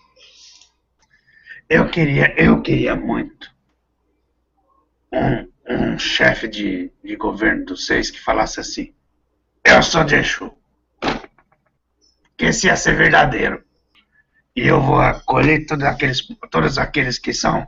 Eu 1.68 1.88
queria, 1.88 2.34
eu 2.36 2.60
queria 2.60 2.94
muito 2.94 3.50
um, 5.10 5.48
um 5.66 5.98
chefe 5.98 6.46
de, 6.46 6.92
de 7.02 7.16
governo 7.16 7.64
dos 7.64 7.86
seis 7.86 8.10
que 8.10 8.20
falasse 8.20 8.60
assim: 8.60 8.94
Eu 9.64 9.82
sou 9.82 10.04
de 10.04 10.16
Exu. 10.16 10.52
Que 12.36 12.46
esse 12.46 12.66
ia 12.66 12.76
ser 12.76 12.96
verdadeiro. 12.96 13.64
E 14.54 14.66
eu 14.66 14.82
vou 14.82 15.00
acolher 15.00 15.64
todos 15.64 15.84
aqueles, 15.84 16.20
todos 16.50 16.76
aqueles 16.76 17.18
que 17.18 17.32
são, 17.32 17.66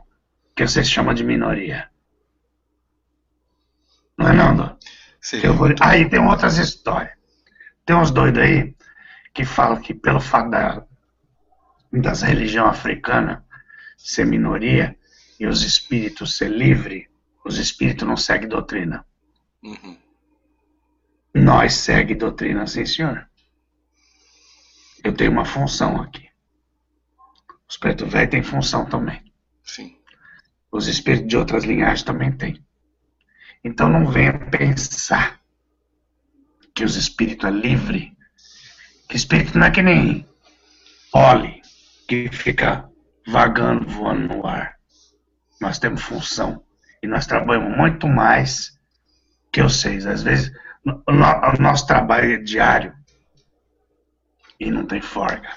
que 0.55 0.67
vocês 0.67 0.87
chamam 0.87 1.13
de 1.13 1.23
minoria. 1.23 1.89
Não 4.17 4.27
é 4.29 4.33
não? 4.33 4.77
Seria 5.21 5.51
vou... 5.51 5.67
muito- 5.67 5.83
Aí 5.83 6.09
tem 6.09 6.19
outras 6.19 6.57
histórias. 6.57 7.15
Tem 7.85 7.95
uns 7.95 8.11
doidos 8.11 8.41
aí 8.41 8.75
que 9.33 9.45
falam 9.45 9.79
que 9.81 9.93
pelo 9.93 10.19
fato 10.19 10.49
da, 10.49 10.85
das 11.91 12.21
religiões 12.21 12.69
africanas 12.69 13.39
ser 13.97 14.25
minoria 14.25 14.97
e 15.39 15.45
os 15.45 15.63
espíritos 15.63 16.35
ser 16.37 16.49
livre, 16.49 17.09
os 17.45 17.57
espíritos 17.57 18.07
não 18.07 18.17
seguem 18.17 18.49
doutrina. 18.49 19.05
Uhum. 19.63 19.97
Nós 21.33 21.73
segue 21.75 22.15
doutrina, 22.15 22.65
sim, 22.65 22.85
senhor. 22.85 23.27
Eu 25.03 25.13
tenho 25.13 25.31
uma 25.31 25.45
função 25.45 26.01
aqui. 26.01 26.27
Os 27.69 27.77
preto 27.77 28.05
velho 28.07 28.29
têm 28.29 28.41
função 28.43 28.85
também. 28.85 29.31
Sim. 29.63 29.97
Os 30.71 30.87
espíritos 30.87 31.27
de 31.27 31.37
outras 31.37 31.63
linhagens 31.63 32.03
também 32.03 32.31
têm. 32.31 32.65
Então 33.67 33.89
não 33.89 34.09
venha 34.09 34.31
pensar 34.31 35.41
que 36.73 36.85
os 36.85 36.95
espíritos 36.95 37.49
é 37.49 37.51
livre. 37.51 38.15
Que 39.09 39.17
espírito 39.17 39.57
não 39.57 39.67
é 39.67 39.71
que 39.71 39.81
nem 39.81 40.25
pole, 41.11 41.61
que 42.07 42.29
fica 42.29 42.89
vagando, 43.27 43.85
voando 43.85 44.35
no 44.35 44.47
ar. 44.47 44.77
Nós 45.59 45.79
temos 45.79 46.01
função. 46.01 46.63
E 47.03 47.07
nós 47.07 47.27
trabalhamos 47.27 47.75
muito 47.75 48.07
mais 48.07 48.79
que 49.51 49.61
vocês. 49.61 50.05
Às 50.05 50.23
vezes, 50.23 50.49
o 50.85 51.11
no- 51.11 51.57
o 51.57 51.61
nosso 51.61 51.85
trabalho 51.85 52.35
é 52.35 52.37
diário 52.37 52.93
e 54.57 54.71
não 54.71 54.85
tem 54.85 55.01
folga. 55.01 55.49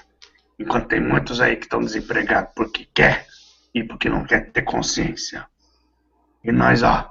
Enquanto 0.59 0.89
tem 0.89 0.99
muitos 0.99 1.39
aí 1.39 1.55
que 1.55 1.63
estão 1.63 1.79
desempregados 1.79 2.51
porque 2.53 2.89
quer 2.93 3.25
e 3.73 3.85
porque 3.85 4.09
não 4.09 4.25
quer 4.25 4.51
ter 4.51 4.63
consciência. 4.63 5.47
E 6.43 6.51
nós, 6.51 6.83
ó, 6.83 7.10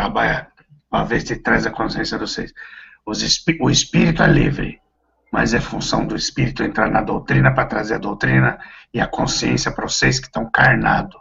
trabalha 0.00 0.48
para 0.90 1.04
ver 1.04 1.22
se 1.22 1.36
traz 1.36 1.66
a 1.66 1.70
consciência 1.70 2.18
de 2.18 2.24
vocês. 2.26 2.52
Os 3.06 3.22
espí- 3.22 3.56
o 3.60 3.70
espírito 3.70 4.22
é 4.22 4.26
livre, 4.26 4.78
mas 5.32 5.54
é 5.54 5.60
função 5.60 6.06
do 6.06 6.14
espírito 6.14 6.62
entrar 6.62 6.90
na 6.90 7.00
doutrina 7.00 7.52
para 7.54 7.64
trazer 7.66 7.94
a 7.94 7.98
doutrina 7.98 8.58
e 8.92 9.00
a 9.00 9.06
consciência 9.06 9.72
para 9.72 9.88
vocês 9.88 10.20
que 10.20 10.26
estão 10.26 10.50
carnados. 10.50 11.16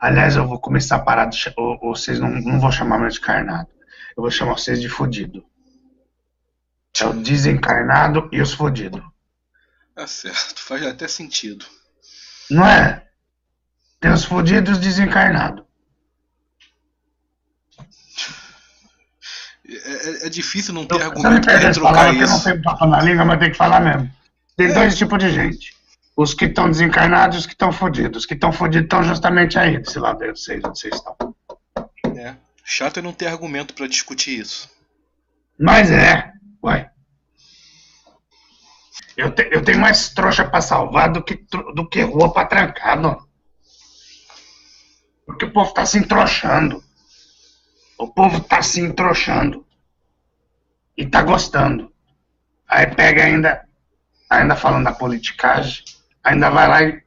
Aliás, 0.00 0.36
eu 0.36 0.46
vou 0.48 0.58
começar 0.58 0.96
a 0.96 1.00
parar 1.00 1.26
de. 1.26 1.52
ou- 1.56 1.78
ou 1.82 1.94
Vocês 1.94 2.18
não, 2.18 2.30
não 2.30 2.58
vou 2.58 2.72
chamar 2.72 2.98
mais 2.98 3.14
de 3.14 3.20
carnado. 3.20 3.68
Eu 4.16 4.22
vou 4.22 4.30
chamar 4.30 4.54
vocês 4.54 4.80
de 4.80 4.88
fudido. 4.88 5.44
É 7.00 7.04
o 7.06 7.12
desencarnado 7.12 8.28
e 8.32 8.40
os 8.40 8.54
fudidos. 8.54 9.02
Tá 9.94 10.06
certo. 10.06 10.60
Faz 10.60 10.84
até 10.86 11.06
sentido. 11.08 11.64
Não 12.50 12.64
é? 12.66 13.06
Tem 14.00 14.10
os 14.12 14.24
fudidos 14.24 14.70
e 14.70 14.72
os 14.72 14.78
desencarnados. 14.78 15.63
É, 19.66 19.74
é- 20.24 20.26
é 20.26 20.28
difícil 20.28 20.74
não 20.74 20.84
ter 20.84 20.96
me 20.96 21.02
argumento 21.02 21.44
para 21.46 21.72
trocar 21.72 21.80
palavras 21.92 22.16
que 22.16 22.22
eu 22.22 22.28
não 22.28 22.34
isso. 22.36 22.44
tenho 22.44 22.62
papo 22.62 22.86
na 22.86 23.00
língua, 23.02 23.24
mas 23.24 23.38
tem 23.38 23.50
que 23.50 23.56
falar 23.56 23.80
mesmo. 23.80 24.10
Tem 24.56 24.72
dois 24.72 24.96
tipos 24.96 25.18
de 25.18 25.30
gente. 25.30 25.74
Os 26.16 26.32
que 26.34 26.44
estão 26.44 26.70
desencarnados 26.70 27.36
e 27.36 27.40
os 27.40 27.46
que 27.46 27.54
estão 27.54 27.72
fodidos. 27.72 28.18
Os 28.18 28.26
que 28.26 28.34
estão 28.34 28.52
fodidos 28.52 28.84
estão 28.84 29.02
justamente 29.02 29.58
aí, 29.58 29.78
desse 29.78 29.98
lado 29.98 30.22
aí, 30.22 30.30
vocês, 30.30 30.62
onde 30.64 30.78
vocês 30.78 30.94
estão. 30.94 31.16
É. 32.16 32.34
Chato 32.62 32.98
é 32.98 33.02
não 33.02 33.12
ter 33.12 33.26
argumento 33.26 33.74
para 33.74 33.86
discutir 33.88 34.38
isso. 34.38 34.70
Mas 35.58 35.90
é, 35.90 36.30
ué. 36.62 36.90
Eu, 39.16 39.30
te- 39.34 39.48
eu 39.50 39.62
tenho 39.64 39.78
mais 39.80 40.08
trouxa 40.10 40.44
pra 40.44 40.60
salvar 40.60 41.10
do 41.12 41.22
que, 41.22 41.44
do 41.74 41.88
que 41.88 42.00
rua 42.02 42.32
pra 42.32 42.44
trancar, 42.46 42.98
não. 43.00 43.24
Porque 45.26 45.44
o 45.46 45.52
povo 45.52 45.72
tá 45.72 45.84
se 45.86 45.98
entroxando. 45.98 46.82
O 47.98 48.06
povo 48.08 48.40
tá 48.40 48.62
se 48.62 48.80
entroxando. 48.80 49.66
E 50.96 51.06
tá 51.06 51.22
gostando. 51.22 51.92
Aí 52.68 52.86
pega 52.94 53.24
ainda, 53.24 53.64
ainda 54.30 54.56
falando 54.56 54.84
da 54.84 54.92
politicagem, 54.92 55.84
ainda 56.24 56.50
vai 56.50 56.68
lá 56.68 56.82
e, 56.84 57.02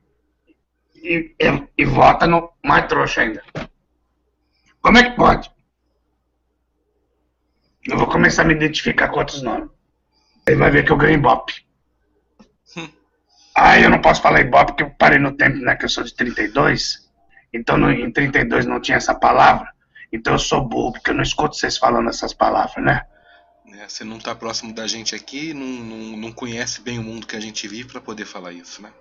e, 1.11 1.35
e- 1.47 1.67
e 1.81 1.85
vota 1.85 2.25
no 2.27 2.39
mais 2.63 2.85
trouxa 2.87 3.21
ainda. 3.21 3.41
Como 4.81 4.97
é 4.97 5.03
que 5.03 5.15
pode? 5.15 5.45
Eu 7.87 7.97
vou 7.97 8.05
começar 8.07 8.43
a 8.43 8.45
me 8.45 8.53
identificar 8.53 9.07
com 9.09 9.17
outros 9.17 9.41
nomes. 9.41 9.71
Aí 10.47 10.55
vai 10.55 10.71
ver 10.71 10.85
que 10.85 10.91
eu 10.91 10.97
ganho 10.97 11.15
Ibope. 11.15 11.53
Ah, 13.55 13.79
eu 13.79 13.89
não 13.89 14.01
posso 14.01 14.21
falar 14.21 14.41
Ibope 14.41 14.73
porque 14.73 14.83
eu 14.83 14.91
parei 14.91 15.19
no 15.19 15.35
tempo, 15.35 15.57
né? 15.57 15.75
Que 15.75 15.85
eu 15.85 15.89
sou 15.89 16.03
de 16.03 16.15
32. 16.15 17.09
Então 17.53 17.77
no, 17.77 17.91
em 17.91 18.11
32 18.11 18.65
não 18.65 18.79
tinha 18.79 18.97
essa 18.97 19.15
palavra. 19.15 19.71
Então 20.11 20.33
eu 20.33 20.39
sou 20.39 20.67
burro, 20.67 20.93
porque 20.93 21.11
eu 21.11 21.15
não 21.15 21.23
escuto 21.23 21.55
vocês 21.55 21.77
falando 21.77 22.09
essas 22.09 22.33
palavras, 22.33 22.83
né? 22.83 23.01
né? 23.65 23.87
Você 23.87 24.03
não 24.03 24.19
tá 24.19 24.33
próximo 24.33 24.73
da 24.73 24.87
gente 24.87 25.13
aqui, 25.13 25.53
não, 25.53 25.65
não, 25.65 26.17
não 26.17 26.31
conhece 26.31 26.81
bem 26.81 26.97
o 26.97 27.03
mundo 27.03 27.27
que 27.27 27.35
a 27.35 27.39
gente 27.39 27.67
vive 27.67 27.89
para 27.89 28.01
poder 28.01 28.25
falar 28.25 28.53
isso, 28.53 28.81
né? 28.81 28.91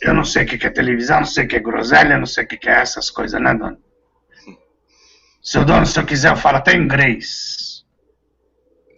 Eu 0.00 0.14
não 0.14 0.24
sei 0.24 0.44
o 0.44 0.46
que 0.46 0.66
é 0.66 0.70
televisão, 0.70 1.20
não 1.20 1.26
sei 1.26 1.44
o 1.44 1.48
que 1.48 1.56
é 1.56 1.60
groselha, 1.60 2.18
não 2.18 2.26
sei 2.26 2.44
o 2.44 2.46
que 2.48 2.68
é 2.68 2.80
essas 2.80 3.10
coisas, 3.10 3.40
né, 3.40 3.54
dono? 3.54 3.78
Seu 5.42 5.64
dono, 5.64 5.84
se 5.84 5.98
eu 5.98 6.06
quiser, 6.06 6.32
eu 6.32 6.36
falo 6.36 6.56
até 6.56 6.74
inglês. 6.74 7.84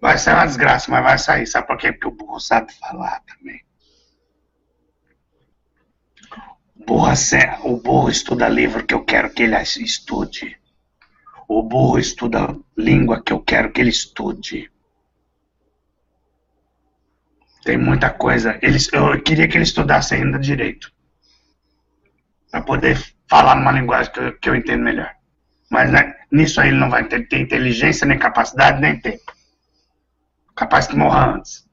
Vai 0.00 0.16
sair 0.16 0.34
uma 0.34 0.46
desgraça, 0.46 0.90
mas 0.90 1.02
vai 1.02 1.18
sair. 1.18 1.46
Sabe 1.46 1.66
por 1.66 1.76
quê? 1.76 1.92
Porque 1.92 2.06
o 2.06 2.12
burro 2.12 2.38
sabe 2.38 2.72
falar 2.74 3.20
também. 3.22 3.64
O 6.76 6.84
burro, 6.84 7.12
o 7.64 7.76
burro 7.78 8.10
estuda 8.10 8.48
livro 8.48 8.86
que 8.86 8.94
eu 8.94 9.04
quero 9.04 9.30
que 9.30 9.42
ele 9.42 9.56
estude. 9.60 10.56
O 11.48 11.62
burro 11.62 11.98
estuda 11.98 12.56
língua 12.76 13.22
que 13.22 13.32
eu 13.32 13.40
quero 13.40 13.70
que 13.70 13.80
ele 13.80 13.90
estude. 13.90 14.70
Tem 17.64 17.76
muita 17.76 18.10
coisa. 18.10 18.58
Eles, 18.62 18.92
eu 18.92 19.20
queria 19.22 19.48
que 19.48 19.56
ele 19.56 19.64
estudasse 19.64 20.14
ainda 20.14 20.38
direito. 20.38 20.92
Para 22.50 22.62
poder 22.62 22.96
falar 23.28 23.56
numa 23.56 23.72
linguagem 23.72 24.12
que 24.12 24.20
eu, 24.20 24.38
que 24.38 24.48
eu 24.48 24.54
entendo 24.54 24.82
melhor. 24.82 25.12
Mas 25.70 25.90
né, 25.90 26.14
nisso 26.30 26.60
aí 26.60 26.68
ele 26.68 26.78
não 26.78 26.90
vai 26.90 27.06
ter, 27.08 27.28
ter 27.28 27.40
inteligência, 27.40 28.06
nem 28.06 28.18
capacidade, 28.18 28.80
nem 28.80 29.00
tempo. 29.00 29.34
Capaz 30.54 30.86
que 30.86 30.96
morra 30.96 31.34
antes. 31.34 31.66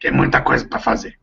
Tem 0.00 0.10
muita 0.10 0.42
coisa 0.42 0.68
para 0.68 0.78
fazer. 0.78 1.18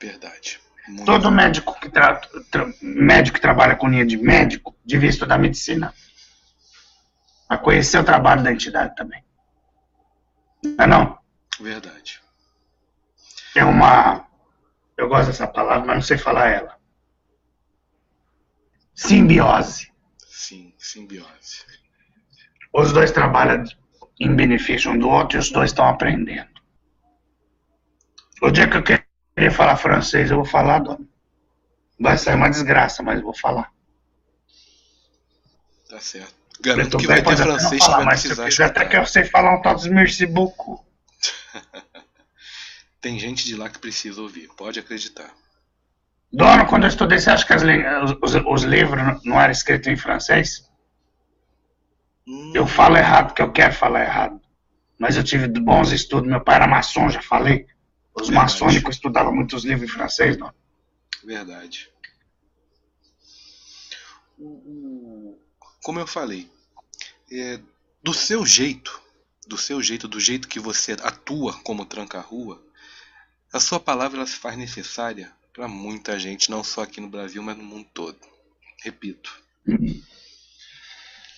Verdade. 0.00 0.60
Muito. 0.88 1.04
Todo 1.04 1.30
médico 1.30 1.78
que, 1.80 1.88
tra- 1.88 2.20
tra- 2.50 2.72
médico 2.80 3.36
que 3.36 3.40
trabalha 3.40 3.76
com 3.76 3.88
linha 3.88 4.06
de 4.06 4.16
médico 4.16 4.76
devia 4.84 5.08
estudar 5.10 5.38
medicina. 5.38 5.92
Para 7.48 7.58
conhecer 7.58 7.98
o 7.98 8.04
trabalho 8.04 8.42
da 8.42 8.52
entidade 8.52 8.94
também. 8.96 9.22
Não 10.62 10.84
é 10.84 10.86
não? 10.86 11.18
Verdade. 11.60 12.20
Tem 13.54 13.64
uma. 13.64 14.26
Eu 14.96 15.08
gosto 15.08 15.26
dessa 15.28 15.46
palavra, 15.46 15.86
mas 15.86 15.96
não 15.96 16.02
sei 16.02 16.18
falar 16.18 16.48
ela. 16.48 16.76
Simbiose. 18.94 19.92
Sim, 20.26 20.72
simbiose. 20.78 21.64
Os 22.72 22.92
dois 22.92 23.10
trabalham 23.10 23.64
em 24.20 24.34
benefício 24.34 24.90
um 24.90 24.98
do 24.98 25.08
outro 25.08 25.36
e 25.36 25.40
os 25.40 25.50
dois 25.50 25.70
estão 25.70 25.86
aprendendo. 25.88 26.48
O 28.42 28.50
dia 28.50 28.68
que 28.68 28.76
eu 28.76 28.82
queria 29.36 29.50
falar 29.50 29.76
francês, 29.76 30.30
eu 30.30 30.36
vou 30.36 30.46
falar, 30.46 30.78
dona. 30.78 31.06
Vai 32.00 32.16
sair 32.16 32.34
uma 32.34 32.48
desgraça, 32.48 33.02
mas 33.02 33.20
vou 33.20 33.34
falar. 33.34 33.70
Tá 35.88 36.00
certo. 36.00 36.34
Garanto 36.60 36.96
que 36.96 37.06
vai 37.06 37.22
ter 37.22 37.36
francês 37.36 37.84
falar, 37.84 37.98
que 37.98 38.04
vai 38.04 38.14
precisar. 38.14 38.42
Mas 38.44 38.54
se 38.54 38.62
eu 38.62 38.66
até 38.66 38.84
que 38.86 38.96
eu 38.96 39.06
sei 39.06 39.24
falar 39.24 39.54
um 39.54 39.62
tal 39.62 39.74
dos 39.74 39.86
merci 39.86 40.26
beaucoup. 40.26 40.82
Tem 43.00 43.18
gente 43.18 43.44
de 43.44 43.54
lá 43.54 43.68
que 43.68 43.78
precisa 43.78 44.20
ouvir, 44.20 44.48
pode 44.56 44.80
acreditar. 44.80 45.30
Dono, 46.32 46.66
quando 46.66 46.84
eu 46.84 46.88
estudei, 46.88 47.18
você 47.18 47.30
acha 47.30 47.46
que 47.46 47.52
as, 47.52 47.62
os, 47.62 48.34
os, 48.46 48.62
livros 48.62 49.22
não 49.24 49.40
eram 49.40 49.52
escritos 49.52 49.86
em 49.86 49.96
francês? 49.96 50.68
Hum. 52.26 52.52
Eu 52.54 52.66
falo 52.66 52.96
errado 52.96 53.28
porque 53.28 53.42
eu 53.42 53.52
quero 53.52 53.72
falar 53.72 54.02
errado. 54.02 54.40
Mas 54.98 55.16
eu 55.16 55.22
tive 55.22 55.46
bons 55.46 55.92
estudos. 55.92 56.28
Meu 56.28 56.40
pai 56.40 56.56
era 56.56 56.66
maçom, 56.66 57.08
já 57.08 57.22
falei. 57.22 57.66
Os 58.16 58.28
Verdade. 58.28 58.34
maçônicos 58.34 58.96
estudavam 58.96 59.34
muitos 59.34 59.62
livros 59.62 59.88
em 59.88 59.92
francês, 59.92 60.38
não? 60.38 60.52
Verdade. 61.22 61.90
Como 65.82 66.00
eu 66.00 66.06
falei, 66.06 66.50
é, 67.30 67.60
do 68.02 68.14
seu 68.14 68.44
jeito, 68.46 69.00
do 69.46 69.58
seu 69.58 69.82
jeito, 69.82 70.08
do 70.08 70.18
jeito 70.18 70.48
que 70.48 70.58
você 70.58 70.92
atua 70.92 71.52
como 71.60 71.84
tranca-rua, 71.84 72.62
a 73.52 73.60
sua 73.60 73.78
palavra 73.78 74.18
ela 74.18 74.26
se 74.26 74.36
faz 74.36 74.56
necessária 74.56 75.32
para 75.52 75.68
muita 75.68 76.18
gente, 76.18 76.50
não 76.50 76.64
só 76.64 76.82
aqui 76.82 77.00
no 77.00 77.08
Brasil, 77.08 77.42
mas 77.42 77.56
no 77.56 77.64
mundo 77.64 77.86
todo. 77.92 78.18
Repito. 78.82 79.42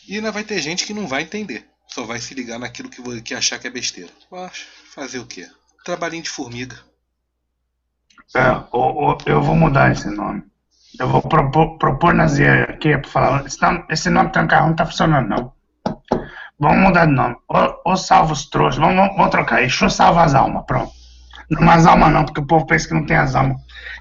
E 0.07 0.14
ainda 0.16 0.33
vai 0.33 0.45
ter 0.45 0.61
gente 0.61 0.87
que 0.87 0.95
não 0.95 1.07
vai 1.07 1.22
entender. 1.22 1.68
Só 1.89 2.05
vai 2.05 2.20
se 2.20 2.35
ligar 2.35 2.59
naquilo 2.59 2.89
que, 2.89 3.22
que 3.22 3.35
achar 3.35 3.59
que 3.59 3.66
é 3.66 3.70
besteira. 3.70 4.12
Mas 4.31 4.66
fazer 4.91 5.18
o 5.18 5.26
quê? 5.26 5.49
Trabalhinho 5.89 6.22
de 6.22 6.28
formiga. 6.28 6.76
É, 8.36 8.51
eu 9.24 9.41
vou 9.41 9.57
mudar 9.57 9.91
esse 9.91 10.11
nome. 10.11 10.43
Eu 11.01 11.09
vou 11.09 11.22
propor, 11.22 11.78
propor 11.78 12.12
nas 12.12 12.39
aqui 12.39 12.95
para 12.99 13.09
falar. 13.09 13.47
Esse 13.47 13.62
nome, 13.62 13.84
esse 13.89 14.11
nome 14.11 14.30
não 14.36 14.74
tá 14.74 14.84
funcionando, 14.84 15.28
não. 15.30 15.53
Vamos 16.61 16.89
mudar 16.89 17.07
de 17.07 17.12
nome. 17.12 17.36
Ou, 17.86 17.97
salva 17.97 18.34
os 18.34 18.45
trouxas. 18.51 18.78
Vamos, 18.78 19.16
vamos 19.16 19.30
trocar. 19.30 19.62
Exu 19.62 19.89
salva 19.89 20.24
as 20.24 20.34
almas. 20.34 20.66
Pronto. 20.66 20.93
Não 21.49 21.70
as 21.70 21.86
almas 21.86 22.12
não, 22.12 22.26
porque 22.26 22.41
o 22.41 22.47
povo 22.47 22.66
pensa 22.66 22.86
que 22.86 22.93
não 22.93 23.07
tem 23.07 23.16
as 23.16 23.34
almas. 23.34 23.57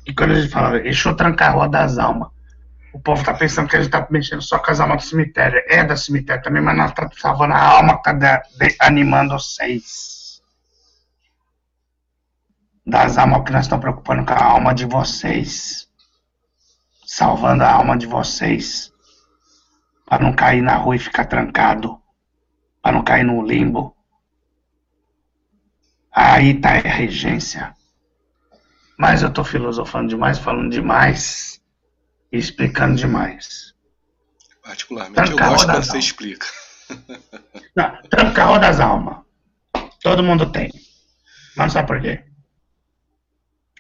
E 0.05 0.13
quando 0.13 0.31
a 0.31 0.41
gente 0.41 0.51
fala, 0.51 0.85
Exu 0.85 1.15
tranca 1.15 1.67
das 1.69 1.97
almas, 1.97 2.27
o 2.91 2.99
povo 2.99 3.23
tá 3.23 3.33
pensando 3.33 3.69
que 3.69 3.77
a 3.77 3.81
gente 3.81 3.91
tá 3.91 4.05
mexendo 4.09 4.41
só 4.41 4.59
com 4.59 4.71
as 4.71 4.81
almas 4.81 5.05
do 5.05 5.07
cemitério. 5.07 5.63
É 5.69 5.85
da 5.85 5.95
cemitério 5.95 6.43
também, 6.43 6.61
mas 6.61 6.75
nós 6.75 6.91
tá 6.91 7.09
salvando 7.17 7.53
a 7.53 7.61
alma 7.61 7.95
que 7.95 8.03
tá 8.03 8.11
de, 8.11 8.67
de, 8.67 8.75
animando 8.77 9.39
vocês. 9.39 10.16
Das 12.87 13.17
almas 13.17 13.43
que 13.43 13.51
nós 13.51 13.65
estamos 13.65 13.83
preocupando 13.83 14.25
com 14.25 14.31
a 14.31 14.41
alma 14.41 14.73
de 14.73 14.85
vocês. 14.85 15.89
Salvando 17.05 17.65
a 17.65 17.69
alma 17.73 17.97
de 17.97 18.07
vocês. 18.07 18.93
Para 20.05 20.23
não 20.23 20.31
cair 20.31 20.61
na 20.61 20.77
rua 20.77 20.95
e 20.95 20.99
ficar 20.99 21.25
trancado. 21.25 22.01
Para 22.81 22.93
não 22.93 23.03
cair 23.03 23.25
no 23.25 23.45
limbo. 23.45 23.93
Aí 26.13 26.61
tá 26.61 26.69
a 26.69 26.79
regência. 26.79 27.75
Mas 28.97 29.21
eu 29.21 29.33
tô 29.33 29.43
filosofando 29.43 30.07
demais, 30.07 30.39
falando 30.39 30.71
demais 30.71 31.61
e 32.31 32.37
explicando 32.37 32.95
demais. 32.95 33.75
Particularmente 34.63 35.15
tranca 35.15 35.43
eu 35.43 35.49
gosto 35.49 35.65
quando 35.65 35.83
você 35.83 35.97
explica. 35.99 36.47
Não, 37.75 38.01
tranca 38.03 38.59
das 38.59 38.79
almas. 38.79 39.25
Todo 40.01 40.23
mundo 40.23 40.49
tem. 40.53 40.71
Mas 41.57 41.73
sabe 41.73 41.85
por 41.85 42.01
quê? 42.01 42.26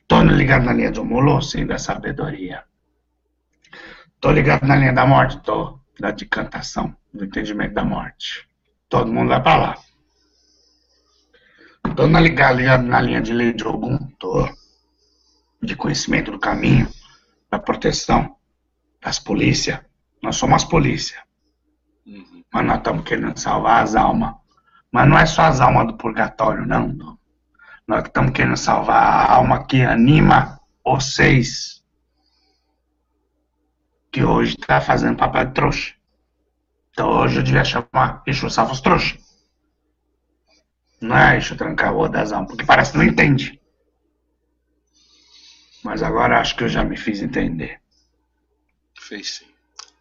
Tô 0.07 0.21
ligado 0.23 0.63
na 0.65 0.73
linha 0.73 0.91
do 0.91 1.03
mulo, 1.03 1.41
sim, 1.41 1.65
da 1.65 1.77
sabedoria. 1.77 2.63
Tô 4.21 4.31
ligado 4.31 4.65
na 4.65 4.75
linha 4.75 4.93
da 4.93 5.05
morte, 5.05 5.39
tô. 5.41 5.79
Da 5.99 6.11
decantação, 6.11 6.95
do 7.11 7.25
entendimento 7.25 7.73
da 7.73 7.83
morte. 7.83 8.47
Todo 8.87 9.11
mundo 9.11 9.29
vai 9.29 9.41
pra 9.41 9.57
lá. 9.57 9.77
Tô 11.95 12.05
na 12.05 12.21
ligado, 12.21 12.57
ligado 12.57 12.83
na 12.83 13.01
linha 13.01 13.19
de 13.19 13.33
lei 13.33 13.51
de 13.51 13.63
algum, 13.63 13.97
tô 14.19 14.47
de 15.61 15.75
conhecimento 15.75 16.31
do 16.31 16.39
caminho, 16.39 16.87
da 17.49 17.57
proteção, 17.57 18.35
das 19.01 19.17
polícias. 19.17 19.79
Nós 20.21 20.35
somos 20.35 20.57
as 20.57 20.69
polícias. 20.69 21.19
Uhum. 22.05 22.43
Mas 22.53 22.65
nós 22.65 22.77
estamos 22.77 23.03
querendo 23.03 23.37
salvar 23.37 23.83
as 23.83 23.95
almas. 23.95 24.35
Mas 24.91 25.09
não 25.09 25.17
é 25.17 25.25
só 25.25 25.43
as 25.43 25.59
almas 25.59 25.87
do 25.87 25.97
purgatório, 25.97 26.65
não. 26.65 27.16
Nós 27.87 28.03
estamos 28.05 28.33
querendo 28.33 28.57
salvar 28.57 29.01
a 29.01 29.33
alma 29.35 29.65
que 29.65 29.81
anima 29.81 30.59
vocês. 30.83 31.81
Que 34.11 34.25
hoje 34.25 34.57
está 34.59 34.81
fazendo 34.81 35.17
papel 35.17 35.45
de 35.45 35.53
trouxa. 35.53 35.95
Então 36.91 37.09
hoje 37.09 37.37
eu 37.37 37.43
devia 37.43 37.63
chamar 37.63 38.23
Exu 38.27 38.49
Salva 38.49 38.73
os 38.73 38.81
Trouxas. 38.81 39.17
Não 40.99 41.17
é 41.17 41.37
Exu 41.37 41.55
Trancar 41.55 41.95
o 41.95 42.09
das 42.09 42.33
almas, 42.33 42.49
porque 42.49 42.65
parece 42.65 42.91
que 42.91 42.97
não 42.97 43.05
entende. 43.05 43.57
Mas 45.81 46.03
agora 46.03 46.41
acho 46.41 46.57
que 46.57 46.65
eu 46.65 46.69
já 46.69 46.83
me 46.83 46.97
fiz 46.97 47.21
entender. 47.21 47.79
Fez 48.99 49.35
sim. 49.35 49.47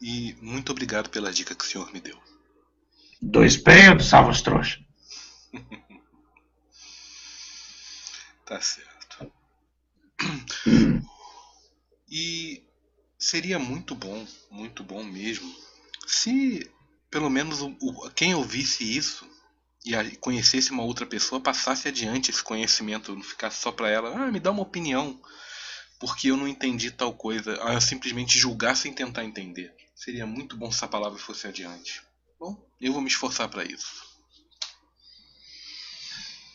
E 0.01 0.35
muito 0.43 0.73
obrigado 0.73 1.09
pela 1.09 1.33
dica 1.33 1.55
que 1.55 1.65
o 1.65 1.69
senhor 1.69 1.93
me 1.93 2.01
deu. 2.01 2.19
Dois 3.23 3.57
peitos, 3.57 4.07
salva 4.07 4.31
os 4.31 4.43
trouxas. 4.43 4.81
tá 8.47 8.61
certo. 8.61 9.33
E 12.09 12.63
seria 13.19 13.59
muito 13.59 13.93
bom, 13.93 14.25
muito 14.49 14.85
bom 14.85 15.03
mesmo, 15.03 15.53
se 16.07 16.71
pelo 17.11 17.29
menos 17.29 17.61
o, 17.61 17.77
o, 17.81 18.11
quem 18.11 18.33
ouvisse 18.33 18.85
isso 18.97 19.29
e 19.85 20.17
conhecesse 20.19 20.71
uma 20.71 20.85
outra 20.85 21.05
pessoa 21.05 21.41
passasse 21.41 21.89
adiante 21.89 22.31
esse 22.31 22.45
conhecimento, 22.45 23.13
não 23.13 23.25
ficasse 23.25 23.61
só 23.61 23.73
para 23.73 23.91
ela, 23.91 24.15
ah, 24.15 24.31
me 24.31 24.39
dá 24.39 24.53
uma 24.53 24.63
opinião 24.63 25.21
porque 25.99 26.31
eu 26.31 26.37
não 26.37 26.47
entendi 26.47 26.93
tal 26.93 27.13
coisa, 27.13 27.61
a 27.63 27.81
simplesmente 27.81 28.39
julgar 28.39 28.77
sem 28.77 28.93
tentar 28.93 29.25
entender. 29.25 29.75
Seria 29.95 30.27
muito 30.27 30.57
bom 30.57 30.71
se 30.71 30.79
essa 30.79 30.89
palavra 30.89 31.19
fosse 31.19 31.47
adiante. 31.47 32.03
Bom, 32.39 32.57
eu 32.81 32.93
vou 32.93 33.01
me 33.01 33.09
esforçar 33.09 33.49
para 33.49 33.65
isso. 33.65 34.06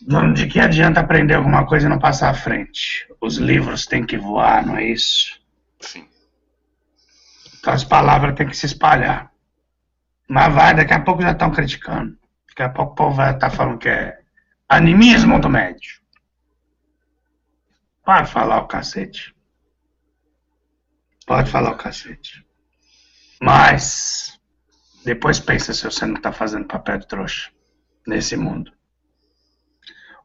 De 0.02 0.48
que 0.48 0.60
adianta 0.60 1.00
aprender 1.00 1.36
alguma 1.36 1.66
coisa 1.66 1.86
e 1.86 1.90
não 1.90 2.00
passar 2.00 2.32
à 2.32 2.34
frente? 2.34 3.08
Os 3.22 3.38
livros 3.38 3.86
têm 3.86 4.04
que 4.04 4.18
voar, 4.18 4.66
não 4.66 4.78
é 4.78 4.86
isso? 4.86 5.40
Sim. 5.80 6.08
Então 7.60 7.72
as 7.72 7.84
palavras 7.84 8.36
têm 8.36 8.48
que 8.48 8.58
se 8.58 8.66
espalhar. 8.66 9.32
Mas 10.28 10.54
vai, 10.54 10.74
daqui 10.74 10.94
a 10.94 11.02
pouco 11.02 11.22
já 11.22 11.32
estão 11.32 11.52
criticando. 11.52 12.18
Daqui 12.50 12.64
a 12.64 12.70
pouco 12.70 12.94
o 12.94 12.96
povo 12.96 13.16
vai 13.18 13.34
estar 13.34 13.52
tá 13.52 13.56
falando 13.56 13.78
que 13.78 13.90
é 13.90 14.20
animismo 14.68 15.40
do 15.40 15.50
médio. 15.50 16.02
Pode 18.04 18.32
falar 18.32 18.62
o 18.62 18.68
cacete. 18.68 19.36
Pode 21.28 21.52
falar 21.52 21.74
o 21.74 21.78
cacete. 21.78 22.44
Mas 23.40 24.40
depois 25.06 25.40
pensa 25.40 25.74
se 25.74 25.84
você 25.84 26.08
não 26.08 26.16
está 26.16 26.32
fazendo 26.32 26.68
papel 26.68 26.98
de 26.98 27.08
trouxa 27.08 27.52
nesse 28.08 28.36
mundo. 28.36 28.72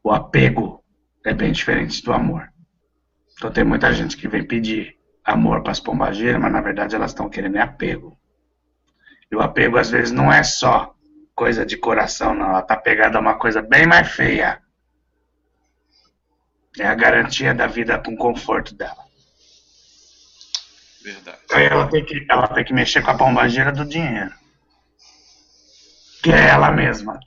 O 0.06 0.12
apego 0.12 0.84
é 1.24 1.34
bem 1.34 1.50
diferente 1.50 2.00
do 2.00 2.12
amor. 2.12 2.48
Então 3.36 3.50
tem 3.50 3.64
muita 3.64 3.92
gente 3.92 4.16
que 4.16 4.28
vem 4.28 4.46
pedir 4.46 4.96
amor 5.24 5.64
para 5.64 5.72
as 5.72 5.80
pombageiras, 5.80 6.40
mas 6.40 6.52
na 6.52 6.60
verdade 6.60 6.94
elas 6.94 7.10
estão 7.10 7.28
querendo 7.28 7.56
é 7.56 7.60
apego. 7.60 8.16
E 9.28 9.34
o 9.34 9.40
apego 9.40 9.76
às 9.76 9.90
vezes 9.90 10.12
não 10.12 10.32
é 10.32 10.44
só 10.44 10.94
coisa 11.34 11.66
de 11.66 11.76
coração, 11.76 12.34
não. 12.34 12.50
Ela 12.50 12.62
tá 12.62 12.76
pegada 12.76 13.18
a 13.18 13.20
uma 13.20 13.36
coisa 13.36 13.60
bem 13.60 13.84
mais 13.84 14.08
feia. 14.12 14.62
É 16.78 16.86
a 16.86 16.94
garantia 16.94 17.52
da 17.52 17.66
vida 17.66 17.98
com 17.98 18.16
conforto 18.16 18.76
dela. 18.76 19.04
Verdade. 21.02 21.38
Aí 21.50 21.64
ela 21.64 21.88
tem 21.88 22.04
que, 22.04 22.24
ela 22.30 22.46
tem 22.46 22.64
que 22.64 22.72
mexer 22.72 23.02
com 23.02 23.10
a 23.10 23.18
pombageira 23.18 23.72
do 23.72 23.84
dinheiro. 23.84 24.32
Que 26.22 26.30
é 26.30 26.50
ela 26.50 26.70
mesma. 26.70 27.18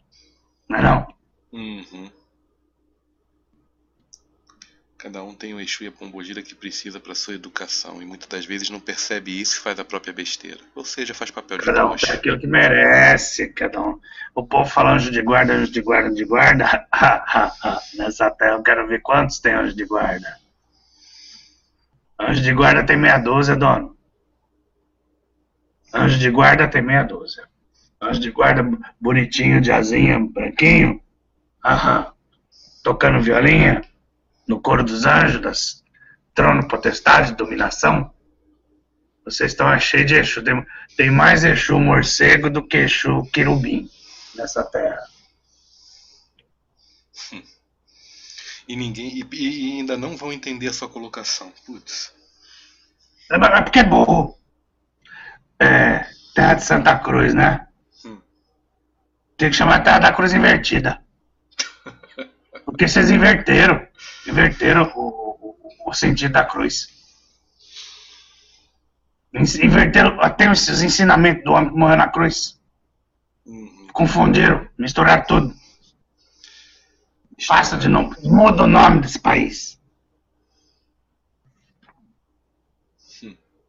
Não 0.69 0.77
é 0.77 0.81
não? 0.81 1.13
Uhum. 1.51 2.18
Cada 4.99 5.23
um 5.23 5.33
tem 5.33 5.53
o 5.53 5.61
Exu 5.61 5.85
e 5.85 5.87
a 5.87 5.91
Pombogira 5.93 6.41
que 6.41 6.53
precisa 6.53 6.99
para 6.99 7.15
sua 7.15 7.33
educação 7.33 8.01
e 8.01 8.05
muitas 8.05 8.27
das 8.27 8.45
vezes 8.45 8.69
não 8.69 8.81
percebe 8.81 9.39
isso 9.39 9.55
e 9.55 9.61
faz 9.61 9.79
a 9.79 9.85
própria 9.85 10.11
besteira. 10.11 10.59
Ou 10.75 10.83
seja, 10.83 11.13
faz 11.13 11.31
papel 11.31 11.57
de 11.57 11.63
Cada 11.63 11.85
um 11.85 11.95
tem 11.95 12.11
aquilo 12.11 12.37
que 12.37 12.45
merece, 12.45 13.47
cada 13.47 13.79
um. 13.79 13.97
O 14.35 14.45
povo 14.45 14.69
fala 14.69 14.91
anjo 14.91 15.09
de 15.09 15.21
guarda, 15.21 15.53
anjo 15.53 15.71
de 15.71 15.81
guarda, 15.81 16.09
anjo 16.09 16.17
de 16.17 16.25
guarda. 16.25 16.85
Nessa 17.95 18.29
terra 18.31 18.57
eu 18.57 18.61
quero 18.61 18.87
ver 18.89 19.01
quantos 19.01 19.39
tem 19.39 19.53
anjo 19.53 19.73
de 19.73 19.85
guarda. 19.85 20.37
Anjo 22.19 22.41
de 22.41 22.53
guarda 22.53 22.85
tem 22.85 22.97
meia 22.97 23.19
dúzia, 23.19 23.55
dono. 23.55 23.95
Anjo 25.93 26.19
de 26.19 26.29
guarda 26.29 26.67
tem 26.67 26.81
meia 26.81 27.03
dúzia. 27.03 27.47
Anjo 28.01 28.19
de 28.19 28.31
guarda 28.31 28.69
bonitinho, 28.99 29.61
de 29.61 29.71
asinha, 29.71 30.19
branquinho. 30.19 31.01
Aham. 31.63 32.11
Tocando 32.83 33.21
violinha 33.21 33.81
no 34.49 34.59
coro 34.59 34.83
dos 34.83 35.05
anjos, 35.05 35.39
das 35.39 35.83
trono, 36.33 36.67
potestade, 36.67 37.35
dominação, 37.35 38.11
Vocês 39.23 39.51
estão 39.51 39.79
cheios 39.79 40.07
de 40.07 40.15
Exu. 40.15 40.43
Tem, 40.43 40.65
tem 40.97 41.11
mais 41.11 41.43
Exu 41.43 41.79
morcego 41.79 42.49
do 42.49 42.65
que 42.67 42.77
Exu 42.77 43.29
querubim 43.31 43.87
nessa 44.35 44.63
terra. 44.63 45.03
E 48.67 48.75
ninguém. 48.75 49.19
E, 49.19 49.27
e 49.33 49.79
ainda 49.79 49.95
não 49.95 50.17
vão 50.17 50.33
entender 50.33 50.67
a 50.67 50.73
sua 50.73 50.89
colocação. 50.89 51.51
Putz. 51.65 52.11
É, 53.31 53.35
é 53.35 53.61
porque 53.61 53.79
é 53.79 53.83
burro. 53.83 54.35
É, 55.59 56.05
terra 56.33 56.53
de 56.55 56.63
Santa 56.63 56.97
Cruz, 56.97 57.35
né? 57.35 57.67
Hum. 58.03 58.19
Tem 59.37 59.49
que 59.49 59.55
chamar 59.55 59.83
Terra 59.83 59.99
da 59.99 60.13
Cruz 60.13 60.33
invertida. 60.33 61.03
Porque 62.63 62.87
vocês 62.87 63.11
inverteram. 63.11 63.88
Inverteram 64.27 64.91
o, 64.95 65.55
o, 65.87 65.89
o 65.89 65.93
sentido 65.93 66.33
da 66.33 66.45
cruz. 66.45 66.87
Inverteram 69.33 70.19
até 70.21 70.49
os 70.49 70.67
ensinamentos 70.81 71.43
do 71.43 71.51
homem 71.51 71.69
que 71.69 71.77
morreu 71.77 71.97
na 71.97 72.07
cruz. 72.07 72.59
Uhum. 73.45 73.87
Confundiram, 73.93 74.67
misturaram 74.77 75.23
tudo. 75.25 75.53
Faça 77.45 77.77
de 77.77 77.87
novo. 77.87 78.15
Muda 78.23 78.63
o 78.63 78.67
nome 78.67 79.01
desse 79.01 79.19
país. 79.19 79.79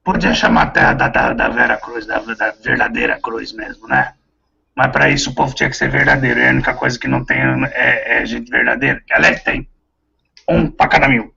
Podia 0.03 0.35
chamar 0.35 0.63
a 0.63 0.71
terra 0.71 0.95
da, 0.95 1.09
da, 1.09 1.33
da 1.35 1.49
Vera 1.49 1.77
Cruz, 1.77 2.07
da, 2.07 2.19
da 2.19 2.51
verdadeira 2.53 3.21
cruz 3.21 3.53
mesmo, 3.53 3.87
né? 3.87 4.15
Mas 4.75 4.91
para 4.91 5.11
isso 5.11 5.31
o 5.31 5.35
povo 5.35 5.55
tinha 5.55 5.69
que 5.69 5.77
ser 5.77 5.91
verdadeiro. 5.91 6.41
E 6.41 6.49
a 6.49 6.51
única 6.51 6.75
coisa 6.75 6.99
que 6.99 7.07
não 7.07 7.25
tem 7.25 7.39
é, 7.73 8.23
é 8.23 8.27
gente 8.27 8.51
verdadeira. 8.51 9.03
Que 9.07 9.13
aliás 9.13 9.43
tem. 9.43 9.69
Um 10.51 10.71
para 10.71 10.89
cada 10.89 11.09
mil. 11.09 11.33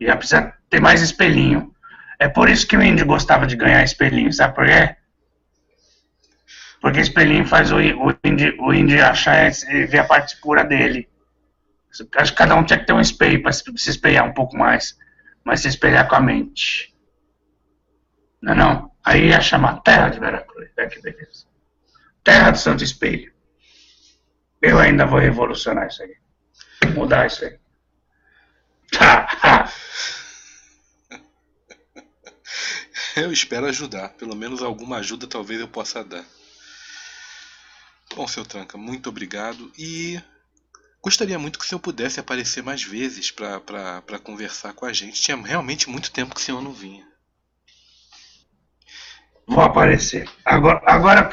E 0.00 0.06
já 0.06 0.16
precisa 0.16 0.54
ter 0.68 0.80
mais 0.80 1.00
espelhinho. 1.00 1.72
É 2.18 2.28
por 2.28 2.48
isso 2.48 2.66
que 2.66 2.76
o 2.76 2.82
índio 2.82 3.06
gostava 3.06 3.46
de 3.46 3.56
ganhar 3.56 3.82
espelhinho, 3.82 4.32
sabe 4.32 4.54
por 4.54 4.66
quê? 4.66 4.96
Porque 6.80 7.00
espelhinho 7.00 7.46
faz 7.46 7.70
o, 7.70 7.76
o, 7.76 8.16
índio, 8.24 8.56
o 8.60 8.74
índio 8.74 9.04
achar 9.04 9.50
e 9.50 9.86
ver 9.86 9.98
a 9.98 10.04
parte 10.04 10.40
pura 10.40 10.64
dele. 10.64 11.08
Acho 12.16 12.32
que 12.32 12.38
cada 12.38 12.54
um 12.54 12.64
tinha 12.64 12.78
que 12.78 12.86
ter 12.86 12.92
um 12.92 13.00
espelho 13.00 13.42
para 13.42 13.52
se, 13.52 13.62
se 13.76 13.90
espelhar 13.90 14.24
um 14.24 14.32
pouco 14.32 14.56
mais. 14.56 14.98
Mas 15.44 15.60
se 15.60 15.68
espelhar 15.68 16.08
com 16.08 16.16
a 16.16 16.20
mente. 16.20 16.94
Não 18.40 18.52
é 18.52 18.56
não? 18.56 18.90
Aí 19.04 19.28
ia 19.28 19.40
chamar 19.40 19.80
Terra 19.82 20.08
de 20.08 20.20
Veracruz. 20.20 20.70
É 20.76 20.86
que 20.86 21.00
beleza. 21.02 21.46
Terra 22.24 22.50
do 22.50 22.58
Santo 22.58 22.84
Espelho. 22.84 23.32
Eu 24.62 24.78
ainda 24.78 25.06
vou 25.06 25.18
revolucionar 25.18 25.86
isso 25.88 26.02
aí. 26.02 26.19
Mudar 26.94 27.26
isso 27.26 27.44
aí. 27.44 27.58
Eu 33.16 33.32
espero 33.32 33.66
ajudar. 33.66 34.10
Pelo 34.10 34.36
menos 34.36 34.62
alguma 34.62 34.98
ajuda 34.98 35.26
talvez 35.26 35.60
eu 35.60 35.68
possa 35.68 36.04
dar. 36.04 36.24
Bom, 38.14 38.26
seu 38.26 38.44
Tranca, 38.44 38.76
muito 38.76 39.08
obrigado. 39.08 39.70
E 39.78 40.20
gostaria 41.02 41.38
muito 41.38 41.58
que 41.58 41.64
o 41.64 41.68
senhor 41.68 41.80
pudesse 41.80 42.20
aparecer 42.20 42.62
mais 42.62 42.82
vezes 42.82 43.30
para 43.30 44.18
conversar 44.22 44.72
com 44.74 44.86
a 44.86 44.92
gente. 44.92 45.20
Tinha 45.20 45.36
realmente 45.36 45.88
muito 45.88 46.10
tempo 46.10 46.34
que 46.34 46.40
o 46.40 46.44
senhor 46.44 46.62
não 46.62 46.72
vinha. 46.72 47.06
Vou 49.46 49.62
aparecer. 49.62 50.28
Agora, 50.44 50.80
agora 50.84 51.28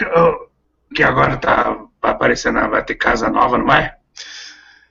que 0.93 1.04
agora 1.04 1.38
tá 1.38 1.86
aparecendo, 2.02 2.70
vai 2.70 2.84
ter 2.84 2.95
casa 2.95 3.30
nova, 3.30 3.58
não 3.58 3.74
é? 3.74 3.97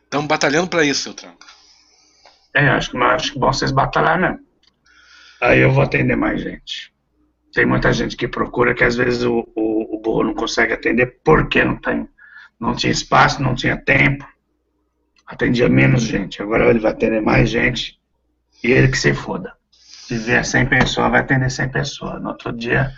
Estamos 0.06 0.28
batalhando 0.28 0.68
para 0.68 0.84
isso, 0.84 1.02
seu 1.02 1.14
Tranca. 1.14 1.46
É, 2.54 2.68
acho 2.68 2.90
que, 2.90 2.96
acho 2.96 3.32
que 3.32 3.38
bom 3.38 3.52
vocês 3.52 3.70
batalhar 3.70 4.18
mesmo. 4.18 4.38
Aí 5.42 5.58
eu 5.58 5.70
vou 5.70 5.82
atender 5.82 6.16
mais 6.16 6.40
gente. 6.40 6.92
Tem 7.52 7.66
muita 7.66 7.92
gente 7.92 8.16
que 8.16 8.28
procura 8.28 8.74
que 8.74 8.84
às 8.84 8.96
vezes 8.96 9.24
o, 9.24 9.46
o, 9.54 9.96
o 9.96 10.00
burro 10.00 10.24
não 10.24 10.34
consegue 10.34 10.72
atender 10.72 11.18
porque 11.24 11.62
não 11.64 11.76
tem. 11.76 12.08
Não 12.58 12.74
tinha 12.74 12.92
espaço, 12.92 13.42
não 13.42 13.54
tinha 13.54 13.76
tempo. 13.76 14.26
Atendia 15.26 15.68
menos 15.68 16.02
gente. 16.02 16.40
Agora 16.40 16.70
ele 16.70 16.78
vai 16.78 16.92
atender 16.92 17.20
mais 17.20 17.50
gente. 17.50 18.00
E 18.62 18.70
ele 18.70 18.88
que 18.88 18.98
se 18.98 19.12
foda. 19.12 19.52
Se 19.70 20.16
vier 20.16 20.44
100 20.44 20.66
pessoas, 20.66 21.10
vai 21.10 21.20
atender 21.20 21.50
100 21.50 21.68
pessoas. 21.70 22.22
No 22.22 22.28
outro 22.28 22.52
dia, 22.52 22.92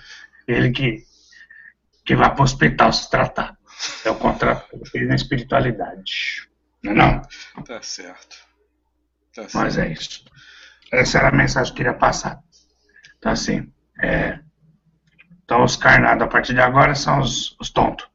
ele 0.46 0.70
que, 0.70 1.04
que 2.04 2.14
vai 2.14 2.30
para 2.30 2.42
o 2.42 2.44
hospital 2.44 2.92
se 2.92 3.10
tratar. 3.10 3.56
É 4.04 4.10
o 4.10 4.14
contrato 4.14 4.68
que 4.68 4.76
ele 4.76 4.86
fez 4.86 5.08
na 5.08 5.14
espiritualidade. 5.14 6.47
Não 6.82 6.92
é 6.92 6.94
não? 6.94 7.22
Tá 7.64 7.82
certo. 7.82 8.36
Tá 9.34 9.46
Mas 9.54 9.74
certo. 9.74 9.88
é 9.88 9.92
isso. 9.92 10.24
Essa 10.92 11.18
era 11.18 11.28
a 11.28 11.32
mensagem 11.32 11.72
que 11.72 11.80
eu 11.80 11.84
queria 11.84 11.98
passar. 11.98 12.40
Então, 13.18 13.32
assim, 13.32 13.70
é, 14.02 14.38
então 15.44 15.64
os 15.64 15.76
carnados 15.76 16.22
a 16.22 16.28
partir 16.28 16.54
de 16.54 16.60
agora 16.60 16.94
são 16.94 17.20
os, 17.20 17.56
os 17.60 17.70
tontos. 17.70 18.08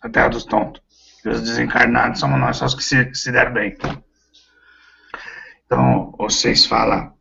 A 0.00 0.08
terra 0.08 0.28
dos 0.28 0.44
tontos. 0.44 0.82
E 1.24 1.28
os 1.28 1.42
desencarnados 1.42 2.20
somos 2.20 2.38
nós, 2.40 2.56
só 2.56 2.66
os 2.66 2.74
que 2.74 2.82
se, 2.82 3.14
se 3.14 3.32
deram 3.32 3.52
bem. 3.52 3.76
Então, 5.66 6.14
vocês 6.16 6.64
falam, 6.64 7.12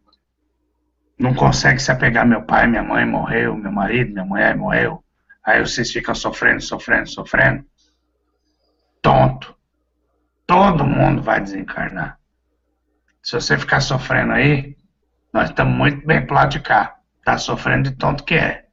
não 1.18 1.34
consegue 1.34 1.80
se 1.80 1.92
apegar 1.92 2.26
meu 2.26 2.44
pai, 2.44 2.68
minha 2.68 2.84
mãe 2.84 3.06
morreu, 3.06 3.56
meu 3.56 3.72
marido, 3.72 4.14
minha 4.14 4.26
mulher 4.26 4.56
morreu. 4.56 5.04
Aí 5.44 5.60
vocês 5.60 5.92
ficam 5.92 6.14
sofrendo, 6.14 6.62
sofrendo, 6.62 7.10
sofrendo. 7.10 7.66
Tonto. 9.02 9.57
Todo 10.48 10.86
mundo 10.86 11.22
vai 11.22 11.42
desencarnar. 11.42 12.18
Se 13.22 13.34
você 13.34 13.58
ficar 13.58 13.82
sofrendo 13.82 14.32
aí, 14.32 14.78
nós 15.34 15.50
estamos 15.50 15.76
muito 15.76 16.08
bem 16.08 16.26
pro 16.26 16.36
lado 16.36 16.52
de 16.52 16.62
cá. 16.62 16.96
Tá 17.26 17.38
sofrendo 17.38 17.90
de 17.90 17.98
tonto 17.98 18.24
que 18.24 18.36
é. 18.36 18.66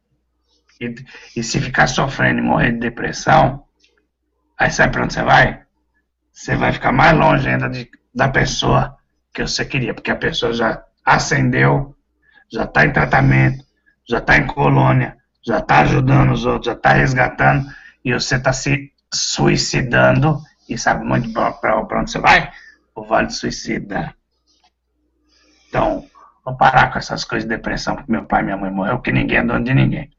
E, 0.80 0.94
e 1.36 1.42
se 1.42 1.60
ficar 1.60 1.88
sofrendo 1.88 2.38
e 2.38 2.42
morrer 2.42 2.72
de 2.72 2.78
depressão, 2.78 3.64
aí 4.56 4.70
sabe 4.70 4.92
pra 4.92 5.02
onde 5.02 5.12
você 5.12 5.22
vai? 5.22 5.64
Você 6.32 6.56
vai 6.56 6.72
ficar 6.72 6.92
mais 6.92 7.16
longe 7.16 7.48
ainda 7.48 7.68
de, 7.68 7.90
da 8.14 8.28
pessoa 8.28 8.96
que 9.32 9.42
você 9.42 9.64
queria, 9.64 9.92
porque 9.92 10.12
a 10.12 10.16
pessoa 10.16 10.52
já 10.52 10.84
ascendeu, 11.04 11.96
já 12.50 12.62
está 12.64 12.84
em 12.84 12.92
tratamento, 12.92 13.64
já 14.08 14.18
está 14.18 14.36
em 14.36 14.46
colônia, 14.46 15.16
já 15.44 15.58
está 15.58 15.80
ajudando 15.80 16.32
os 16.32 16.46
outros, 16.46 16.66
já 16.66 16.72
está 16.72 16.92
resgatando, 16.92 17.66
e 18.04 18.12
você 18.12 18.36
está 18.36 18.52
se 18.52 18.92
suicidando, 19.12 20.40
e 20.68 20.78
sabe 20.78 21.04
muito 21.04 21.32
para 21.32 21.78
onde 21.98 22.10
você 22.10 22.18
vai? 22.18 22.52
O 22.94 23.04
Vale 23.04 23.30
Suicida. 23.30 24.14
Então, 25.68 26.08
vou 26.44 26.56
parar 26.56 26.92
com 26.92 26.98
essas 26.98 27.24
coisas 27.24 27.48
de 27.48 27.54
depressão, 27.54 27.96
porque 27.96 28.10
meu 28.10 28.24
pai 28.24 28.42
e 28.42 28.44
minha 28.44 28.56
mãe 28.56 28.70
morreu, 28.70 28.96
porque 28.96 29.12
ninguém 29.12 29.38
é 29.38 29.44
dono 29.44 29.64
de 29.64 29.74
ninguém. 29.74 30.10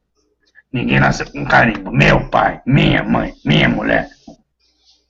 Ninguém 0.72 1.00
nasceu 1.00 1.30
com 1.30 1.44
carimbo. 1.46 1.90
Meu 1.90 2.28
pai, 2.28 2.60
minha 2.66 3.02
mãe, 3.02 3.34
minha 3.44 3.68
mulher, 3.68 4.10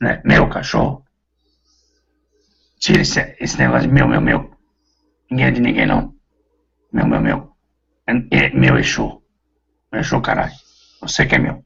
né? 0.00 0.22
meu 0.24 0.48
cachorro. 0.48 1.04
Tira 2.78 3.00
esse, 3.00 3.36
esse 3.40 3.58
negócio 3.58 3.88
de 3.88 3.94
meu, 3.94 4.06
meu, 4.06 4.20
meu. 4.20 4.56
Ninguém 5.30 5.46
é 5.46 5.50
de 5.50 5.60
ninguém, 5.60 5.86
não. 5.86 6.14
Meu, 6.92 7.06
meu, 7.06 7.20
meu. 7.20 7.56
É, 8.06 8.12
é 8.30 8.50
meu 8.50 8.78
Exu. 8.78 9.22
Meu 9.90 10.00
Exu, 10.00 10.20
caralho. 10.20 10.52
Você 11.00 11.26
que 11.26 11.34
é 11.34 11.38
meu. 11.38 11.64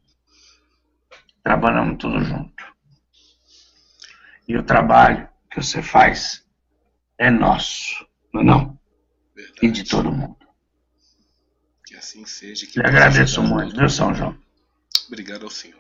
Trabalhamos 1.42 1.98
tudo 1.98 2.22
junto. 2.24 2.59
E 4.50 4.56
o 4.56 4.64
trabalho 4.64 5.28
que 5.48 5.62
você 5.62 5.80
faz 5.80 6.44
é 7.16 7.30
nosso. 7.30 8.04
Não 8.34 8.40
é 8.40 8.44
não? 8.44 8.80
Verdade. 9.32 9.60
E 9.62 9.70
de 9.70 9.84
todo 9.84 10.10
mundo. 10.10 10.44
Que 11.86 11.94
assim 11.94 12.26
seja. 12.26 12.66
Que 12.66 12.80
Lhe 12.80 12.84
agradeço 12.84 13.44
muito, 13.44 13.76
viu, 13.76 13.88
São 13.88 14.12
João? 14.12 14.36
Obrigado 15.06 15.44
ao 15.44 15.50
senhor. 15.50 15.78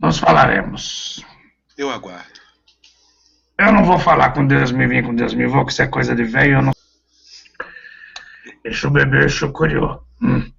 Nós 0.00 0.18
falaremos. 0.18 1.24
Eu 1.78 1.92
aguardo. 1.92 2.40
Eu 3.56 3.70
não 3.70 3.84
vou 3.84 4.00
falar 4.00 4.32
com 4.32 4.44
Deus 4.44 4.72
me 4.72 4.84
vem, 4.88 5.04
com 5.04 5.14
Deus 5.14 5.32
me 5.32 5.46
vou, 5.46 5.64
que 5.64 5.70
isso 5.70 5.82
é 5.82 5.86
coisa 5.86 6.12
de 6.12 6.24
velho. 6.24 6.54
Eu 6.54 6.62
não. 6.62 6.72
Exu 8.64 8.90
bebeu, 8.90 9.20
Exu 9.20 9.52
curiou. 9.52 10.04
Hum. 10.20 10.52